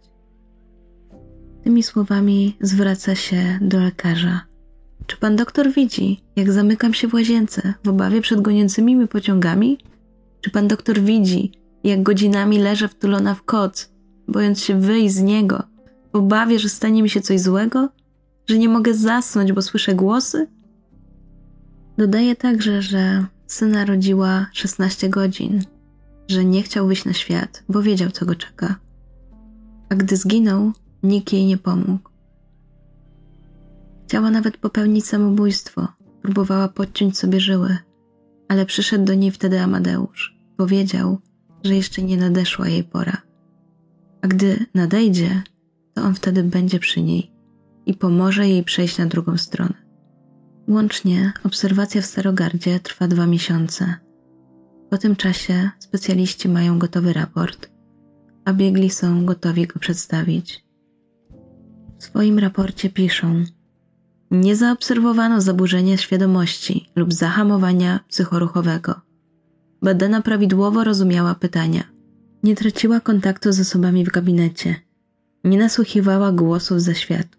Tymi 1.64 1.82
słowami 1.82 2.56
zwraca 2.60 3.14
się 3.14 3.58
do 3.62 3.80
lekarza. 3.80 4.49
Czy 5.10 5.16
pan 5.16 5.36
doktor 5.36 5.72
widzi, 5.72 6.20
jak 6.36 6.52
zamykam 6.52 6.94
się 6.94 7.08
w 7.08 7.14
łazience 7.14 7.74
w 7.84 7.88
obawie 7.88 8.20
przed 8.20 8.40
goniącymi 8.40 8.96
mi 8.96 9.08
pociągami? 9.08 9.78
Czy 10.40 10.50
pan 10.50 10.68
doktor 10.68 11.00
widzi, 11.00 11.52
jak 11.84 12.02
godzinami 12.02 12.58
leżę 12.58 12.88
wtulona 12.88 13.34
w 13.34 13.42
koc, 13.42 13.92
bojąc 14.28 14.60
się 14.60 14.80
wyjść 14.80 15.14
z 15.14 15.22
niego, 15.22 15.62
w 16.12 16.16
obawie, 16.16 16.58
że 16.58 16.68
stanie 16.68 17.02
mi 17.02 17.10
się 17.10 17.20
coś 17.20 17.40
złego? 17.40 17.88
Że 18.46 18.58
nie 18.58 18.68
mogę 18.68 18.94
zasnąć, 18.94 19.52
bo 19.52 19.62
słyszę 19.62 19.94
głosy? 19.94 20.46
Dodaje 21.98 22.36
także, 22.36 22.82
że 22.82 23.26
syna 23.46 23.84
rodziła 23.84 24.46
16 24.52 25.08
godzin, 25.08 25.64
że 26.28 26.44
nie 26.44 26.62
chciał 26.62 26.86
wyjść 26.86 27.04
na 27.04 27.12
świat, 27.12 27.64
bo 27.68 27.82
wiedział, 27.82 28.10
co 28.10 28.26
go 28.26 28.34
czeka. 28.34 28.76
A 29.88 29.94
gdy 29.94 30.16
zginął, 30.16 30.72
nikt 31.02 31.32
jej 31.32 31.46
nie 31.46 31.56
pomógł. 31.56 32.09
Chciała 34.10 34.30
nawet 34.30 34.56
popełnić 34.56 35.06
samobójstwo, 35.06 35.88
próbowała 36.22 36.68
podciąć 36.68 37.18
sobie 37.18 37.40
żyły, 37.40 37.76
ale 38.48 38.66
przyszedł 38.66 39.04
do 39.04 39.14
niej 39.14 39.30
wtedy 39.30 39.60
Amadeusz. 39.60 40.36
Powiedział, 40.56 41.18
że 41.64 41.74
jeszcze 41.74 42.02
nie 42.02 42.16
nadeszła 42.16 42.68
jej 42.68 42.84
pora. 42.84 43.16
A 44.22 44.28
gdy 44.28 44.66
nadejdzie, 44.74 45.42
to 45.94 46.02
on 46.02 46.14
wtedy 46.14 46.42
będzie 46.42 46.78
przy 46.78 47.02
niej 47.02 47.32
i 47.86 47.94
pomoże 47.94 48.48
jej 48.48 48.64
przejść 48.64 48.98
na 48.98 49.06
drugą 49.06 49.36
stronę. 49.36 49.74
Łącznie 50.68 51.32
obserwacja 51.44 52.02
w 52.02 52.06
Starogardzie 52.06 52.80
trwa 52.80 53.08
dwa 53.08 53.26
miesiące. 53.26 53.94
Po 54.90 54.98
tym 54.98 55.16
czasie 55.16 55.70
specjaliści 55.78 56.48
mają 56.48 56.78
gotowy 56.78 57.12
raport, 57.12 57.70
a 58.44 58.52
biegli 58.52 58.90
są 58.90 59.24
gotowi 59.24 59.66
go 59.66 59.80
przedstawić. 59.80 60.64
W 61.98 62.04
swoim 62.04 62.38
raporcie 62.38 62.90
piszą: 62.90 63.44
Nie 64.30 64.56
zaobserwowano 64.56 65.40
zaburzenia 65.40 65.96
świadomości 65.96 66.90
lub 66.96 67.12
zahamowania 67.12 68.00
psychoruchowego. 68.08 69.00
Badana 69.82 70.22
prawidłowo 70.22 70.84
rozumiała 70.84 71.34
pytania. 71.34 71.84
Nie 72.42 72.56
traciła 72.56 73.00
kontaktu 73.00 73.52
z 73.52 73.60
osobami 73.60 74.04
w 74.04 74.08
gabinecie. 74.08 74.76
Nie 75.44 75.58
nasłuchiwała 75.58 76.32
głosów 76.32 76.82
ze 76.82 76.94
światu. 76.94 77.38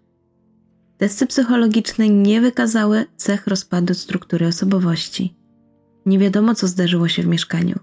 Testy 0.98 1.26
psychologiczne 1.26 2.08
nie 2.08 2.40
wykazały 2.40 3.04
cech 3.16 3.46
rozpadu 3.46 3.94
struktury 3.94 4.46
osobowości. 4.46 5.36
Nie 6.06 6.18
wiadomo, 6.18 6.54
co 6.54 6.68
zdarzyło 6.68 7.08
się 7.08 7.22
w 7.22 7.26
mieszkaniu, 7.26 7.78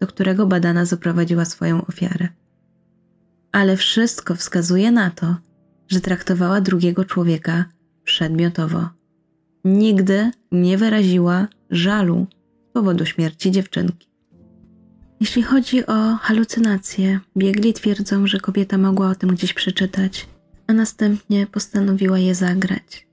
do 0.00 0.06
którego 0.06 0.46
badana 0.46 0.84
zaprowadziła 0.84 1.44
swoją 1.44 1.86
ofiarę. 1.86 2.28
Ale 3.52 3.76
wszystko 3.76 4.34
wskazuje 4.34 4.90
na 4.90 5.10
to, 5.10 5.36
że 5.88 6.00
traktowała 6.00 6.60
drugiego 6.60 7.04
człowieka 7.04 7.64
przedmiotowo. 8.04 8.88
Nigdy 9.64 10.30
nie 10.52 10.78
wyraziła 10.78 11.48
żalu 11.70 12.26
z 12.70 12.72
powodu 12.72 13.06
śmierci 13.06 13.50
dziewczynki. 13.50 14.08
Jeśli 15.20 15.42
chodzi 15.42 15.86
o 15.86 16.16
halucynacje, 16.16 17.20
biegli 17.36 17.72
twierdzą, 17.72 18.26
że 18.26 18.40
kobieta 18.40 18.78
mogła 18.78 19.08
o 19.08 19.14
tym 19.14 19.30
gdzieś 19.30 19.52
przeczytać 19.52 20.28
a 20.66 20.72
następnie 20.72 21.46
postanowiła 21.46 22.18
je 22.18 22.34
zagrać. 22.34 23.08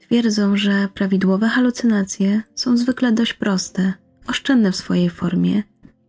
Twierdzą, 0.00 0.56
że 0.56 0.88
prawidłowe 0.94 1.48
halucynacje 1.48 2.42
są 2.54 2.76
zwykle 2.76 3.12
dość 3.12 3.34
proste, 3.34 3.92
oszczędne 4.26 4.72
w 4.72 4.76
swojej 4.76 5.10
formie, 5.10 5.62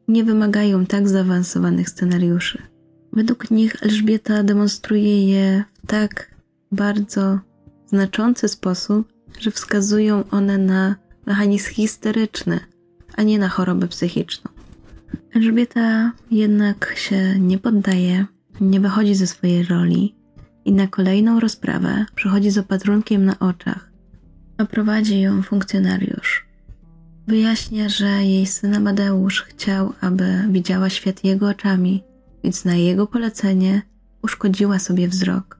nie 0.07 0.23
wymagają 0.23 0.85
tak 0.85 1.09
zaawansowanych 1.09 1.89
scenariuszy. 1.89 2.61
Według 3.13 3.51
nich 3.51 3.83
Elżbieta 3.83 4.43
demonstruje 4.43 5.27
je 5.27 5.63
w 5.73 5.87
tak 5.87 6.35
bardzo 6.71 7.39
znaczący 7.87 8.47
sposób, 8.47 9.13
że 9.39 9.51
wskazują 9.51 10.23
one 10.31 10.57
na 10.57 10.95
mechanizm 11.25 11.69
histeryczny, 11.69 12.59
a 13.15 13.23
nie 13.23 13.39
na 13.39 13.49
chorobę 13.49 13.87
psychiczną. 13.87 14.51
Elżbieta 15.35 16.11
jednak 16.31 16.93
się 16.97 17.39
nie 17.39 17.57
poddaje, 17.57 18.25
nie 18.61 18.79
wychodzi 18.79 19.15
ze 19.15 19.27
swojej 19.27 19.63
roli 19.63 20.15
i 20.65 20.73
na 20.73 20.87
kolejną 20.87 21.39
rozprawę 21.39 22.05
przychodzi 22.15 22.51
z 22.51 22.57
opatrunkiem 22.57 23.25
na 23.25 23.39
oczach, 23.39 23.91
a 24.57 24.65
prowadzi 24.65 25.21
ją 25.21 25.41
funkcjonariusz. 25.41 26.47
Wyjaśnia, 27.27 27.89
że 27.89 28.05
jej 28.05 28.45
syn 28.45 28.75
Amadeusz 28.75 29.41
chciał, 29.41 29.93
aby 30.01 30.43
widziała 30.49 30.89
świat 30.89 31.23
jego 31.23 31.49
oczami, 31.49 32.03
więc 32.43 32.65
na 32.65 32.75
jego 32.75 33.07
polecenie 33.07 33.81
uszkodziła 34.21 34.79
sobie 34.79 35.07
wzrok. 35.07 35.59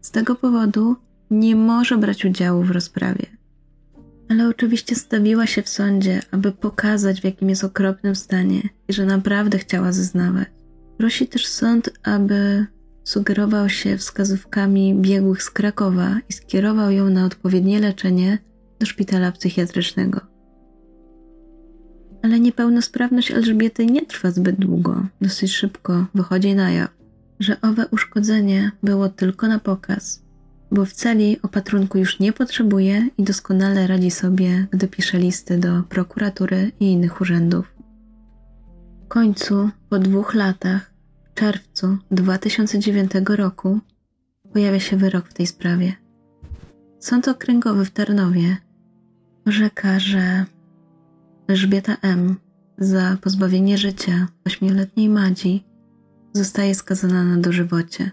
Z 0.00 0.10
tego 0.10 0.34
powodu 0.34 0.96
nie 1.30 1.56
może 1.56 1.98
brać 1.98 2.24
udziału 2.24 2.62
w 2.62 2.70
rozprawie. 2.70 3.26
Ale 4.28 4.48
oczywiście 4.48 4.94
stawiła 4.94 5.46
się 5.46 5.62
w 5.62 5.68
sądzie, 5.68 6.20
aby 6.30 6.52
pokazać, 6.52 7.20
w 7.20 7.24
jakim 7.24 7.48
jest 7.48 7.64
okropnym 7.64 8.16
stanie 8.16 8.62
i 8.88 8.92
że 8.92 9.06
naprawdę 9.06 9.58
chciała 9.58 9.92
zeznawać. 9.92 10.48
Prosi 10.98 11.28
też 11.28 11.46
sąd, 11.46 11.90
aby 12.02 12.66
sugerował 13.04 13.68
się 13.68 13.96
wskazówkami 13.96 14.94
biegłych 14.94 15.42
z 15.42 15.50
Krakowa 15.50 16.18
i 16.28 16.32
skierował 16.32 16.90
ją 16.90 17.10
na 17.10 17.24
odpowiednie 17.24 17.80
leczenie 17.80 18.38
do 18.80 18.86
szpitala 18.86 19.32
psychiatrycznego. 19.32 20.20
Ale 22.22 22.40
niepełnosprawność 22.40 23.30
Elżbiety 23.30 23.86
nie 23.86 24.06
trwa 24.06 24.30
zbyt 24.30 24.56
długo. 24.56 25.06
Dosyć 25.20 25.52
szybko 25.52 26.06
wychodzi 26.14 26.54
na 26.54 26.70
jaw, 26.70 26.90
że 27.40 27.60
owe 27.60 27.86
uszkodzenie 27.88 28.70
było 28.82 29.08
tylko 29.08 29.48
na 29.48 29.58
pokaz, 29.58 30.22
bo 30.70 30.84
w 30.84 30.92
celi 30.92 31.42
opatrunku 31.42 31.98
już 31.98 32.18
nie 32.18 32.32
potrzebuje 32.32 33.08
i 33.18 33.22
doskonale 33.22 33.86
radzi 33.86 34.10
sobie, 34.10 34.66
gdy 34.70 34.88
pisze 34.88 35.18
listy 35.18 35.58
do 35.58 35.82
prokuratury 35.82 36.72
i 36.80 36.92
innych 36.92 37.20
urzędów. 37.20 37.74
W 39.04 39.08
końcu, 39.08 39.70
po 39.88 39.98
dwóch 39.98 40.34
latach, 40.34 40.92
w 41.24 41.34
czerwcu 41.34 41.98
2009 42.10 43.12
roku, 43.28 43.80
pojawia 44.52 44.80
się 44.80 44.96
wyrok 44.96 45.28
w 45.28 45.34
tej 45.34 45.46
sprawie. 45.46 45.92
Sąd 46.98 47.28
okręgowy 47.28 47.84
w 47.84 47.90
Tarnowie 47.90 48.56
orzeka, 49.46 49.98
że 49.98 50.44
Elżbieta 51.48 51.96
M. 52.02 52.36
za 52.78 53.16
pozbawienie 53.20 53.78
życia 53.78 54.26
ośmioletniej 54.46 55.08
Madzi 55.08 55.64
zostaje 56.32 56.74
skazana 56.74 57.24
na 57.24 57.36
dożywocie. 57.36 58.10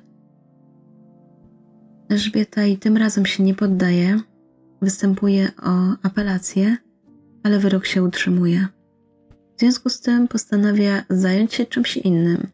Elżbieta 2.10 2.66
i 2.66 2.78
tym 2.78 2.97
razem 2.97 3.26
się 3.26 3.43
nie 3.43 3.53
poddaje, 3.53 4.20
występuje 4.82 5.51
o 5.64 5.95
apelację, 6.03 6.78
ale 7.43 7.60
wyrok 7.60 7.86
się 7.86 8.03
utrzymuje. 8.03 8.68
W 9.58 9.60
związku 9.60 9.89
z 9.89 10.01
tym 10.01 10.28
postanawia 10.28 11.03
zająć 11.10 11.53
się 11.53 11.66
czymś 11.66 11.97
innym 11.97 12.47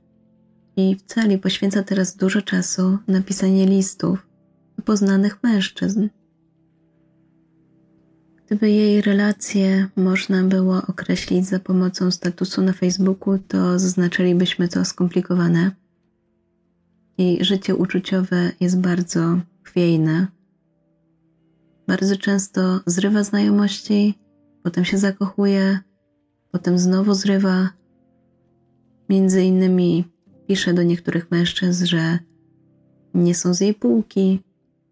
i 0.76 0.96
w 0.96 1.40
poświęca 1.42 1.84
teraz 1.84 2.16
dużo 2.16 2.42
czasu 2.42 2.98
na 3.08 3.22
pisanie 3.22 3.66
listów 3.66 4.28
do 4.78 4.84
poznanych 4.84 5.44
mężczyzn. 5.44 6.08
Gdyby 8.46 8.70
jej 8.70 9.02
relacje 9.02 9.88
można 9.96 10.44
było 10.44 10.82
określić 10.88 11.46
za 11.46 11.60
pomocą 11.60 12.12
statusu 12.12 12.62
na 12.62 12.74
Facebooku, 12.74 13.38
to 13.48 13.80
zaznaczylibyśmy 13.80 14.68
to 14.68 14.86
skomplikowane. 14.86 15.83
Jej 17.18 17.46
życie 17.46 17.76
uczuciowe 17.76 18.52
jest 18.60 18.80
bardzo 18.80 19.40
chwiejne. 19.64 20.28
Bardzo 21.88 22.18
często 22.18 22.80
zrywa 22.86 23.24
znajomości, 23.24 24.20
potem 24.64 24.86
się 24.86 24.98
zakochuje, 24.98 25.80
potem 26.52 26.78
znowu 26.78 27.14
zrywa. 27.14 27.70
Między 29.10 29.44
innymi 29.44 30.06
pisze 30.48 30.74
do 30.74 30.84
niektórych 30.84 31.32
mężczyzn, 31.32 31.86
że 31.86 32.20
nie 33.14 33.36
są 33.36 33.54
z 33.54 33.62
jej 33.62 33.74
półki, 33.74 34.42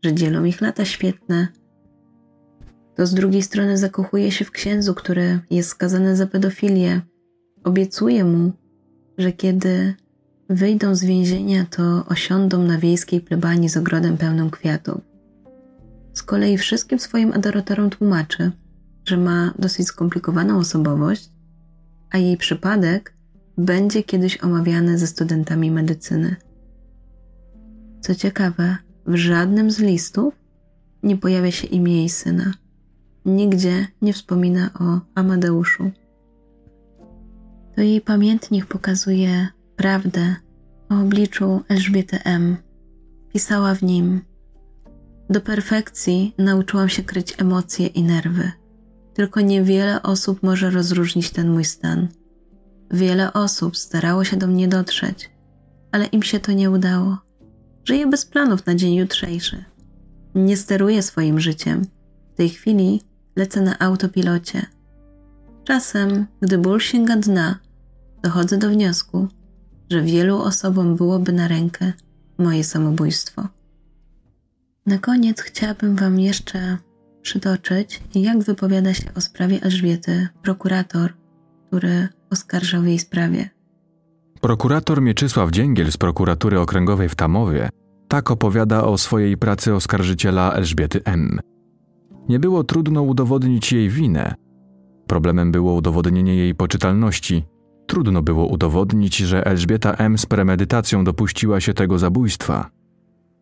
że 0.04 0.14
dzielą 0.14 0.44
ich 0.44 0.62
lata 0.62 0.86
świetne 0.86 1.48
to 2.96 3.06
z 3.06 3.14
drugiej 3.14 3.42
strony 3.42 3.78
zakochuje 3.78 4.32
się 4.32 4.46
w 4.46 4.52
księdzu, 4.52 4.94
który 4.94 5.40
jest 5.52 5.70
skazany 5.70 6.16
za 6.16 6.28
pedofilię. 6.28 7.02
Obiecuje 7.64 8.26
mu, 8.26 8.52
że 9.18 9.32
kiedy 9.32 9.94
wyjdą 10.52 10.96
z 10.96 11.04
więzienia, 11.04 11.66
to 11.70 12.06
osiądą 12.06 12.64
na 12.64 12.78
wiejskiej 12.78 13.22
plebanii 13.22 13.70
z 13.70 13.78
ogrodem 13.78 14.18
pełnym 14.18 14.50
kwiatów. 14.50 15.02
Z 16.14 16.24
kolei 16.24 16.58
wszystkim 16.58 17.00
swoim 17.00 17.34
adoratorom 17.34 17.90
tłumaczy, 17.90 18.52
że 19.06 19.18
ma 19.18 19.54
dosyć 19.60 19.88
skomplikowaną 19.88 20.58
osobowość, 20.58 21.30
a 22.12 22.18
jej 22.18 22.38
przypadek 22.38 23.14
będzie 23.58 24.04
kiedyś 24.04 24.44
omawiany 24.44 24.98
ze 24.98 25.08
studentami 25.08 25.72
medycyny. 25.72 26.36
Co 28.02 28.16
ciekawe, 28.16 28.78
w 29.08 29.16
żadnym 29.16 29.72
z 29.72 29.80
listów 29.80 30.34
nie 31.04 31.18
pojawia 31.18 31.52
się 31.52 31.68
imię 31.68 31.98
jej 31.98 32.10
syna 32.10 32.54
nigdzie 33.26 33.88
nie 34.02 34.14
wspomina 34.14 34.70
o 34.80 35.00
Amadeuszu. 35.16 35.92
To 37.76 37.82
jej 37.82 38.02
pamiętnik 38.02 38.66
pokazuje 38.66 39.48
prawdę 39.82 40.36
o 40.90 41.02
obliczu 41.02 41.62
Elżbiety 41.70 42.20
M. 42.24 42.58
Pisała 43.34 43.76
w 43.76 43.84
nim: 43.84 44.22
Do 45.30 45.42
perfekcji 45.42 46.36
nauczyłam 46.38 46.90
się 46.90 47.04
kryć 47.04 47.34
emocje 47.38 47.88
i 47.88 48.04
nerwy. 48.04 48.52
Tylko 49.14 49.42
niewiele 49.42 50.04
osób 50.04 50.44
może 50.44 50.70
rozróżnić 50.70 51.30
ten 51.30 51.50
mój 51.52 51.66
stan. 51.66 52.08
Wiele 52.92 53.34
osób 53.34 53.78
starało 53.78 54.24
się 54.24 54.38
do 54.38 54.48
mnie 54.48 54.68
dotrzeć, 54.68 55.32
ale 55.92 56.06
im 56.06 56.24
się 56.24 56.40
to 56.40 56.52
nie 56.52 56.72
udało. 56.72 57.18
Żyję 57.86 58.08
bez 58.08 58.26
planów 58.26 58.66
na 58.66 58.76
dzień 58.76 58.96
jutrzejszy. 58.96 59.64
Nie 60.36 60.58
steruję 60.58 61.02
swoim 61.02 61.40
życiem. 61.40 61.82
W 62.34 62.38
tej 62.38 62.50
chwili 62.50 63.02
lecę 63.36 63.62
na 63.62 63.80
autopilocie. 63.80 64.66
Czasem, 65.64 66.26
gdy 66.42 66.58
ból 66.58 66.80
sięga 66.80 67.16
dna, 67.16 67.60
dochodzę 68.24 68.58
do 68.58 68.70
wniosku, 68.70 69.28
że 69.92 70.02
wielu 70.02 70.42
osobom 70.42 70.96
byłoby 70.96 71.32
na 71.32 71.48
rękę 71.48 71.94
moje 72.38 72.64
samobójstwo. 72.64 73.48
Na 74.86 74.98
koniec 74.98 75.42
chciałabym 75.42 75.96
Wam 75.96 76.20
jeszcze 76.20 76.78
przytoczyć, 77.22 78.02
jak 78.16 78.44
wypowiada 78.44 78.94
się 78.94 79.14
o 79.16 79.22
sprawie 79.22 79.64
Elżbiety 79.64 80.28
prokurator, 80.44 81.14
który 81.68 82.08
oskarżał 82.30 82.82
w 82.82 82.86
jej 82.86 83.00
sprawie. 83.00 83.50
Prokurator 84.42 85.02
Mieczysław 85.02 85.52
Dzięgiel 85.52 85.92
z 85.92 85.98
prokuratury 85.98 86.60
okręgowej 86.60 87.10
w 87.10 87.16
Tamowie 87.16 87.70
tak 88.08 88.32
opowiada 88.32 88.84
o 88.84 88.98
swojej 88.98 89.38
pracy 89.38 89.76
oskarżyciela 89.76 90.54
Elżbiety 90.54 91.02
M. 91.06 91.40
Nie 92.30 92.40
było 92.40 92.64
trudno 92.64 93.02
udowodnić 93.02 93.74
jej 93.74 93.90
winę. 93.90 94.36
Problemem 95.08 95.52
było 95.52 95.74
udowodnienie 95.74 96.36
jej 96.36 96.56
poczytalności. 96.56 97.44
Trudno 97.92 98.22
było 98.22 98.48
udowodnić, 98.48 99.18
że 99.18 99.46
Elżbieta 99.46 99.94
M. 99.94 100.18
z 100.18 100.26
premedytacją 100.26 101.04
dopuściła 101.04 101.62
się 101.62 101.74
tego 101.74 102.00
zabójstwa. 102.00 102.70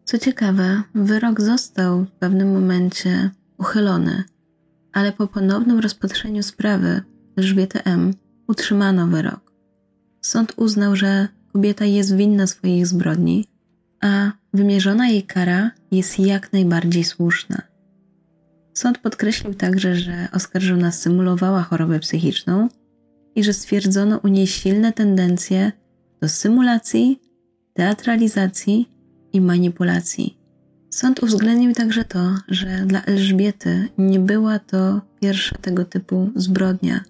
Co 0.04 0.18
ciekawe, 0.18 0.82
wyrok 0.96 1.42
został 1.42 2.06
w 2.06 2.12
pewnym 2.12 2.54
momencie 2.54 3.30
uchylony, 3.58 4.24
ale 4.94 5.12
po 5.12 5.28
ponownym 5.28 5.80
rozpatrzeniu 5.80 6.44
sprawy 6.44 7.02
Elżbiety 7.38 7.84
M. 7.84 8.14
utrzymano 8.48 9.08
wyrok. 9.08 9.54
Sąd 10.22 10.54
uznał, 10.58 10.96
że 10.96 11.28
kobieta 11.54 11.86
jest 11.86 12.16
winna 12.16 12.48
swoich 12.48 12.88
zbrodni, 12.88 13.46
a 14.02 14.32
wymierzona 14.54 15.08
jej 15.08 15.24
kara 15.24 15.72
jest 15.92 16.20
jak 16.20 16.54
najbardziej 16.54 17.04
słuszna. 17.04 17.62
Sąd 18.74 18.98
podkreślił 18.98 19.54
także, 19.54 19.96
że 19.96 20.28
oskarżona 20.34 20.92
symulowała 20.92 21.64
chorobę 21.64 22.00
psychiczną 22.00 22.70
i 23.40 23.44
że 23.44 23.54
stwierdzono 23.54 24.20
u 24.24 24.28
niej 24.28 24.48
silne 24.48 24.94
tendencje 24.94 25.72
do 26.22 26.30
symulacji, 26.30 27.22
teatralizacji 27.74 28.90
i 29.34 29.42
manipulacji. 29.42 30.38
Sąd 30.90 31.24
uwzględnił 31.24 31.74
także 31.74 32.06
to, 32.06 32.36
że 32.48 32.86
dla 32.86 33.02
Elżbiety 33.02 33.88
nie 33.98 34.20
była 34.20 34.60
to 34.60 35.02
pierwsza 35.22 35.56
tego 35.62 35.86
typu 35.86 36.30
zbrodnia. 36.36 37.04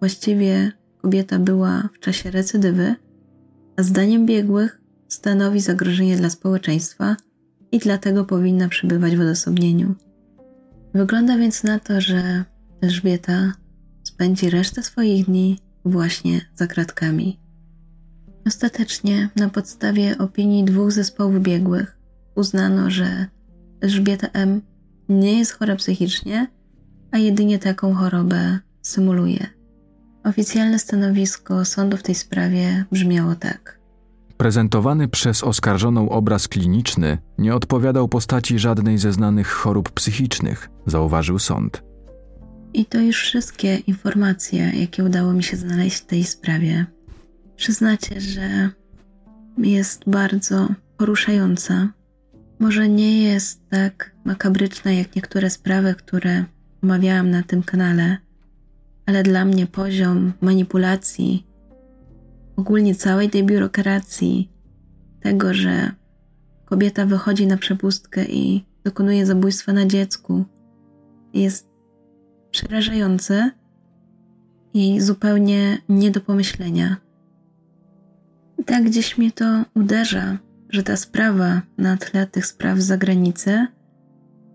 Właściwie 0.00 0.72
kobieta 1.02 1.38
była 1.38 1.88
w 1.92 1.98
czasie 1.98 2.30
recydywy, 2.30 2.94
a 3.76 3.82
zdaniem 3.82 4.26
biegłych 4.26 4.80
stanowi 5.08 5.60
zagrożenie 5.60 6.16
dla 6.16 6.30
społeczeństwa 6.30 7.16
i 7.72 7.78
dlatego 7.78 8.24
powinna 8.24 8.68
przebywać 8.68 9.16
w 9.16 9.20
odosobnieniu. 9.20 9.94
Wygląda 10.94 11.38
więc 11.38 11.64
na 11.64 11.78
to, 11.78 12.00
że 12.00 12.44
Elżbieta 12.80 13.52
spędzi 14.02 14.50
resztę 14.50 14.82
swoich 14.82 15.26
dni 15.26 15.63
właśnie 15.84 16.40
za 16.54 16.66
kratkami. 16.66 17.40
Ostatecznie, 18.46 19.28
na 19.36 19.48
podstawie 19.48 20.18
opinii 20.18 20.64
dwóch 20.64 20.92
zespołów 20.92 21.42
biegłych, 21.42 21.98
uznano, 22.34 22.90
że 22.90 23.26
Elżbieta 23.80 24.28
M. 24.32 24.62
nie 25.08 25.38
jest 25.38 25.52
chora 25.52 25.76
psychicznie, 25.76 26.46
a 27.10 27.18
jedynie 27.18 27.58
taką 27.58 27.94
chorobę 27.94 28.58
symuluje. 28.82 29.46
Oficjalne 30.24 30.78
stanowisko 30.78 31.64
sądu 31.64 31.96
w 31.96 32.02
tej 32.02 32.14
sprawie 32.14 32.84
brzmiało 32.92 33.34
tak. 33.34 33.80
Prezentowany 34.36 35.08
przez 35.08 35.44
oskarżoną 35.44 36.08
obraz 36.08 36.48
kliniczny 36.48 37.18
nie 37.38 37.54
odpowiadał 37.54 38.08
postaci 38.08 38.58
żadnej 38.58 38.98
ze 38.98 39.12
znanych 39.12 39.48
chorób 39.48 39.90
psychicznych, 39.90 40.70
zauważył 40.86 41.38
sąd. 41.38 41.82
I 42.74 42.84
to 42.84 43.00
już 43.00 43.22
wszystkie 43.22 43.76
informacje, 43.76 44.72
jakie 44.74 45.04
udało 45.04 45.32
mi 45.32 45.42
się 45.42 45.56
znaleźć 45.56 45.96
w 45.96 46.06
tej 46.06 46.24
sprawie. 46.24 46.86
Przyznacie, 47.56 48.20
że 48.20 48.70
jest 49.58 50.02
bardzo 50.06 50.68
poruszająca. 50.96 51.88
Może 52.58 52.88
nie 52.88 53.22
jest 53.22 53.68
tak 53.68 54.14
makabryczna 54.24 54.92
jak 54.92 55.16
niektóre 55.16 55.50
sprawy, 55.50 55.94
które 55.94 56.44
omawiałam 56.82 57.30
na 57.30 57.42
tym 57.42 57.62
kanale, 57.62 58.18
ale 59.06 59.22
dla 59.22 59.44
mnie 59.44 59.66
poziom 59.66 60.32
manipulacji, 60.40 61.46
ogólnie 62.56 62.94
całej 62.94 63.30
tej 63.30 63.44
biurokracji, 63.44 64.50
tego, 65.20 65.54
że 65.54 65.90
kobieta 66.64 67.06
wychodzi 67.06 67.46
na 67.46 67.56
przepustkę 67.56 68.24
i 68.24 68.64
dokonuje 68.84 69.26
zabójstwa 69.26 69.72
na 69.72 69.86
dziecku, 69.86 70.44
jest 71.34 71.73
przerażający 72.54 73.50
i 74.74 75.00
zupełnie 75.00 75.78
nie 75.88 76.10
do 76.10 76.20
pomyślenia. 76.20 76.96
Tak 78.66 78.84
gdzieś 78.84 79.18
mnie 79.18 79.32
to 79.32 79.64
uderza, 79.74 80.38
że 80.68 80.82
ta 80.82 80.96
sprawa 80.96 81.62
na 81.78 81.96
tle 81.96 82.26
tych 82.26 82.46
spraw 82.46 82.78
z 82.78 82.84
zagranicy 82.84 83.66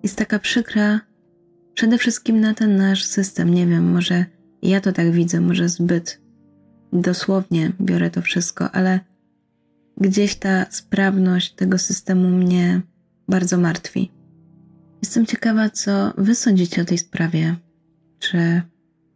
jest 0.04 0.18
taka 0.18 0.39
przykra 0.39 1.00
przede 1.74 1.97
wszystkim 1.97 2.39
na 2.39 2.54
ten 2.54 2.76
nasz 2.76 3.04
system. 3.04 3.54
Nie 3.54 3.68
wiem, 3.68 3.91
może 3.91 4.26
ja 4.62 4.82
to 4.82 4.91
tak 4.93 5.12
widzę, 5.12 5.41
może 5.41 5.70
zbyt 5.70 6.22
dosłownie 6.93 7.72
biorę 7.82 8.10
to 8.10 8.22
wszystko, 8.22 8.72
ale 8.72 9.00
gdzieś 9.97 10.36
ta 10.36 10.66
sprawność 10.70 11.54
tego 11.54 11.78
systemu 11.78 12.30
mnie 12.30 12.82
bardzo 13.28 13.58
martwi. 13.58 14.12
Jestem 15.04 15.26
ciekawa, 15.26 15.70
co 15.70 16.14
wy 16.18 16.36
sądzicie 16.36 16.82
o 16.82 16.86
tej 16.86 16.97
sprawie. 16.97 17.56
Czy 18.20 18.61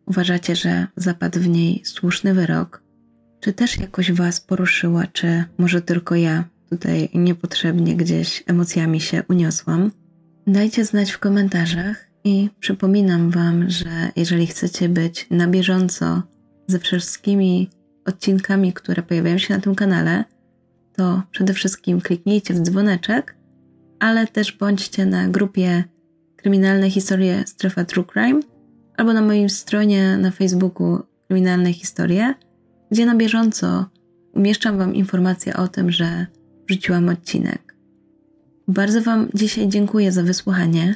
uważacie, 0.05 0.55
że 0.55 0.87
zapadł 0.95 1.39
w 1.39 1.47
niej 1.47 1.81
słuszny 1.85 2.33
wyrok? 2.33 2.83
Czy 3.39 3.53
też 3.53 3.77
jakoś 3.77 4.11
was 4.11 4.41
poruszyła, 4.41 5.07
czy 5.07 5.43
może 5.57 5.81
tylko 5.81 6.15
ja 6.15 6.43
tutaj 6.69 7.09
niepotrzebnie 7.13 7.95
gdzieś 7.95 8.43
emocjami 8.47 9.01
się 9.01 9.23
uniosłam? 9.29 9.91
Dajcie 10.47 10.85
znać 10.85 11.11
w 11.11 11.19
komentarzach 11.19 12.07
i 12.23 12.49
przypominam 12.59 13.31
Wam, 13.31 13.69
że 13.69 14.11
jeżeli 14.15 14.47
chcecie 14.47 14.89
być 14.89 15.27
na 15.31 15.47
bieżąco 15.47 16.23
ze 16.67 16.79
wszystkimi 16.79 17.69
odcinkami, 18.05 18.73
które 18.73 19.03
pojawiają 19.03 19.37
się 19.37 19.53
na 19.53 19.61
tym 19.61 19.75
kanale, 19.75 20.23
to 20.93 21.23
przede 21.31 21.53
wszystkim 21.53 22.01
kliknijcie 22.01 22.53
w 22.53 22.59
dzwoneczek, 22.61 23.35
ale 23.99 24.27
też 24.27 24.51
bądźcie 24.51 25.05
na 25.05 25.27
grupie 25.27 25.83
Kryminalne 26.35 26.89
Historie 26.89 27.43
Strefa 27.47 27.85
True 27.85 28.05
Crime 28.13 28.39
albo 28.97 29.13
na 29.13 29.21
moim 29.21 29.49
stronie 29.49 30.17
na 30.17 30.31
Facebooku 30.31 30.99
Kryminalne 31.27 31.73
Historie, 31.73 32.33
gdzie 32.91 33.05
na 33.05 33.15
bieżąco 33.15 33.85
umieszczam 34.33 34.77
Wam 34.77 34.95
informacje 34.95 35.53
o 35.57 35.67
tym, 35.67 35.91
że 35.91 36.27
wrzuciłam 36.67 37.09
odcinek. 37.09 37.75
Bardzo 38.67 39.01
Wam 39.01 39.29
dzisiaj 39.33 39.67
dziękuję 39.67 40.11
za 40.11 40.23
wysłuchanie. 40.23 40.95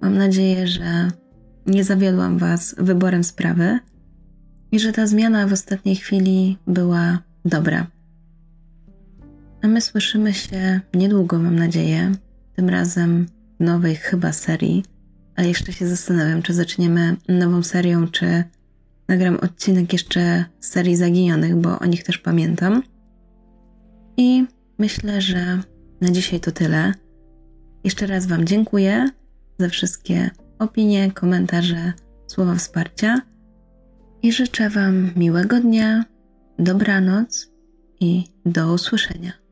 Mam 0.00 0.18
nadzieję, 0.18 0.66
że 0.66 1.10
nie 1.66 1.84
zawiodłam 1.84 2.38
Was 2.38 2.74
wyborem 2.78 3.24
sprawy 3.24 3.78
i 4.72 4.78
że 4.78 4.92
ta 4.92 5.06
zmiana 5.06 5.46
w 5.46 5.52
ostatniej 5.52 5.96
chwili 5.96 6.58
była 6.66 7.18
dobra. 7.44 7.86
A 9.62 9.68
my 9.68 9.80
słyszymy 9.80 10.32
się 10.34 10.80
niedługo, 10.94 11.38
mam 11.38 11.56
nadzieję, 11.56 12.12
tym 12.56 12.68
razem 12.68 13.26
w 13.60 13.64
nowej 13.64 13.96
chyba 13.96 14.32
serii, 14.32 14.84
ale 15.36 15.48
jeszcze 15.48 15.72
się 15.72 15.86
zastanawiam, 15.86 16.42
czy 16.42 16.54
zaczniemy 16.54 17.16
nową 17.28 17.62
serią, 17.62 18.08
czy 18.08 18.44
nagram 19.08 19.36
odcinek 19.36 19.92
jeszcze 19.92 20.44
z 20.60 20.68
serii 20.68 20.96
Zaginionych, 20.96 21.56
bo 21.56 21.78
o 21.78 21.86
nich 21.86 22.04
też 22.04 22.18
pamiętam. 22.18 22.82
I 24.16 24.44
myślę, 24.78 25.20
że 25.20 25.60
na 26.00 26.10
dzisiaj 26.10 26.40
to 26.40 26.52
tyle. 26.52 26.92
Jeszcze 27.84 28.06
raz 28.06 28.26
Wam 28.26 28.44
dziękuję 28.44 29.10
za 29.58 29.68
wszystkie 29.68 30.30
opinie, 30.58 31.10
komentarze, 31.10 31.92
słowa 32.26 32.54
wsparcia 32.54 33.20
i 34.22 34.32
życzę 34.32 34.70
Wam 34.70 35.10
miłego 35.16 35.60
dnia, 35.60 36.04
dobranoc 36.58 37.50
i 38.00 38.24
do 38.46 38.72
usłyszenia. 38.72 39.43